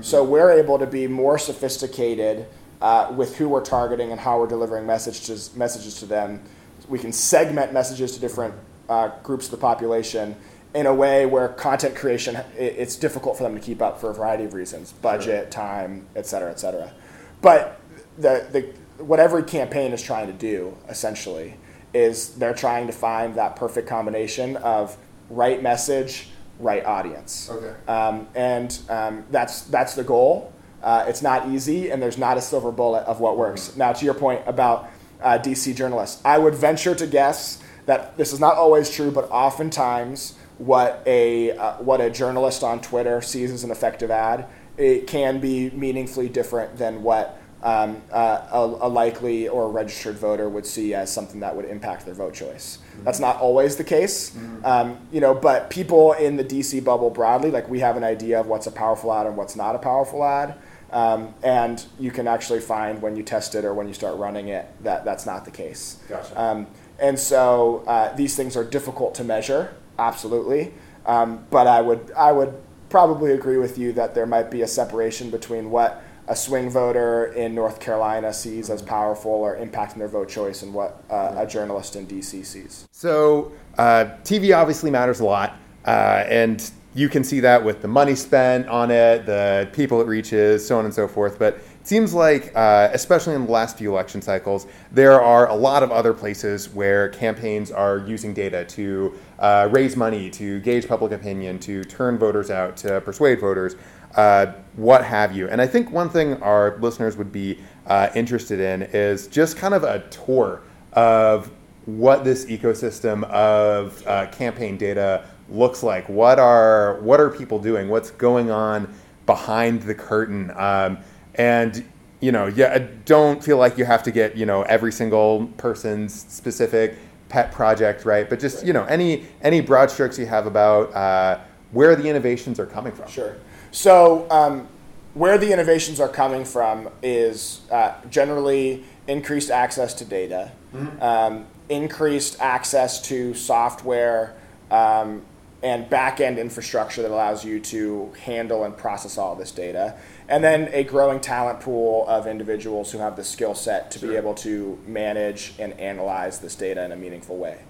So 0.01 0.25
we're 0.25 0.51
able 0.51 0.79
to 0.79 0.87
be 0.87 1.07
more 1.07 1.39
sophisticated 1.39 2.47
uh, 2.83 3.13
with 3.17 3.37
who 3.37 3.49
we're 3.49 3.65
targeting 3.65 4.11
and 4.11 4.21
how 4.21 4.39
we're 4.39 4.47
delivering 4.49 4.85
messages 4.87 5.55
messages 5.57 5.99
to 6.01 6.07
them. 6.07 6.43
We 6.89 6.99
can 6.99 7.13
segment 7.13 7.73
messages 7.73 8.13
to 8.15 8.21
different 8.21 8.55
uh, 8.89 9.11
groups 9.23 9.47
of 9.47 9.53
the 9.53 9.57
population 9.57 10.37
in 10.75 10.87
a 10.87 10.95
way 10.95 11.25
where 11.27 11.49
content 11.49 11.95
creation 11.95 12.35
i- 12.37 12.43
it's 12.59 12.97
difficult 12.97 13.37
for 13.37 13.45
them 13.45 13.55
to 13.55 13.61
keep 13.61 13.81
up 13.81 14.01
for 14.01 14.11
a 14.11 14.15
variety 14.15 14.45
of 14.45 14.53
reasons, 14.55 14.93
budget, 14.93 15.51
time, 15.51 16.07
et 16.17 16.27
cetera, 16.27 16.51
et 16.51 16.59
cetera. 16.59 16.93
But 17.41 17.81
the, 18.19 18.47
the 18.51 19.05
what 19.05 19.21
every 19.21 19.43
campaign 19.45 19.93
is 19.93 20.03
trying 20.03 20.27
to 20.27 20.33
do 20.33 20.77
essentially 20.89 21.57
is 21.95 22.35
they're 22.35 22.55
trying 22.55 22.87
to 22.87 22.93
find 22.93 23.35
that 23.37 23.55
perfect 23.57 23.89
combination 23.89 24.57
of 24.59 24.97
right 25.31 25.63
message, 25.63 26.29
right 26.59 26.85
audience. 26.85 27.49
Okay. 27.51 27.75
Um, 27.91 28.27
and 28.35 28.79
um, 28.89 29.25
that's 29.31 29.63
that's 29.63 29.95
the 29.95 30.05
goal. 30.05 30.53
Uh, 30.83 31.05
it's 31.07 31.23
not 31.23 31.49
easy, 31.49 31.91
and 31.91 32.03
there's 32.03 32.19
not 32.19 32.37
a 32.37 32.41
silver 32.41 32.73
bullet 32.73 33.03
of 33.05 33.21
what 33.21 33.37
works. 33.37 33.77
Now, 33.77 33.93
to 33.93 34.05
your 34.05 34.15
point 34.15 34.43
about 34.47 34.91
uh, 35.23 35.39
DC 35.39 35.77
journalists, 35.77 36.21
I 36.25 36.39
would 36.39 36.55
venture 36.55 36.95
to 36.95 37.07
guess 37.07 37.63
that 37.87 38.17
this 38.17 38.33
is 38.33 38.41
not 38.41 38.57
always 38.57 38.91
true, 38.91 39.11
but 39.11 39.31
oftentimes 39.31 40.35
what 40.59 41.03
a 41.07 41.53
uh, 41.53 41.75
what 41.75 42.01
a 42.01 42.11
journalist 42.11 42.63
on 42.63 42.81
Twitter 42.81 43.21
sees 43.21 43.51
as 43.51 43.65
an 43.65 43.71
effective 43.71 44.11
ad, 44.11 44.47
it 44.77 45.07
can 45.07 45.41
be 45.41 45.71
meaningfully 45.71 46.29
different 46.29 46.77
than 46.77 47.03
what 47.03 47.39
um, 47.63 48.03
uh, 48.11 48.47
a, 48.53 48.59
a 48.59 48.89
likely 48.89 49.49
or 49.49 49.65
a 49.65 49.69
registered 49.69 50.17
voter 50.17 50.49
would 50.49 50.67
see 50.67 50.95
as 50.95 51.13
something 51.13 51.41
that 51.41 51.55
would 51.55 51.65
impact 51.65 52.05
their 52.05 52.15
vote 52.15 52.35
choice. 52.35 52.79
That's 53.05 53.21
not 53.21 53.37
always 53.41 53.77
the 53.77 53.85
case, 53.85 54.37
um, 54.65 54.99
you 55.13 55.21
know. 55.21 55.35
But 55.35 55.71
people 55.71 56.13
in 56.13 56.37
the 56.37 56.45
DC 56.45 56.83
bubble 56.85 57.11
broadly, 57.11 57.51
like 57.51 57.69
we 57.69 57.81
have 57.81 57.97
an 57.97 58.05
idea 58.05 58.41
of 58.41 58.47
what's 58.47 58.67
a 58.67 58.73
powerful 58.73 59.13
ad 59.13 59.27
and 59.27 59.37
what's 59.37 59.57
not 59.57 59.75
a 59.75 59.79
powerful 59.79 60.25
ad, 60.25 60.57
um, 60.93 61.35
and 61.43 61.85
you 61.99 62.11
can 62.11 62.29
actually 62.29 62.61
find 62.61 63.01
when 63.01 63.17
you 63.17 63.23
test 63.23 63.55
it 63.55 63.65
or 63.65 63.75
when 63.75 63.89
you 63.89 63.95
start 63.95 64.17
running 64.19 64.49
it 64.49 64.67
that 64.85 65.05
that's 65.05 65.27
not 65.27 65.45
the 65.45 65.51
case. 65.51 65.99
Gotcha. 66.09 66.41
Um, 66.41 66.67
and 66.99 67.19
so 67.19 67.83
uh, 67.87 68.15
these 68.15 68.37
things 68.37 68.57
are 68.57 68.65
difficult 68.65 69.15
to 69.17 69.25
measure, 69.25 69.75
absolutely. 69.99 70.73
Um, 71.07 71.45
but 71.51 71.67
I 71.67 71.81
would 71.81 72.13
I 72.13 72.31
would 72.33 72.55
probably 72.89 73.33
agree 73.33 73.57
with 73.57 73.79
you 73.79 73.93
that 73.95 74.15
there 74.15 74.27
might 74.27 74.51
be 74.51 74.63
a 74.63 74.69
separation 74.69 75.31
between 75.31 75.71
what 75.71 76.05
a 76.29 76.37
swing 76.37 76.71
voter 76.71 77.33
in 77.33 77.55
North 77.55 77.81
Carolina 77.81 78.33
sees 78.33 78.71
as 78.71 78.81
powerful 78.81 79.31
or 79.31 79.57
impacting 79.57 79.97
their 79.97 80.09
vote 80.09 80.29
choice 80.29 80.63
and 80.63 80.73
what 80.73 81.03
uh, 81.11 81.35
a 81.37 81.47
journalist 81.47 81.97
in 81.97 82.07
DC 82.07 82.45
sees. 82.45 82.87
So 82.93 83.53
uh, 83.77 84.05
TV 84.23 84.57
obviously 84.57 84.91
matters 84.91 85.21
a 85.21 85.25
lot, 85.25 85.57
uh, 85.85 86.25
and 86.29 86.71
you 86.95 87.09
can 87.09 87.25
see 87.25 87.41
that 87.41 87.65
with 87.65 87.81
the 87.81 87.89
money 87.89 88.15
spent 88.15 88.69
on 88.69 88.91
it, 88.91 89.25
the 89.25 89.69
people 89.73 90.01
it 90.01 90.07
reaches, 90.07 90.67
so 90.67 90.79
on 90.79 90.85
and 90.85 90.93
so 90.93 91.09
forth. 91.09 91.39
But 91.39 91.55
it 91.55 91.87
seems 91.87 92.13
like, 92.13 92.53
uh, 92.55 92.91
especially 92.93 93.35
in 93.35 93.47
the 93.47 93.51
last 93.51 93.79
few 93.79 93.91
election 93.91 94.21
cycles, 94.21 94.67
there 94.91 95.21
are 95.21 95.49
a 95.49 95.55
lot 95.55 95.83
of 95.83 95.91
other 95.91 96.13
places 96.13 96.69
where 96.69 97.09
campaigns 97.09 97.71
are 97.71 97.99
using 97.99 98.35
data 98.35 98.65
to 98.67 99.15
uh, 99.39 99.69
raise 99.73 99.97
money, 99.97 100.29
to 100.31 100.61
gauge 100.61 100.87
public 100.87 101.13
opinion, 101.13 101.59
to 101.61 101.83
turn 101.85 102.19
voters 102.19 102.51
out, 102.51 102.77
to 102.79 103.01
persuade 103.01 103.41
voters. 103.41 103.75
Uh, 104.15 104.53
what 104.77 105.03
have 105.03 105.35
you. 105.35 105.49
And 105.49 105.59
I 105.63 105.67
think 105.67 105.91
one 105.91 106.11
thing 106.11 106.43
our 106.43 106.77
listeners 106.81 107.17
would 107.17 107.33
be 107.33 107.59
uh, 107.87 108.11
interested 108.15 108.61
in 108.61 108.83
is 108.83 109.27
just 109.27 109.57
kind 109.57 109.73
of 109.73 109.85
a 109.85 110.01
tour 110.11 110.61
of 110.93 111.51
what 111.87 112.23
this 112.23 112.45
ecosystem 112.45 113.25
of 113.25 114.07
uh, 114.07 114.27
campaign 114.27 114.77
data 114.77 115.25
looks 115.53 115.83
like. 115.83 116.09
What 116.09 116.39
are 116.39 116.99
what 117.01 117.21
are 117.21 117.31
people 117.31 117.59
doing? 117.59 117.89
What's 117.89 118.11
going 118.11 118.51
on 118.51 118.93
behind 119.27 119.83
the 119.83 119.95
curtain? 119.95 120.51
Um, 120.57 120.99
and 121.35 121.85
you 122.21 122.33
know, 122.33 122.47
yeah, 122.47 122.87
don't 123.05 123.43
feel 123.43 123.57
like 123.57 123.77
you 123.79 123.85
have 123.85 124.03
to 124.05 124.11
get 124.11 124.37
you 124.37 124.47
know 124.47 124.63
every 124.63 124.93
single 124.93 125.47
person's 125.57 126.15
specific 126.15 126.97
pet 127.29 127.51
project 127.53 128.05
right, 128.05 128.29
but 128.29 128.41
just 128.41 128.65
you 128.65 128.73
know 128.73 128.85
any 128.85 129.27
any 129.43 129.61
broad 129.61 129.91
strokes 129.91 130.19
you 130.19 130.27
have 130.27 130.47
about 130.47 130.95
uh, 130.95 131.41
where 131.73 131.97
the 131.97 132.09
innovations 132.09 132.59
are 132.59 132.67
coming 132.67 132.93
from. 132.93 133.09
Sure. 133.09 133.37
So, 133.71 134.31
um, 134.31 134.69
where 135.15 135.39
the 135.39 135.53
innovations 135.53 135.99
are 135.99 136.09
coming 136.09 136.45
from 136.45 136.89
is 137.03 137.63
uh, 137.71 137.95
generally 138.11 138.85
increased 139.07 139.51
access 139.51 139.95
to 139.95 140.05
data, 140.05 140.53
um, 141.01 141.47
increased 141.69 142.41
access 142.41 143.01
to 143.03 143.35
software 143.35 144.35
um, 144.71 145.23
and 145.63 145.89
back 145.89 146.21
end 146.21 146.39
infrastructure 146.39 147.03
that 147.03 147.11
allows 147.11 147.45
you 147.45 147.61
to 147.61 148.13
handle 148.25 148.65
and 148.65 148.77
process 148.77 149.17
all 149.17 149.37
this 149.37 149.53
data, 149.53 149.97
and 150.29 150.43
then 150.43 150.69
a 150.73 150.83
growing 150.83 151.21
talent 151.21 151.61
pool 151.61 152.05
of 152.09 152.27
individuals 152.27 152.91
who 152.91 152.99
have 152.99 153.17
the 153.17 153.25
skill 153.25 153.55
set 153.55 153.91
to 153.91 153.99
be 154.01 154.17
able 154.17 154.35
to 154.35 154.79
manage 154.87 155.55
and 155.59 155.79
analyze 155.79 156.41
this 156.41 156.55
data 156.55 156.85
in 156.85 156.93
a 156.93 156.97
meaningful 156.97 157.37
way. 157.37 157.61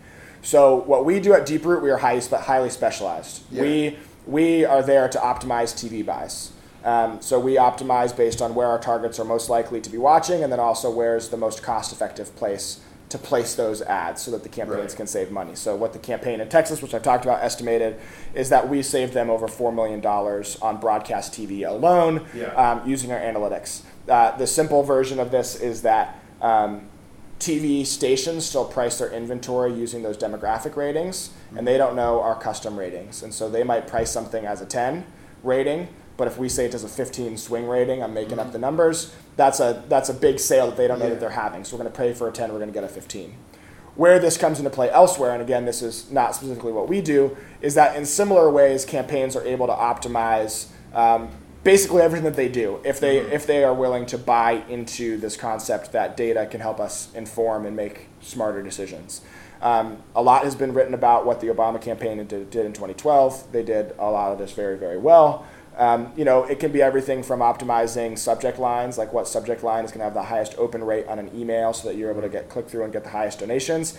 So, 0.40 0.76
what 0.76 1.04
we 1.04 1.20
do 1.20 1.34
at 1.34 1.46
Deeproot, 1.46 1.82
we 1.82 1.90
are 1.90 1.98
highly, 1.98 2.20
highly 2.20 2.70
specialized. 2.70 3.42
Yeah. 3.50 3.62
We 3.62 3.98
we 4.26 4.64
are 4.64 4.82
there 4.82 5.08
to 5.08 5.18
optimize 5.18 5.74
TV 5.74 6.04
buys. 6.04 6.52
Um, 6.84 7.22
so 7.22 7.38
we 7.38 7.54
optimize 7.56 8.16
based 8.16 8.42
on 8.42 8.54
where 8.54 8.66
our 8.66 8.78
targets 8.78 9.20
are 9.20 9.24
most 9.24 9.48
likely 9.48 9.80
to 9.80 9.90
be 9.90 9.98
watching, 9.98 10.42
and 10.42 10.52
then 10.52 10.60
also 10.60 10.90
where's 10.90 11.28
the 11.28 11.36
most 11.36 11.62
cost-effective 11.62 12.34
place 12.36 12.80
to 13.12 13.18
place 13.18 13.54
those 13.54 13.82
ads 13.82 14.22
so 14.22 14.30
that 14.30 14.42
the 14.42 14.48
campaigns 14.48 14.78
Right. 14.92 14.96
can 14.96 15.06
save 15.06 15.30
money. 15.30 15.54
So 15.54 15.76
what 15.76 15.92
the 15.92 15.98
campaign 15.98 16.40
in 16.40 16.48
Texas, 16.48 16.80
which 16.82 16.94
I've 16.94 17.02
talked 17.02 17.24
about, 17.24 17.42
estimated 17.44 17.96
is 18.34 18.48
that 18.48 18.68
we 18.70 18.82
saved 18.82 19.12
them 19.12 19.28
over 19.30 19.46
four 19.46 19.70
million 19.70 20.00
dollars 20.00 20.56
on 20.62 20.78
broadcast 20.78 21.32
TV 21.34 21.62
alone 21.68 22.26
Yeah. 22.34 22.46
um, 22.54 22.88
using 22.88 23.12
our 23.12 23.20
analytics. 23.20 23.82
Uh, 24.08 24.34
the 24.36 24.46
simple 24.46 24.82
version 24.82 25.20
of 25.20 25.30
this 25.30 25.54
is 25.60 25.82
that 25.82 26.18
um, 26.40 26.88
TV 27.38 27.84
stations 27.84 28.46
still 28.46 28.64
price 28.64 28.98
their 28.98 29.10
inventory 29.10 29.72
using 29.74 30.02
those 30.02 30.16
demographic 30.16 30.74
ratings, 30.76 31.30
and 31.56 31.66
they 31.66 31.76
don't 31.76 31.94
know 31.94 32.20
our 32.20 32.34
custom 32.34 32.78
ratings, 32.78 33.22
and 33.22 33.34
so 33.34 33.48
they 33.50 33.62
might 33.62 33.86
price 33.86 34.10
something 34.10 34.46
as 34.46 34.60
a 34.62 34.66
10 34.66 35.04
rating. 35.42 35.88
But 36.16 36.28
if 36.28 36.38
we 36.38 36.48
say 36.48 36.66
it 36.66 36.74
as 36.74 36.84
a 36.84 36.88
15 36.88 37.36
swing 37.36 37.66
rating, 37.66 38.02
I'm 38.02 38.14
making 38.14 38.38
up 38.38 38.52
the 38.52 38.58
numbers. 38.58 39.12
That's 39.36 39.60
a 39.60 39.82
that's 39.88 40.08
a 40.08 40.14
big 40.14 40.38
sale 40.38 40.66
that 40.66 40.76
they 40.76 40.86
don't 40.86 40.98
know 40.98 41.06
Yeah. 41.06 41.10
that 41.12 41.20
they're 41.20 41.30
having. 41.30 41.64
So 41.64 41.76
we're 41.76 41.82
going 41.84 41.92
to 41.92 41.98
pay 41.98 42.12
for 42.12 42.28
a 42.28 42.32
10, 42.32 42.50
we're 42.52 42.58
going 42.58 42.68
to 42.70 42.74
get 42.74 42.84
a 42.84 42.88
15. 42.88 43.34
Where 43.94 44.18
this 44.18 44.38
comes 44.38 44.58
into 44.58 44.70
play 44.70 44.88
elsewhere, 44.90 45.32
and 45.32 45.42
again, 45.42 45.66
this 45.66 45.82
is 45.82 46.10
not 46.10 46.34
specifically 46.34 46.72
what 46.72 46.88
we 46.88 47.02
do, 47.02 47.36
is 47.60 47.74
that 47.74 47.94
in 47.94 48.06
similar 48.06 48.50
ways, 48.50 48.86
campaigns 48.86 49.36
are 49.36 49.44
able 49.44 49.66
to 49.66 49.72
optimize 49.74 50.68
um, 50.94 51.28
basically 51.62 52.00
everything 52.02 52.24
that 52.24 52.34
they 52.36 52.48
do 52.48 52.80
if 52.84 53.00
they 53.00 53.18
if 53.18 53.46
they 53.46 53.62
are 53.64 53.74
willing 53.74 54.06
to 54.06 54.18
buy 54.18 54.62
into 54.68 55.16
this 55.18 55.36
concept 55.36 55.92
that 55.92 56.16
data 56.16 56.46
can 56.46 56.60
help 56.60 56.80
us 56.80 57.08
inform 57.14 57.66
and 57.66 57.76
make 57.76 58.06
smarter 58.20 58.62
decisions. 58.62 59.20
Um, 59.60 59.98
a 60.16 60.22
lot 60.22 60.42
has 60.44 60.56
been 60.56 60.74
written 60.74 60.92
about 60.92 61.24
what 61.24 61.40
the 61.40 61.46
Obama 61.46 61.80
campaign 61.80 62.16
did, 62.26 62.50
did 62.50 62.66
in 62.66 62.72
2012. 62.72 63.52
They 63.52 63.62
did 63.62 63.94
a 63.98 64.10
lot 64.10 64.32
of 64.32 64.38
this 64.38 64.52
very 64.52 64.76
very 64.76 64.98
well. 64.98 65.46
Um, 65.76 66.12
you 66.16 66.24
know, 66.24 66.44
it 66.44 66.60
can 66.60 66.70
be 66.70 66.82
everything 66.82 67.22
from 67.22 67.40
optimizing 67.40 68.18
subject 68.18 68.58
lines, 68.58 68.98
like 68.98 69.12
what 69.12 69.26
subject 69.26 69.62
line 69.62 69.84
is 69.84 69.90
going 69.90 70.00
to 70.00 70.04
have 70.04 70.14
the 70.14 70.22
highest 70.24 70.54
open 70.58 70.84
rate 70.84 71.06
on 71.08 71.18
an 71.18 71.30
email 71.34 71.72
so 71.72 71.88
that 71.88 71.96
you're 71.96 72.10
able 72.10 72.20
to 72.22 72.28
get 72.28 72.48
click 72.50 72.68
through 72.68 72.84
and 72.84 72.92
get 72.92 73.04
the 73.04 73.10
highest 73.10 73.38
donations, 73.38 73.96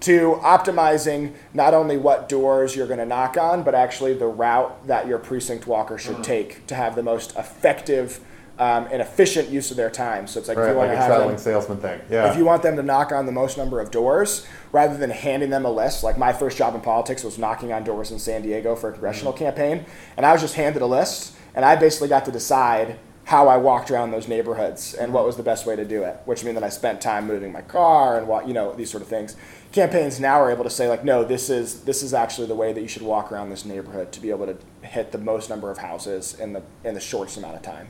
to 0.00 0.40
optimizing 0.42 1.32
not 1.54 1.74
only 1.74 1.96
what 1.96 2.28
doors 2.28 2.74
you're 2.74 2.88
going 2.88 2.98
to 2.98 3.06
knock 3.06 3.36
on, 3.36 3.62
but 3.62 3.72
actually 3.74 4.14
the 4.14 4.26
route 4.26 4.86
that 4.88 5.06
your 5.06 5.18
precinct 5.18 5.66
walker 5.68 5.96
should 5.96 6.16
Mhm. 6.16 6.24
take 6.24 6.66
to 6.66 6.74
have 6.74 6.96
the 6.96 7.04
most 7.04 7.36
effective 7.36 8.18
um, 8.62 8.86
and 8.92 9.02
efficient 9.02 9.48
use 9.48 9.72
of 9.72 9.76
their 9.76 9.90
time. 9.90 10.28
So 10.28 10.38
it's 10.38 10.48
like 10.48 10.56
if 10.56 10.68
you 10.68 10.76
want 10.76 10.90
like 10.90 10.90
to 10.90 10.94
a 10.94 10.96
have 10.96 11.08
traveling 11.08 11.30
them, 11.30 11.38
salesman 11.38 11.78
thing. 11.78 12.00
Yeah. 12.08 12.30
if 12.30 12.38
you 12.38 12.44
want 12.44 12.62
them 12.62 12.76
to 12.76 12.82
knock 12.84 13.10
on 13.10 13.26
the 13.26 13.32
most 13.32 13.58
number 13.58 13.80
of 13.80 13.90
doors 13.90 14.46
rather 14.70 14.96
than 14.96 15.10
handing 15.10 15.50
them 15.50 15.64
a 15.64 15.70
list, 15.70 16.04
like 16.04 16.16
my 16.16 16.32
first 16.32 16.56
job 16.56 16.76
in 16.76 16.80
politics 16.80 17.24
was 17.24 17.38
knocking 17.38 17.72
on 17.72 17.82
doors 17.82 18.12
in 18.12 18.20
San 18.20 18.42
Diego 18.42 18.76
for 18.76 18.90
a 18.90 18.92
congressional 18.92 19.32
campaign, 19.32 19.84
and 20.16 20.24
I 20.24 20.30
was 20.30 20.40
just 20.40 20.54
handed 20.54 20.80
a 20.80 20.86
list, 20.86 21.34
and 21.56 21.64
I 21.64 21.74
basically 21.74 22.06
got 22.06 22.24
to 22.26 22.30
decide 22.30 23.00
how 23.24 23.48
I 23.48 23.56
walked 23.56 23.90
around 23.90 24.12
those 24.12 24.28
neighborhoods 24.28 24.94
and 24.94 25.12
what 25.12 25.24
was 25.24 25.36
the 25.36 25.42
best 25.42 25.66
way 25.66 25.74
to 25.74 25.84
do 25.84 26.04
it, 26.04 26.20
which 26.24 26.44
meant 26.44 26.54
that 26.54 26.64
I 26.64 26.68
spent 26.68 27.00
time 27.00 27.26
moving 27.26 27.50
my 27.50 27.62
car 27.62 28.16
and 28.16 28.28
what 28.28 28.46
you 28.46 28.54
know 28.54 28.74
these 28.74 28.90
sort 28.90 29.02
of 29.02 29.08
things. 29.08 29.34
Campaigns 29.72 30.20
now 30.20 30.40
are 30.40 30.50
able 30.52 30.64
to 30.64 30.70
say 30.70 30.88
like, 30.88 31.04
no, 31.04 31.24
this 31.24 31.50
is 31.50 31.82
this 31.82 32.04
is 32.04 32.14
actually 32.14 32.46
the 32.46 32.54
way 32.54 32.72
that 32.72 32.80
you 32.80 32.88
should 32.88 33.02
walk 33.02 33.32
around 33.32 33.50
this 33.50 33.64
neighborhood 33.64 34.12
to 34.12 34.20
be 34.20 34.30
able 34.30 34.46
to 34.46 34.56
hit 34.86 35.10
the 35.10 35.18
most 35.18 35.50
number 35.50 35.68
of 35.70 35.78
houses 35.78 36.38
in 36.38 36.52
the 36.52 36.62
in 36.84 36.94
the 36.94 37.00
shortest 37.00 37.38
amount 37.38 37.56
of 37.56 37.62
time. 37.62 37.88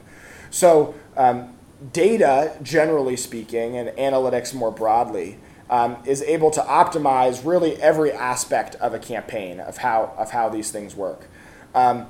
So 0.53 0.95
um, 1.17 1.55
data, 1.93 2.57
generally 2.63 3.17
speaking, 3.17 3.77
and 3.77 3.89
analytics 3.99 4.55
more 4.55 4.71
broadly, 4.71 5.39
um, 5.71 5.97
is 6.05 6.23
able 6.23 6.51
to 6.53 6.61
optimize 6.61 7.45
really 7.45 7.77
every 7.83 8.13
aspect 8.13 8.75
of 8.77 8.93
a 8.95 8.99
campaign 8.99 9.59
of 9.59 9.79
how 9.79 10.13
of 10.19 10.31
how 10.31 10.49
these 10.51 10.71
things 10.71 10.95
work. 10.95 11.27
Um, 11.75 12.07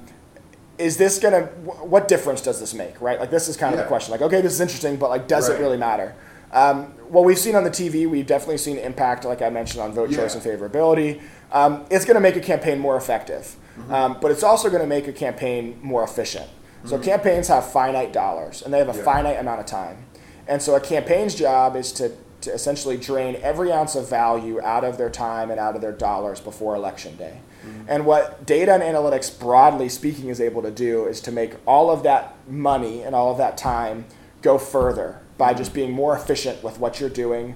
is 0.79 0.97
this 0.97 1.19
gonna? 1.21 1.43
wh- 1.43 1.87
What 1.91 2.09
difference 2.09 2.41
does 2.43 2.59
this 2.59 2.75
make? 2.75 3.01
Right? 3.01 3.21
Like 3.21 3.31
this 3.31 3.47
is 3.49 3.57
kind 3.57 3.73
of 3.73 3.79
Yeah. 3.79 3.85
the 3.85 3.89
question. 3.89 4.11
Like, 4.13 4.23
okay, 4.23 4.41
this 4.41 4.53
is 4.53 4.61
interesting, 4.61 4.97
but 4.97 5.09
like, 5.11 5.29
does 5.29 5.49
Right. 5.49 5.59
it 5.59 5.63
really 5.63 5.77
matter? 5.77 6.15
Um, 6.53 6.87
what 7.09 7.25
we've 7.25 7.39
seen 7.39 7.55
on 7.55 7.63
the 7.65 7.71
TV, 7.71 8.07
we've 8.07 8.27
definitely 8.27 8.59
seen 8.59 8.77
impact, 8.79 9.25
like 9.25 9.41
I 9.41 9.49
mentioned, 9.49 9.83
on 9.83 9.93
vote 9.93 10.11
Yeah. 10.11 10.19
choice 10.19 10.35
and 10.35 10.43
favorability. 10.43 11.21
Um, 11.53 11.85
it's 11.89 12.05
going 12.05 12.15
to 12.17 12.21
make 12.21 12.37
a 12.37 12.41
campaign 12.41 12.79
more 12.79 12.97
effective, 12.97 13.55
Mm-hmm. 13.79 13.95
um, 13.95 14.17
but 14.21 14.31
it's 14.33 14.43
also 14.43 14.69
going 14.69 14.83
to 14.83 14.87
make 14.89 15.07
a 15.09 15.13
campaign 15.13 15.79
more 15.83 16.03
efficient. 16.03 16.47
So 16.85 16.99
Mhm. 16.99 17.03
campaigns 17.05 17.49
have 17.49 17.65
finite 17.65 18.13
dollars, 18.13 18.63
and 18.63 18.73
they 18.75 18.79
have 18.79 18.89
a 18.93 18.97
Yeah. 18.97 19.05
finite 19.05 19.39
amount 19.39 19.61
of 19.61 19.67
time. 19.67 20.07
And 20.49 20.61
so 20.61 20.75
a 20.75 20.81
campaign's 20.81 21.35
job 21.35 21.77
is 21.77 21.93
to, 21.93 22.13
to 22.41 22.53
essentially 22.53 22.97
drain 22.97 23.37
every 23.43 23.73
ounce 23.73 23.95
of 23.95 24.09
value 24.09 24.61
out 24.63 24.83
of 24.83 24.99
their 24.99 25.11
time 25.11 25.51
and 25.51 25.61
out 25.61 25.77
of 25.77 25.81
their 25.81 25.93
dollars 25.93 26.41
before 26.41 26.75
election 26.75 27.17
day. 27.17 27.35
And 27.87 28.05
what 28.05 28.45
data 28.45 28.73
and 28.75 28.83
analytics, 28.83 29.31
broadly 29.39 29.89
speaking, 29.89 30.29
is 30.29 30.41
able 30.41 30.63
to 30.63 30.71
do 30.73 31.07
is 31.07 31.21
to 31.21 31.31
make 31.31 31.55
all 31.65 31.91
of 31.91 32.03
that 32.03 32.35
money 32.49 33.03
and 33.03 33.15
all 33.15 33.31
of 33.31 33.39
that 33.39 33.57
time 33.57 34.07
go 34.41 34.59
further 34.59 35.19
by 35.39 35.55
just 35.55 35.73
being 35.73 35.93
more 35.93 36.17
efficient 36.17 36.65
with 36.65 36.81
what 36.81 36.99
you're 36.99 37.09
doing 37.09 37.55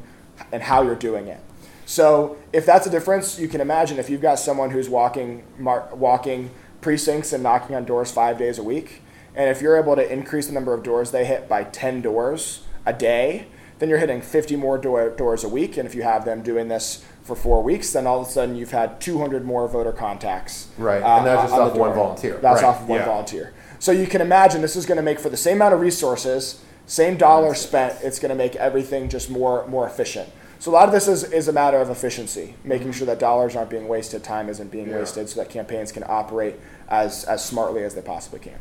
and 0.52 0.62
how 0.62 0.82
you're 0.82 0.94
doing 0.94 1.26
it. 1.26 1.38
So 1.86 2.36
if 2.52 2.64
that's 2.64 2.86
a 2.86 2.90
difference, 2.90 3.38
you 3.40 3.48
can 3.48 3.60
imagine 3.60 3.98
if 3.98 4.08
you've 4.08 4.22
got 4.22 4.38
someone 4.38 4.70
who's 4.70 4.88
walking 4.88 5.42
mar- 5.58 5.88
walking 5.92 6.50
precincts 6.80 7.32
and 7.32 7.42
knocking 7.42 7.74
on 7.74 7.84
doors 7.84 8.12
five 8.12 8.38
days 8.38 8.58
a 8.58 8.62
week, 8.62 9.02
and 9.36 9.50
if 9.50 9.60
you're 9.62 9.76
able 9.76 9.94
to 9.96 10.12
increase 10.12 10.46
the 10.46 10.52
number 10.52 10.72
of 10.74 10.82
doors 10.82 11.10
they 11.10 11.24
hit 11.24 11.48
by 11.48 11.64
10 11.64 12.02
doors 12.02 12.62
a 12.84 12.92
day, 12.92 13.46
then 13.78 13.88
you're 13.90 13.98
hitting 13.98 14.22
50 14.22 14.56
more 14.56 14.78
door- 14.78 15.10
doors 15.10 15.44
a 15.44 15.48
week. 15.48 15.76
And 15.76 15.86
if 15.86 15.94
you 15.94 16.02
have 16.02 16.24
them 16.24 16.42
doing 16.42 16.68
this 16.68 17.04
for 17.22 17.36
four 17.36 17.62
weeks, 17.62 17.92
then 17.92 18.06
all 18.06 18.20
of 18.22 18.26
a 18.28 18.30
sudden 18.30 18.56
you've 18.56 18.70
had 18.70 19.00
200 19.00 19.44
more 19.44 19.68
voter 19.68 19.92
contacts. 19.92 20.68
Right, 20.78 21.02
uh, 21.02 21.18
and 21.18 21.26
that's 21.26 21.42
just 21.42 21.54
on 21.54 21.60
off 21.70 21.76
one 21.76 21.92
volunteer. 21.92 22.38
That's 22.40 22.62
Right, 22.62 22.68
off 22.68 22.82
of 22.82 22.88
one 22.88 23.00
yeah. 23.00 23.06
volunteer. 23.06 23.52
So 23.78 23.92
you 23.92 24.06
can 24.06 24.22
imagine 24.22 24.62
this 24.62 24.76
is 24.76 24.86
going 24.86 24.96
to 24.96 25.02
make 25.02 25.18
for 25.20 25.28
the 25.28 25.36
same 25.36 25.56
amount 25.58 25.74
of 25.74 25.80
resources, 25.80 26.62
same 26.86 27.16
dollar 27.18 27.54
spent, 27.54 27.98
it's 28.02 28.18
going 28.18 28.30
to 28.30 28.34
make 28.34 28.56
everything 28.56 29.08
just 29.10 29.28
more 29.28 29.66
more 29.66 29.86
efficient. 29.86 30.30
So 30.58 30.70
a 30.70 30.72
lot 30.72 30.88
of 30.88 30.92
this 30.94 31.06
is, 31.06 31.24
is 31.24 31.48
a 31.48 31.52
matter 31.52 31.76
of 31.76 31.90
efficiency, 31.90 32.54
making 32.64 32.92
sure 32.92 33.06
that 33.06 33.18
dollars 33.18 33.54
aren't 33.54 33.68
being 33.68 33.88
wasted, 33.88 34.24
time 34.24 34.48
isn't 34.48 34.70
being 34.70 34.88
Yeah. 34.88 35.00
wasted, 35.00 35.28
so 35.28 35.38
that 35.40 35.50
campaigns 35.50 35.92
can 35.92 36.02
operate 36.06 36.58
as, 36.88 37.24
as 37.24 37.44
smartly 37.44 37.84
as 37.84 37.94
they 37.94 38.00
possibly 38.00 38.38
can. 38.38 38.54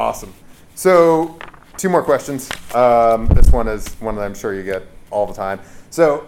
Awesome. 0.00 0.32
So, 0.76 1.38
two 1.76 1.90
more 1.90 2.02
questions. 2.02 2.48
Um, 2.74 3.26
this 3.28 3.52
one 3.52 3.68
is 3.68 3.86
one 3.96 4.16
that 4.16 4.22
I'm 4.22 4.34
sure 4.34 4.54
you 4.54 4.62
get 4.62 4.82
all 5.10 5.26
the 5.26 5.34
time. 5.34 5.60
So, 5.90 6.26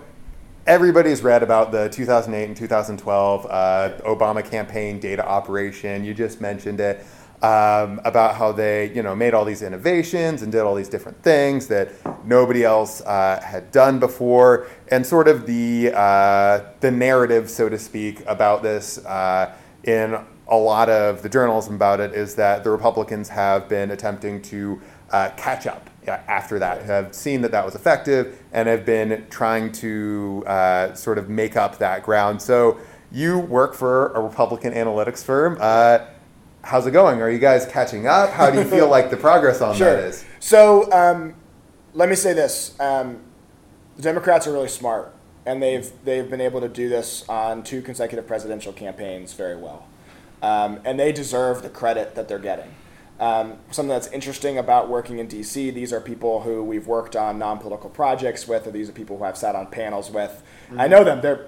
everybody's 0.67 1.23
read 1.23 1.43
about 1.43 1.73
the 1.73 1.89
2008 1.89 2.49
and 2.49 2.55
2012 2.55 3.47
uh, 3.47 3.93
Obama 4.05 4.45
campaign 4.45 5.01
data 5.01 5.27
operation. 5.27 6.05
You 6.05 6.13
just 6.13 6.39
mentioned 6.39 6.81
it 6.81 7.07
um, 7.41 7.99
about 8.05 8.35
how 8.35 8.53
they, 8.53 8.93
you 8.93 9.03
know, 9.03 9.17
made 9.17 9.33
all 9.33 9.47
these 9.47 9.63
innovations 9.63 10.43
and 10.43 10.53
did 10.53 10.61
all 10.61 10.75
these 10.75 10.91
different 10.91 11.23
things 11.23 11.67
that 11.69 11.93
nobody 12.27 12.65
else 12.65 13.01
uh, 13.01 13.41
had 13.43 13.73
done 13.73 13.99
before, 13.99 14.67
and 14.89 15.07
sort 15.07 15.29
of 15.29 15.47
the 15.47 15.93
uh, 15.95 16.61
the 16.81 16.91
narrative, 16.91 17.49
so 17.49 17.71
to 17.71 17.79
speak, 17.79 18.23
about 18.27 18.63
this 18.63 18.99
uh, 19.07 19.55
in 19.85 20.23
a 20.49 20.57
lot 20.57 20.89
of 20.89 21.23
the 21.23 21.29
journalism 21.29 21.75
about 21.75 22.01
it 22.01 22.13
is 22.13 22.35
that 22.35 22.65
the 22.65 22.71
Republicans 22.71 23.29
have 23.29 23.69
been 23.69 23.91
attempting 23.91 24.43
to 24.43 24.81
uh, 25.11 25.31
catch 25.37 25.67
up 25.67 25.89
after 26.07 26.59
that, 26.59 26.83
have 26.83 27.15
seen 27.15 27.41
that 27.43 27.53
that 27.53 27.65
was 27.65 27.75
effective, 27.75 28.41
and 28.53 28.69
have 28.69 28.85
been 28.85 29.25
trying 29.31 29.71
to 29.71 30.43
uh, 30.47 30.95
sort 30.95 31.17
of 31.19 31.29
make 31.29 31.57
up 31.57 31.79
that 31.79 32.03
ground. 32.03 32.43
So 32.43 32.79
you 33.13 33.39
work 33.39 33.75
for 33.75 34.09
a 34.15 34.21
Republican 34.21 34.73
analytics 34.73 35.23
firm. 35.23 35.57
Uh, 35.61 36.01
how's 36.63 36.87
it 36.87 36.91
going? 36.93 37.21
Are 37.23 37.31
you 37.31 37.39
guys 37.39 37.67
catching 37.67 38.07
up? 38.07 38.31
How 38.31 38.51
do 38.51 38.59
you 38.59 38.65
feel 38.65 38.89
like 38.89 39.11
the 39.11 39.17
progress 39.17 39.61
on 39.61 39.77
Sure. 39.77 39.95
that 39.95 40.05
is? 40.05 40.25
So 40.41 40.91
um, 40.93 41.35
let 41.95 42.09
me 42.09 42.17
say 42.17 42.33
this: 42.33 42.75
um, 42.81 43.21
the 43.97 44.03
Democrats 44.03 44.47
are 44.47 44.53
really 44.53 44.69
smart, 44.69 45.15
and 45.47 45.63
they've 45.63 45.89
they've 46.05 46.29
been 46.29 46.41
able 46.41 46.61
to 46.61 46.69
do 46.69 46.89
this 46.89 47.25
on 47.29 47.63
two 47.63 47.83
consecutive 47.83 48.27
presidential 48.27 48.73
campaigns 48.73 49.35
very 49.35 49.57
well, 49.57 49.87
um, 50.43 50.81
and 50.85 50.99
they 50.99 51.13
deserve 51.13 51.63
the 51.63 51.71
credit 51.71 52.15
that 52.15 52.29
they're 52.29 52.39
getting. 52.39 52.75
Um, 53.21 53.59
something 53.71 53.89
that's 53.91 54.09
interesting 54.09 54.59
about 54.59 54.89
working 54.89 55.19
in 55.19 55.29
D.C. 55.29 55.71
These 55.71 55.93
are 55.93 56.01
people 56.01 56.41
who 56.43 56.65
we've 56.65 56.89
worked 56.89 57.15
on 57.15 57.39
non-political 57.39 57.91
projects 57.91 58.49
with, 58.49 58.67
or 58.67 58.73
these 58.73 58.89
are 58.89 58.93
people 58.93 59.17
who 59.17 59.25
I've 59.25 59.39
sat 59.39 59.55
on 59.55 59.69
panels 59.69 60.11
with. 60.11 60.43
I 60.77 60.89
know 60.89 61.05
them; 61.05 61.21
they're 61.21 61.47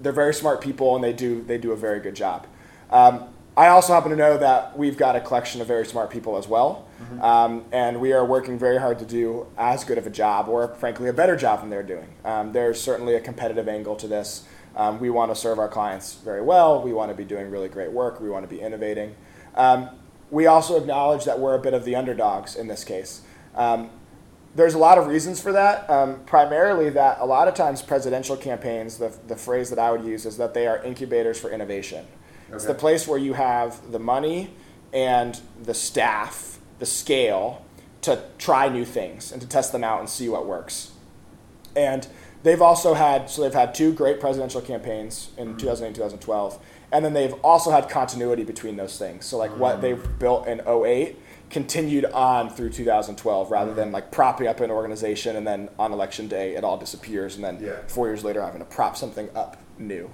they're 0.00 0.12
very 0.12 0.34
smart 0.34 0.60
people, 0.60 0.94
and 0.94 1.02
they 1.02 1.14
do 1.14 1.42
they 1.42 1.56
do 1.56 1.72
a 1.72 1.76
very 1.76 2.00
good 2.00 2.14
job. 2.14 2.46
Um, 2.90 3.28
I 3.56 3.68
also 3.68 3.94
happen 3.94 4.10
to 4.10 4.16
know 4.16 4.36
that 4.36 4.76
we've 4.76 4.96
got 4.96 5.14
a 5.14 5.20
collection 5.20 5.60
of 5.60 5.68
very 5.68 5.86
smart 5.86 6.10
people 6.10 6.36
as 6.36 6.48
well, 6.48 6.88
um, 7.22 7.64
and 7.70 8.00
we 8.00 8.12
are 8.12 8.24
working 8.24 8.58
very 8.58 8.78
hard 8.78 8.98
to 8.98 9.06
do 9.06 9.46
as 9.56 9.84
good 9.84 9.96
of 9.96 10.06
a 10.06 10.10
job, 10.10 10.48
or 10.48 10.74
frankly, 10.74 11.08
a 11.08 11.12
better 11.12 11.36
job 11.36 11.60
than 11.60 11.70
they're 11.70 11.84
doing. 11.84 12.08
Um, 12.24 12.52
there's 12.52 12.80
certainly 12.80 13.14
a 13.14 13.20
competitive 13.20 13.68
angle 13.68 13.94
to 13.96 14.08
this. 14.08 14.44
Um, 14.76 14.98
we 15.00 15.10
want 15.10 15.30
to 15.30 15.36
serve 15.36 15.58
our 15.58 15.68
clients 15.68 16.14
very 16.14 16.42
well. 16.42 16.82
We 16.82 16.92
want 16.92 17.10
to 17.10 17.14
be 17.14 17.24
doing 17.24 17.50
really 17.50 17.68
great 17.68 17.92
work. 17.92 18.20
We 18.20 18.28
want 18.28 18.48
to 18.48 18.54
be 18.54 18.60
innovating. 18.60 19.14
Um, 19.54 19.90
we 20.30 20.46
also 20.46 20.76
acknowledge 20.80 21.24
that 21.24 21.38
we're 21.38 21.54
a 21.54 21.60
bit 21.60 21.74
of 21.74 21.84
the 21.84 21.94
underdogs 21.94 22.56
in 22.56 22.66
this 22.66 22.82
case. 22.82 23.22
Um, 23.54 23.90
there's 24.56 24.74
a 24.74 24.78
lot 24.78 24.98
of 24.98 25.06
reasons 25.06 25.40
for 25.40 25.52
that. 25.52 25.88
Um, 25.90 26.20
primarily, 26.26 26.90
that 26.90 27.18
a 27.20 27.26
lot 27.26 27.48
of 27.48 27.54
times 27.54 27.82
presidential 27.82 28.36
campaigns, 28.36 28.98
the, 28.98 29.12
the 29.26 29.36
phrase 29.36 29.70
that 29.70 29.78
I 29.78 29.90
would 29.90 30.04
use 30.04 30.26
is 30.26 30.36
that 30.36 30.54
they 30.54 30.66
are 30.66 30.82
incubators 30.82 31.40
for 31.40 31.50
innovation. 31.50 32.06
It's 32.52 32.64
the 32.64 32.74
place 32.74 33.08
where 33.08 33.18
you 33.18 33.32
have 33.32 33.90
the 33.90 33.98
money 33.98 34.50
and 34.92 35.40
the 35.60 35.74
staff, 35.74 36.60
the 36.78 36.86
scale 36.86 37.64
to 38.02 38.22
try 38.38 38.68
new 38.68 38.84
things 38.84 39.32
and 39.32 39.40
to 39.42 39.48
test 39.48 39.72
them 39.72 39.82
out 39.82 39.98
and 39.98 40.08
see 40.08 40.28
what 40.28 40.46
works. 40.46 40.92
And 41.74 42.06
they've 42.44 42.62
also 42.62 42.94
had 42.94 43.28
so 43.28 43.42
they've 43.42 43.52
had 43.52 43.74
two 43.74 43.92
great 43.92 44.20
presidential 44.20 44.60
campaigns 44.60 45.30
in 45.36 45.56
2008 45.56 45.86
and 45.88 45.96
2012, 45.96 46.58
and 46.92 47.04
then 47.04 47.12
they've 47.14 47.34
also 47.42 47.72
had 47.72 47.88
continuity 47.88 48.44
between 48.44 48.76
those 48.76 48.96
things. 48.96 49.26
So 49.26 49.36
like 49.38 49.50
what 49.58 49.80
they've 49.80 50.18
built 50.20 50.46
in 50.46 50.60
08 50.66 51.16
continued 51.50 52.04
on 52.06 52.50
through 52.50 52.70
2012 52.70 53.50
rather 53.50 53.74
than 53.74 53.92
like 53.92 54.10
propping 54.10 54.46
up 54.46 54.60
an 54.60 54.70
organization 54.70 55.36
and 55.36 55.46
then 55.46 55.68
on 55.78 55.92
election 55.92 56.26
day 56.26 56.54
it 56.56 56.64
all 56.64 56.76
disappears 56.76 57.36
and 57.36 57.44
then 57.44 57.58
four 57.86 58.06
years 58.08 58.24
later 58.24 58.42
having 58.42 58.58
to 58.60 58.64
prop 58.64 58.96
something 58.96 59.28
up 59.34 59.56
new. 59.78 60.10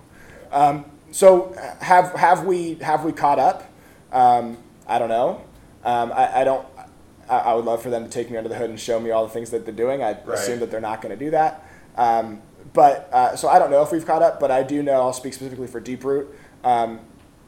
Um, 0.52 0.84
so 1.12 1.54
have 1.80 2.12
have 2.14 2.44
we 2.44 2.74
have 2.76 3.04
we 3.04 3.12
caught 3.12 3.38
up? 3.38 3.70
Um, 4.12 4.58
I 4.86 4.98
don't 4.98 5.08
know. 5.08 5.42
Um, 5.84 6.12
I, 6.12 6.40
I 6.40 6.44
don't. 6.44 6.66
I, 7.28 7.38
I 7.38 7.54
would 7.54 7.64
love 7.64 7.80
for 7.82 7.90
them 7.90 8.04
to 8.04 8.10
take 8.10 8.30
me 8.30 8.36
under 8.36 8.48
the 8.48 8.56
hood 8.56 8.70
and 8.70 8.78
show 8.78 8.98
me 9.00 9.10
all 9.12 9.24
the 9.24 9.32
things 9.32 9.50
that 9.50 9.64
they're 9.64 9.74
doing. 9.74 10.02
I 10.02 10.12
Right. 10.24 10.34
assume 10.38 10.58
that 10.60 10.70
they're 10.70 10.80
not 10.80 11.00
going 11.00 11.16
to 11.16 11.24
do 11.24 11.30
that. 11.30 11.64
Um, 11.96 12.42
but 12.72 13.08
uh, 13.12 13.36
so 13.36 13.48
I 13.48 13.58
don't 13.58 13.70
know 13.70 13.82
if 13.82 13.92
we've 13.92 14.06
caught 14.06 14.22
up, 14.22 14.40
but 14.40 14.50
I 14.50 14.62
do 14.62 14.82
know. 14.82 15.00
I'll 15.00 15.12
speak 15.12 15.34
specifically 15.34 15.66
for 15.66 15.80
Deeproot. 15.80 16.26
Um, 16.62 17.00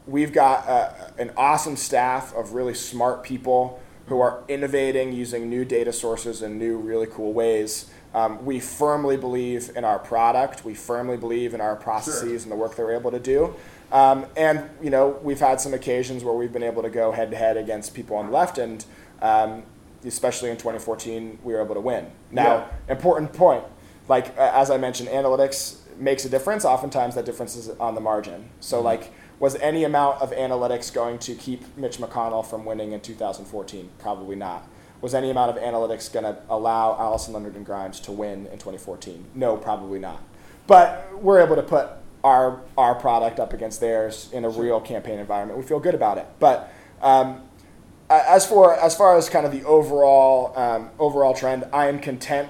we've 0.05 0.33
got 0.33 0.67
uh, 0.67 0.91
an 1.17 1.31
awesome 1.37 1.75
staff 1.77 2.33
of 2.35 2.53
really 2.53 2.73
smart 2.73 3.23
people 3.23 3.81
who 4.07 4.19
are 4.19 4.43
innovating 4.47 5.13
using 5.13 5.49
new 5.49 5.63
data 5.63 5.93
sources 5.93 6.41
in 6.41 6.57
new, 6.57 6.77
really 6.77 7.07
cool 7.07 7.31
ways. 7.31 7.89
Um, 8.13 8.45
we 8.45 8.59
firmly 8.59 9.17
believe 9.17 9.71
in 9.75 9.85
our 9.85 9.97
product. 9.97 10.65
We 10.65 10.75
firmly 10.75 11.17
believe 11.17 11.53
in 11.53 11.61
our 11.61 11.75
processes 11.75 12.43
and 12.43 12.51
the 12.51 12.55
work 12.55 12.75
that 12.75 12.83
we're 12.83 12.95
able 12.95 13.11
to 13.11 13.19
do. 13.19 13.55
Um, 13.91 14.25
and 14.35 14.69
you 14.81 14.89
know, 14.89 15.19
we've 15.23 15.39
had 15.39 15.61
some 15.61 15.73
occasions 15.73 16.23
where 16.23 16.33
we've 16.33 16.51
been 16.51 16.63
able 16.63 16.83
to 16.83 16.89
go 16.89 17.11
head 17.11 17.31
to 17.31 17.37
head 17.37 17.57
against 17.57 17.93
people 17.93 18.17
on 18.17 18.27
the 18.27 18.31
left, 18.31 18.57
and 18.57 18.85
um, 19.21 19.63
especially 20.03 20.49
in 20.49 20.57
2014, 20.57 21.39
we 21.43 21.53
were 21.53 21.61
able 21.61 21.75
to 21.75 21.81
win. 21.81 22.07
Now, 22.31 22.69
important 22.89 23.33
point. 23.33 23.63
Like 24.07 24.37
as 24.37 24.69
I 24.69 24.77
mentioned, 24.77 25.09
analytics 25.09 25.77
makes 25.97 26.25
a 26.25 26.29
difference. 26.29 26.65
Oftentimes, 26.65 27.15
that 27.15 27.25
difference 27.25 27.55
is 27.55 27.69
on 27.69 27.95
the 27.95 28.01
margin. 28.01 28.49
So, 28.59 28.81
like, 28.81 29.11
was 29.39 29.55
any 29.55 29.83
amount 29.83 30.21
of 30.21 30.31
analytics 30.31 30.93
going 30.93 31.19
to 31.19 31.35
keep 31.35 31.77
Mitch 31.77 31.97
McConnell 31.97 32.45
from 32.45 32.65
winning 32.65 32.91
in 32.91 33.01
2014? 33.01 33.89
Probably 33.99 34.35
not. 34.35 34.67
Was 35.01 35.13
any 35.13 35.29
amount 35.29 35.55
of 35.55 35.61
analytics 35.61 36.11
going 36.11 36.23
to 36.23 36.41
allow 36.49 36.97
Alison 36.97 37.33
Lundergan 37.33 37.65
Grimes 37.65 37.99
to 38.01 38.11
win 38.11 38.45
in 38.47 38.53
2014? 38.53 39.25
No, 39.35 39.57
probably 39.57 39.99
not. 39.99 40.23
But 40.65 41.21
we're 41.21 41.41
able 41.41 41.57
to 41.57 41.63
put 41.63 41.89
our 42.23 42.61
our 42.77 42.95
product 42.95 43.37
up 43.37 43.51
against 43.51 43.81
theirs 43.81 44.29
in 44.31 44.45
a 44.45 44.49
real 44.49 44.79
campaign 44.79 45.19
environment. 45.19 45.59
We 45.59 45.65
feel 45.65 45.79
good 45.79 45.95
about 45.95 46.17
it. 46.17 46.25
But 46.39 46.71
um, 47.01 47.41
as 48.09 48.45
for 48.45 48.73
as 48.79 48.95
far 48.95 49.17
as 49.17 49.29
kind 49.29 49.45
of 49.45 49.51
the 49.51 49.63
overall 49.65 50.57
um, 50.57 50.89
overall 50.99 51.33
trend, 51.33 51.65
I 51.73 51.87
am 51.87 51.99
content 51.99 52.49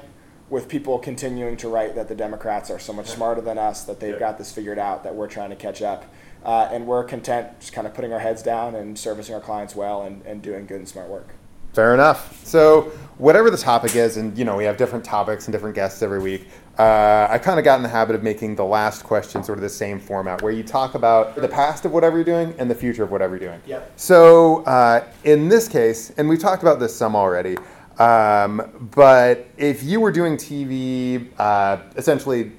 with 0.53 0.69
people 0.69 0.99
continuing 0.99 1.57
to 1.57 1.67
write 1.67 1.95
that 1.95 2.07
the 2.07 2.13
Democrats 2.13 2.69
are 2.69 2.77
so 2.77 2.93
much 2.93 3.07
smarter 3.07 3.41
than 3.41 3.57
us, 3.57 3.85
that 3.85 3.99
they've 3.99 4.19
got 4.19 4.37
this 4.37 4.51
figured 4.51 4.77
out, 4.77 5.03
that 5.03 5.15
we're 5.15 5.27
trying 5.27 5.49
to 5.49 5.55
catch 5.55 5.81
up, 5.81 6.05
uh, 6.45 6.69
and 6.71 6.85
we're 6.85 7.03
content 7.03 7.59
just 7.59 7.73
kind 7.73 7.87
of 7.87 7.93
putting 7.95 8.13
our 8.13 8.19
heads 8.19 8.43
down 8.43 8.75
and 8.75 8.97
servicing 8.97 9.33
our 9.33 9.41
clients 9.41 9.75
well 9.75 10.03
and, 10.03 10.23
and 10.27 10.43
doing 10.43 10.67
good 10.67 10.77
and 10.77 10.87
smart 10.87 11.09
work. 11.09 11.29
Fair 11.73 11.95
enough. 11.95 12.45
So, 12.45 12.91
whatever 13.17 13.49
the 13.49 13.57
topic 13.57 13.95
is, 13.95 14.17
and 14.17 14.37
you 14.37 14.45
know, 14.45 14.55
we 14.55 14.63
have 14.65 14.77
different 14.77 15.03
topics 15.03 15.47
and 15.47 15.51
different 15.51 15.73
guests 15.73 16.03
every 16.03 16.19
week. 16.19 16.47
Uh, 16.77 17.25
I 17.27 17.39
kind 17.39 17.57
of 17.57 17.65
got 17.65 17.77
in 17.77 17.83
the 17.83 17.89
habit 17.89 18.15
of 18.15 18.21
making 18.21 18.55
the 18.55 18.65
last 18.65 19.03
question 19.03 19.43
sort 19.43 19.57
of 19.57 19.63
the 19.63 19.69
same 19.69 19.99
format, 19.99 20.43
where 20.43 20.51
you 20.51 20.61
talk 20.61 20.93
about 20.93 21.35
the 21.35 21.47
past 21.47 21.85
of 21.85 21.91
whatever 21.91 22.17
you're 22.17 22.25
doing 22.25 22.53
and 22.59 22.69
the 22.69 22.75
future 22.75 23.03
of 23.03 23.09
whatever 23.09 23.35
you're 23.35 23.49
doing. 23.49 23.61
Yep. 23.65 23.93
So, 23.95 24.63
uh, 24.65 25.03
in 25.23 25.49
this 25.49 25.67
case, 25.67 26.11
and 26.11 26.29
we've 26.29 26.39
talked 26.39 26.61
about 26.61 26.79
this 26.79 26.95
some 26.95 27.15
already, 27.15 27.57
um, 27.99 28.89
but 28.95 29.47
if 29.57 29.83
you 29.83 29.99
were 29.99 30.11
doing 30.11 30.37
TV, 30.37 31.27
uh, 31.37 31.77
essentially 31.95 32.51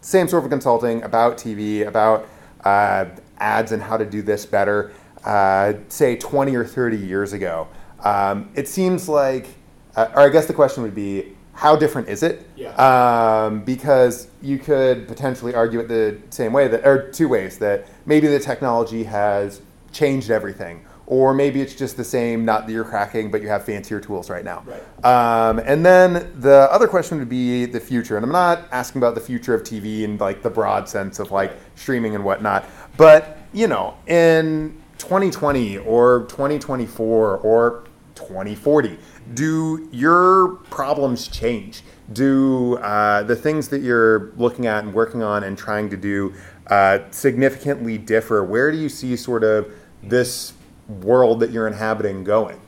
same 0.00 0.28
sort 0.28 0.44
of 0.44 0.50
consulting 0.50 1.02
about 1.02 1.38
TV, 1.38 1.86
about 1.86 2.28
uh, 2.64 3.06
ads 3.38 3.72
and 3.72 3.82
how 3.82 3.96
to 3.96 4.04
do 4.04 4.22
this 4.22 4.44
better, 4.44 4.92
uh, 5.24 5.74
say 5.88 6.16
20 6.16 6.54
or 6.54 6.64
30 6.64 6.96
years 6.96 7.32
ago, 7.32 7.68
um, 8.00 8.50
it 8.54 8.68
seems 8.68 9.08
like, 9.08 9.46
uh, 9.96 10.08
or 10.14 10.22
I 10.22 10.28
guess 10.28 10.46
the 10.46 10.54
question 10.54 10.82
would 10.82 10.94
be, 10.94 11.36
how 11.54 11.76
different 11.76 12.08
is 12.08 12.22
it? 12.22 12.46
Yeah. 12.56 12.74
Um, 12.74 13.62
because 13.62 14.28
you 14.40 14.58
could 14.58 15.06
potentially 15.06 15.54
argue 15.54 15.80
it 15.80 15.88
the 15.88 16.18
same 16.30 16.52
way 16.52 16.66
that, 16.68 16.86
or 16.86 17.10
two 17.10 17.28
ways 17.28 17.58
that 17.58 17.86
maybe 18.06 18.26
the 18.26 18.40
technology 18.40 19.04
has 19.04 19.60
changed 19.92 20.30
everything, 20.30 20.84
or 21.06 21.34
maybe 21.34 21.60
it's 21.60 21.74
just 21.74 21.96
the 21.96 22.04
same, 22.04 22.44
not 22.44 22.66
that 22.66 22.72
you're 22.72 22.84
cracking, 22.84 23.30
but 23.30 23.42
you 23.42 23.48
have 23.48 23.64
fancier 23.64 24.00
tools 24.00 24.30
right 24.30 24.44
now. 24.44 24.64
Um, 25.04 25.58
and 25.58 25.84
then 25.84 26.32
the 26.40 26.68
other 26.70 26.86
question 26.86 27.18
would 27.18 27.28
be 27.28 27.66
the 27.66 27.80
future, 27.80 28.16
and 28.16 28.24
I'm 28.24 28.32
not 28.32 28.68
asking 28.70 29.00
about 29.00 29.14
the 29.14 29.20
future 29.20 29.54
of 29.54 29.62
TV 29.62 30.02
in 30.02 30.16
like 30.18 30.42
the 30.42 30.50
broad 30.50 30.88
sense 30.88 31.18
of 31.18 31.30
like 31.30 31.56
streaming 31.74 32.14
and 32.14 32.24
whatnot, 32.24 32.64
but 32.96 33.38
you 33.52 33.66
know, 33.66 33.96
in 34.06 34.80
2020 34.98 35.78
or 35.78 36.26
2024 36.28 37.38
or 37.38 37.84
2040, 38.14 38.98
do 39.34 39.88
your 39.92 40.56
problems 40.70 41.28
change? 41.28 41.82
Do 42.12 42.76
uh, 42.76 43.22
the 43.22 43.36
things 43.36 43.68
that 43.68 43.82
you're 43.82 44.32
looking 44.36 44.66
at 44.66 44.84
and 44.84 44.94
working 44.94 45.22
on 45.22 45.44
and 45.44 45.56
trying 45.56 45.90
to 45.90 45.96
do 45.96 46.34
uh, 46.68 47.00
significantly 47.10 47.98
differ? 47.98 48.44
Where 48.44 48.70
do 48.70 48.78
you 48.78 48.88
see 48.88 49.16
sort 49.16 49.44
of 49.44 49.72
this 50.02 50.52
world 50.88 51.40
that 51.40 51.50
you're 51.50 51.66
inhabiting 51.66 52.24
going? 52.24 52.60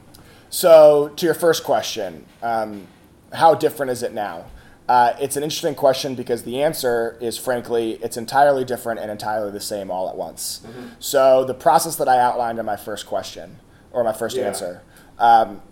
So, 0.51 1.09
to 1.17 1.27
your 1.27 1.35
first 1.35 1.65
question, 1.65 2.25
um, 2.43 2.87
how 3.33 3.55
different 3.55 3.91
is 3.91 4.03
it 4.03 4.12
now? 4.12 4.47
Uh, 4.89 5.15
it's 5.19 5.37
an 5.37 5.43
interesting 5.43 5.75
question 5.75 6.15
because 6.15 6.43
the 6.45 6.62
answer 6.62 7.17
is, 7.21 7.39
frankly, 7.39 7.93
it's 8.03 8.17
entirely 8.17 8.65
different 8.65 9.01
and 9.01 9.11
entirely 9.11 9.51
the 9.51 9.61
same 9.61 9.91
all 9.91 10.09
at 10.09 10.17
once. 10.17 10.61
So, 11.01 11.45
the 11.45 11.55
process 11.55 11.97
that 11.97 12.09
I 12.09 12.19
outlined 12.21 12.59
in 12.59 12.67
my 12.67 12.77
first 12.77 13.07
question, 13.07 13.59
or 13.93 14.05
my 14.05 14.12
first 14.12 14.37
Yeah. 14.37 14.45
answer, 14.47 14.83
um, 15.19 15.62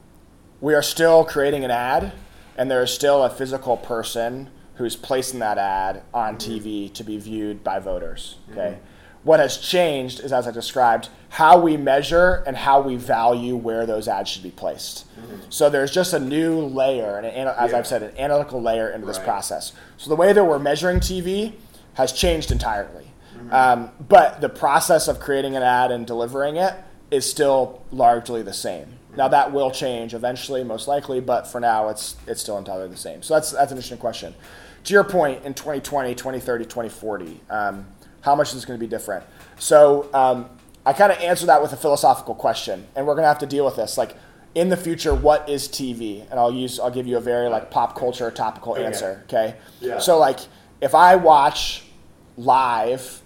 we 0.60 0.74
are 0.74 0.82
still 0.82 1.24
creating 1.24 1.64
an 1.64 1.70
ad, 1.70 2.12
and 2.56 2.70
there 2.70 2.82
is 2.82 2.92
still 2.92 3.22
a 3.22 3.30
physical 3.30 3.76
person 3.76 4.48
who's 4.76 4.96
placing 4.96 5.38
that 5.40 5.58
ad 5.58 6.02
on 6.14 6.36
TV 6.36 6.88
to 6.94 7.04
be 7.04 7.18
viewed 7.18 7.62
by 7.62 7.78
voters. 7.78 8.36
Okay. 8.50 8.78
What 9.22 9.38
has 9.38 9.58
changed 9.58 10.20
is, 10.20 10.32
as 10.32 10.48
I 10.48 10.50
described, 10.50 11.08
how 11.32 11.58
we 11.58 11.78
measure 11.78 12.42
and 12.46 12.54
how 12.54 12.78
we 12.82 12.94
value 12.94 13.56
where 13.56 13.86
those 13.86 14.06
ads 14.06 14.28
should 14.28 14.42
be 14.42 14.50
placed. 14.50 15.06
So 15.48 15.70
there's 15.70 15.90
just 15.90 16.12
a 16.12 16.20
new 16.20 16.60
layer, 16.60 17.16
and 17.16 17.24
an, 17.26 17.48
as 17.58 17.70
Yeah. 17.70 17.78
I've 17.78 17.86
said, 17.86 18.02
an 18.02 18.12
analytical 18.18 18.60
layer 18.60 18.90
into 18.90 19.06
this 19.06 19.16
Right. 19.16 19.24
process. 19.26 19.72
So 19.96 20.10
the 20.10 20.16
way 20.16 20.34
that 20.34 20.44
we're 20.44 20.58
measuring 20.58 21.00
TV 21.00 21.54
has 21.94 22.12
changed 22.12 22.50
entirely. 22.52 23.06
Um, 23.50 23.92
but 23.98 24.42
the 24.42 24.50
process 24.50 25.08
of 25.08 25.20
creating 25.20 25.56
an 25.56 25.62
ad 25.62 25.90
and 25.90 26.06
delivering 26.06 26.56
it 26.56 26.74
is 27.10 27.28
still 27.28 27.80
largely 27.90 28.42
the 28.42 28.52
same. 28.52 28.98
Now 29.16 29.28
that 29.28 29.52
will 29.52 29.70
change 29.70 30.12
eventually, 30.12 30.62
most 30.62 30.86
likely, 30.86 31.18
but 31.20 31.46
for 31.46 31.60
now 31.60 31.88
it's 31.88 32.14
it's 32.26 32.42
still 32.42 32.58
entirely 32.58 32.88
the 32.88 32.96
same. 32.96 33.22
So 33.22 33.32
that's 33.34 33.52
that's 33.52 33.72
an 33.72 33.78
interesting 33.78 33.98
question. 33.98 34.34
To 34.84 34.92
your 34.92 35.04
point, 35.04 35.44
in 35.46 35.54
2020, 35.54 36.14
2030, 36.14 36.64
2040, 36.64 37.40
um, 37.48 37.86
how 38.20 38.34
much 38.34 38.48
is 38.48 38.54
this 38.54 38.64
going 38.66 38.78
to 38.78 38.80
be 38.84 38.88
different? 38.88 39.24
So 39.58 40.08
um, 40.14 40.48
I 40.84 40.92
kind 40.92 41.12
of 41.12 41.18
answer 41.18 41.46
that 41.46 41.62
with 41.62 41.72
a 41.72 41.76
philosophical 41.76 42.34
question, 42.34 42.86
and 42.96 43.06
we're 43.06 43.14
going 43.14 43.22
to 43.24 43.28
have 43.28 43.38
to 43.38 43.46
deal 43.46 43.64
with 43.64 43.76
this. 43.76 43.96
Like 43.96 44.16
in 44.54 44.68
the 44.68 44.76
future, 44.76 45.14
what 45.14 45.48
is 45.48 45.68
TV? 45.68 46.28
And 46.30 46.38
I'll 46.40 46.52
use 46.52 46.80
I'll 46.80 46.90
give 46.90 47.06
you 47.06 47.16
a 47.16 47.20
very 47.20 47.48
like 47.48 47.70
pop 47.70 47.96
culture 47.96 48.30
topical 48.30 48.72
Okay. 48.74 48.84
answer. 48.84 49.22
Okay. 49.24 49.56
Yeah. 49.80 49.98
So 49.98 50.18
like 50.18 50.40
if 50.80 50.94
I 50.94 51.16
watch 51.16 51.84
live 52.36 53.22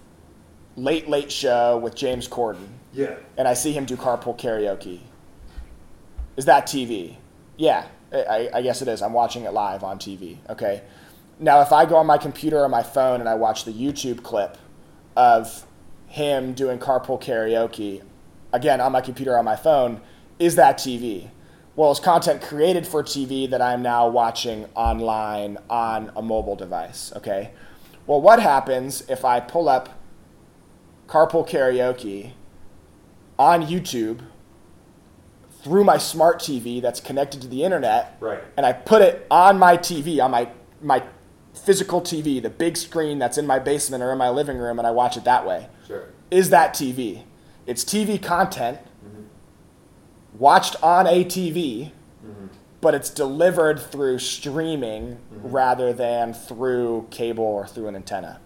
late 0.77 1.09
late 1.09 1.33
show 1.33 1.79
with 1.79 1.95
James 1.95 2.29
Corden 2.29 2.69
Yeah. 2.93 3.15
and 3.39 3.49
I 3.49 3.55
see 3.55 3.73
him 3.73 3.87
do 3.87 3.97
carpool 3.97 4.39
karaoke. 4.39 5.01
Is 6.37 6.45
that 6.45 6.67
TV? 6.67 7.17
Yeah, 7.57 7.87
I, 8.13 8.51
I 8.53 8.61
guess 8.63 8.83
it 8.83 8.89
is. 8.89 9.01
I'm 9.01 9.15
watching 9.15 9.45
it 9.45 9.53
live 9.55 9.83
on 9.83 9.99
TV. 9.99 10.37
Okay. 10.51 10.83
Now, 11.39 11.63
if 11.63 11.73
I 11.73 11.87
go 11.87 11.97
on 11.97 12.07
my 12.07 12.19
computer 12.19 12.59
or 12.63 12.69
my 12.69 12.83
phone 12.83 13.21
and 13.21 13.29
I 13.29 13.35
watch 13.35 13.65
the 13.65 13.73
YouTube 13.73 14.23
clip 14.23 14.59
of 15.17 15.67
him 16.07 16.53
doing 16.55 16.79
carpool 16.79 17.21
karaoke, 17.23 18.03
again 18.53 18.81
on 18.81 18.93
my 18.93 19.01
computer 19.01 19.37
on 19.39 19.45
my 19.45 19.57
phone, 19.57 20.01
is 20.39 20.57
that 20.57 20.79
TV? 20.79 21.31
Well, 21.75 21.91
it's 21.91 22.01
content 22.01 22.41
created 22.41 22.87
for 22.87 23.03
TV 23.03 23.49
that 23.51 23.61
I'm 23.61 23.83
now 23.83 24.09
watching 24.09 24.67
online 24.75 25.59
on 25.69 26.11
a 26.17 26.23
mobile 26.23 26.57
device. 26.57 27.13
Okay. 27.17 27.51
Well, 28.07 28.21
what 28.23 28.41
happens 28.41 29.03
if 29.11 29.25
I 29.25 29.41
pull 29.41 29.69
up 29.69 29.91
carpool 31.07 31.47
karaoke 31.49 32.33
on 33.39 33.67
YouTube 33.67 34.21
through 35.63 35.85
my 35.85 35.99
smart 35.99 36.39
TV 36.39 36.81
that's 36.81 37.01
connected 37.01 37.43
to 37.43 37.49
the 37.49 37.65
internet, 37.65 38.17
Right. 38.21 38.41
and 38.57 38.65
I 38.65 38.73
put 38.73 39.03
it 39.03 39.27
on 39.31 39.59
my 39.59 39.77
TV, 39.77 40.23
on 40.23 40.31
my 40.31 40.49
my 40.81 41.03
physical 41.55 42.01
TV, 42.01 42.41
the 42.41 42.51
big 42.51 42.77
screen 42.77 43.19
that's 43.19 43.39
in 43.39 43.47
my 43.47 43.59
basement 43.59 44.03
or 44.03 44.13
in 44.13 44.19
my 44.19 44.29
living 44.29 44.59
room, 44.59 44.79
and 44.79 44.87
I 44.87 44.91
watch 44.91 45.17
it 45.17 45.25
that 45.25 45.47
way. 45.47 45.69
Is 46.31 46.51
that 46.51 46.75
TV? 46.75 47.23
It's 47.67 47.85
TV 47.85 48.21
content 48.23 48.79
watched 50.39 50.77
on 50.83 51.07
a 51.07 51.25
TV, 51.25 51.91
but 52.81 52.95
it's 52.95 53.11
delivered 53.11 53.81
through 53.81 54.19
streaming 54.19 55.19
rather 55.31 55.93
than 55.93 56.35
through 56.35 57.07
cable 57.11 57.45
or 57.45 57.67
through 57.67 57.89
an 57.89 57.97
antenna. 57.97 58.41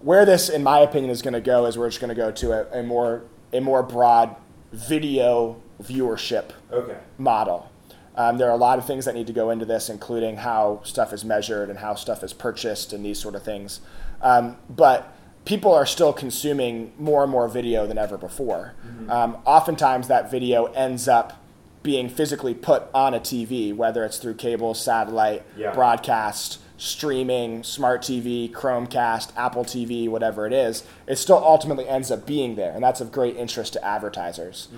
Where 0.00 0.24
this, 0.24 0.48
in 0.48 0.62
my 0.62 0.78
opinion, 0.78 1.10
is 1.10 1.22
going 1.22 1.34
to 1.34 1.40
go 1.40 1.66
is 1.66 1.76
we're 1.76 1.88
just 1.88 2.00
going 2.00 2.10
to 2.10 2.14
go 2.14 2.30
to 2.30 2.52
a, 2.52 2.80
a 2.80 2.82
more 2.84 3.24
a 3.52 3.60
more 3.60 3.82
broad 3.82 4.36
video 4.72 5.56
viewership 5.82 6.50
Okay. 6.70 6.96
model. 7.16 7.70
Um, 8.14 8.36
there 8.38 8.48
are 8.48 8.52
a 8.52 8.56
lot 8.58 8.78
of 8.78 8.86
things 8.86 9.04
that 9.06 9.14
need 9.14 9.26
to 9.28 9.32
go 9.32 9.50
into 9.50 9.64
this, 9.64 9.88
including 9.88 10.36
how 10.36 10.80
stuff 10.84 11.12
is 11.12 11.24
measured 11.24 11.68
and 11.70 11.78
how 11.78 11.94
stuff 11.94 12.22
is 12.22 12.32
purchased 12.32 12.92
and 12.92 13.04
these 13.04 13.18
sort 13.18 13.34
of 13.34 13.42
things. 13.42 13.80
Um, 14.22 14.56
but 14.68 15.12
people 15.44 15.72
are 15.72 15.86
still 15.86 16.12
consuming 16.12 16.92
more 16.98 17.22
and 17.22 17.30
more 17.32 17.48
video 17.48 17.86
than 17.86 17.98
ever 17.98 18.18
before. 18.18 18.74
Um, 19.08 19.38
oftentimes, 19.46 20.08
that 20.08 20.30
video 20.30 20.66
ends 20.66 21.08
up 21.08 21.42
being 21.82 22.08
physically 22.08 22.52
put 22.54 22.82
on 22.92 23.14
a 23.14 23.20
TV, 23.20 23.74
whether 23.74 24.04
it's 24.04 24.18
through 24.18 24.34
cable, 24.34 24.74
satellite, 24.74 25.42
Yeah. 25.56 25.72
broadcast, 25.72 26.58
streaming, 26.76 27.62
smart 27.64 28.02
TV, 28.02 28.48
Chromecast, 28.52 29.30
Apple 29.36 29.64
TV, 29.64 30.08
whatever 30.08 30.46
it 30.46 30.52
is. 30.52 30.84
It 31.06 31.16
still 31.16 31.38
ultimately 31.38 31.88
ends 31.88 32.10
up 32.10 32.26
being 32.26 32.56
there, 32.56 32.72
and 32.72 32.82
that's 32.84 33.00
of 33.00 33.10
great 33.10 33.36
interest 33.36 33.72
to 33.72 33.84
advertisers. 33.84 34.68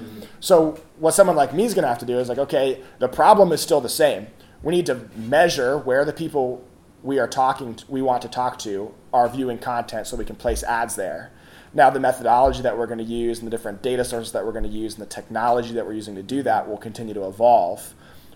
So 0.41 0.79
what 0.99 1.13
someone 1.15 1.37
like 1.37 1.53
me 1.53 1.65
is 1.65 1.75
going 1.75 1.83
to 1.83 1.89
have 1.89 1.99
to 1.99 2.07
do 2.07 2.19
is 2.19 2.29
like, 2.29 2.39
okay, 2.39 2.81
the 3.01 3.09
problem 3.09 3.51
is 3.53 3.61
still 3.61 3.81
the 3.81 3.89
same. 3.89 4.29
We 4.63 4.73
need 4.75 4.87
to 4.87 5.09
measure 5.17 5.77
where 5.79 6.05
the 6.05 6.13
people 6.13 6.63
we 7.03 7.19
are 7.19 7.29
talking, 7.29 7.75
to, 7.75 7.85
we 7.91 8.03
want 8.03 8.23
to 8.23 8.29
talk 8.29 8.59
to, 8.61 8.93
are 9.13 9.29
viewing 9.29 9.59
content, 9.59 10.07
so 10.07 10.17
we 10.17 10.25
can 10.25 10.37
place 10.37 10.63
ads 10.63 10.97
there. 10.97 11.33
Now, 11.73 11.91
the 11.91 12.01
methodology 12.01 12.63
that 12.63 12.77
we're 12.77 12.87
going 12.87 12.99
to 12.99 13.05
use, 13.05 13.39
and 13.39 13.47
the 13.47 13.51
different 13.51 13.83
data 13.83 14.05
sources 14.05 14.33
that 14.33 14.45
we're 14.45 14.53
going 14.53 14.65
to 14.65 14.71
use, 14.71 14.95
and 14.95 15.03
the 15.03 15.11
technology 15.11 15.73
that 15.75 15.87
we're 15.87 15.93
using 15.93 16.17
to 16.17 16.23
do 16.23 16.43
that 16.43 16.69
will 16.69 16.79
continue 16.79 17.15
to 17.15 17.27
evolve. 17.27 17.95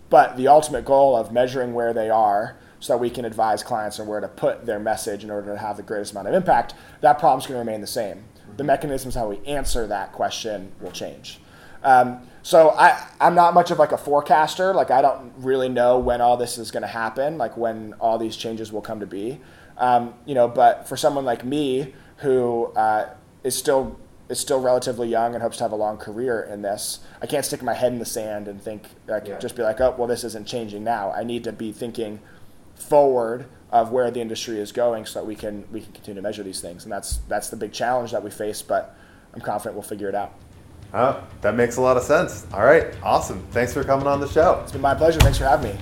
But 0.08 0.36
the 0.36 0.48
ultimate 0.48 0.84
goal 0.84 1.16
of 1.16 1.32
measuring 1.32 1.74
where 1.74 1.92
they 1.92 2.10
are 2.10 2.56
so 2.78 2.92
that 2.92 2.98
we 2.98 3.10
can 3.10 3.24
advise 3.24 3.62
clients 3.62 3.98
on 3.98 4.06
where 4.06 4.20
to 4.20 4.28
put 4.28 4.66
their 4.66 4.78
message 4.78 5.24
in 5.24 5.30
order 5.30 5.52
to 5.52 5.58
have 5.58 5.76
the 5.76 5.82
greatest 5.82 6.12
amount 6.12 6.28
of 6.28 6.34
impact, 6.34 6.74
that 7.00 7.18
problem's 7.18 7.46
going 7.46 7.54
to 7.54 7.58
remain 7.58 7.80
the 7.80 7.86
same. 7.86 8.24
The 8.56 8.64
mechanisms 8.64 9.14
how 9.14 9.28
we 9.28 9.44
answer 9.46 9.86
that 9.86 10.12
question 10.12 10.70
will 10.80 10.92
change. 10.92 11.40
Um, 11.82 12.20
so 12.42 12.70
I, 12.70 13.08
I'm 13.20 13.34
not 13.34 13.54
much 13.54 13.70
of 13.70 13.78
like 13.78 13.92
a 13.92 13.96
forecaster. 13.96 14.74
Like 14.74 14.90
I 14.90 15.00
don't 15.00 15.32
really 15.38 15.68
know 15.68 15.98
when 15.98 16.20
all 16.20 16.36
this 16.36 16.58
is 16.58 16.70
going 16.70 16.82
to 16.82 16.86
happen, 16.86 17.38
like 17.38 17.56
when 17.56 17.94
all 18.00 18.18
these 18.18 18.36
changes 18.36 18.70
will 18.70 18.82
come 18.82 19.00
to 19.00 19.06
be. 19.06 19.40
Um, 19.78 20.14
you 20.26 20.34
know, 20.34 20.48
but 20.48 20.88
for 20.88 20.96
someone 20.96 21.24
like 21.24 21.44
me 21.44 21.94
who 22.18 22.66
uh, 22.76 23.08
is 23.42 23.56
still 23.56 23.98
is 24.28 24.40
still 24.40 24.60
relatively 24.60 25.06
young 25.08 25.34
and 25.34 25.42
hopes 25.42 25.58
to 25.58 25.64
have 25.64 25.72
a 25.72 25.76
long 25.76 25.96
career 25.98 26.42
in 26.50 26.62
this, 26.62 27.00
I 27.20 27.26
can't 27.26 27.44
stick 27.44 27.62
my 27.62 27.74
head 27.74 27.92
in 27.92 27.98
the 27.98 28.06
sand 28.06 28.48
and 28.48 28.62
think 28.62 28.84
like 29.06 29.26
Yeah. 29.26 29.38
just 29.38 29.54
be 29.56 29.62
like, 29.62 29.80
oh, 29.80 29.94
well, 29.98 30.08
this 30.08 30.24
isn't 30.24 30.46
changing 30.46 30.82
now. 30.84 31.12
I 31.12 31.24
need 31.24 31.44
to 31.44 31.52
be 31.52 31.72
thinking 31.72 32.20
forward 32.74 33.46
of 33.70 33.90
where 33.90 34.10
the 34.10 34.20
industry 34.20 34.58
is 34.60 34.72
going 34.72 35.04
so 35.06 35.18
that 35.20 35.26
we 35.26 35.34
can 35.34 35.64
we 35.72 35.80
can 35.80 35.92
continue 35.92 36.14
to 36.20 36.22
measure 36.22 36.42
these 36.42 36.60
things. 36.60 36.84
And 36.84 36.92
that's 36.92 37.18
that's 37.28 37.50
the 37.50 37.56
big 37.56 37.72
challenge 37.72 38.12
that 38.12 38.22
we 38.22 38.30
face. 38.30 38.62
But 38.62 38.96
I'm 39.34 39.40
confident 39.40 39.74
we'll 39.74 39.82
figure 39.82 40.08
it 40.08 40.14
out. 40.14 40.32
Oh, 40.94 41.20
that 41.40 41.56
makes 41.56 41.76
a 41.76 41.80
lot 41.80 41.96
of 41.96 42.04
sense. 42.04 42.46
All 42.54 42.62
right, 42.64 42.86
awesome. 43.02 43.44
Thanks 43.50 43.72
for 43.72 43.82
coming 43.82 44.06
on 44.06 44.20
the 44.20 44.28
show. 44.28 44.60
It's 44.62 44.70
been 44.70 44.80
my 44.80 44.94
pleasure. 44.94 45.18
Thanks 45.20 45.38
for 45.38 45.44
having 45.44 45.72
me. 45.74 45.80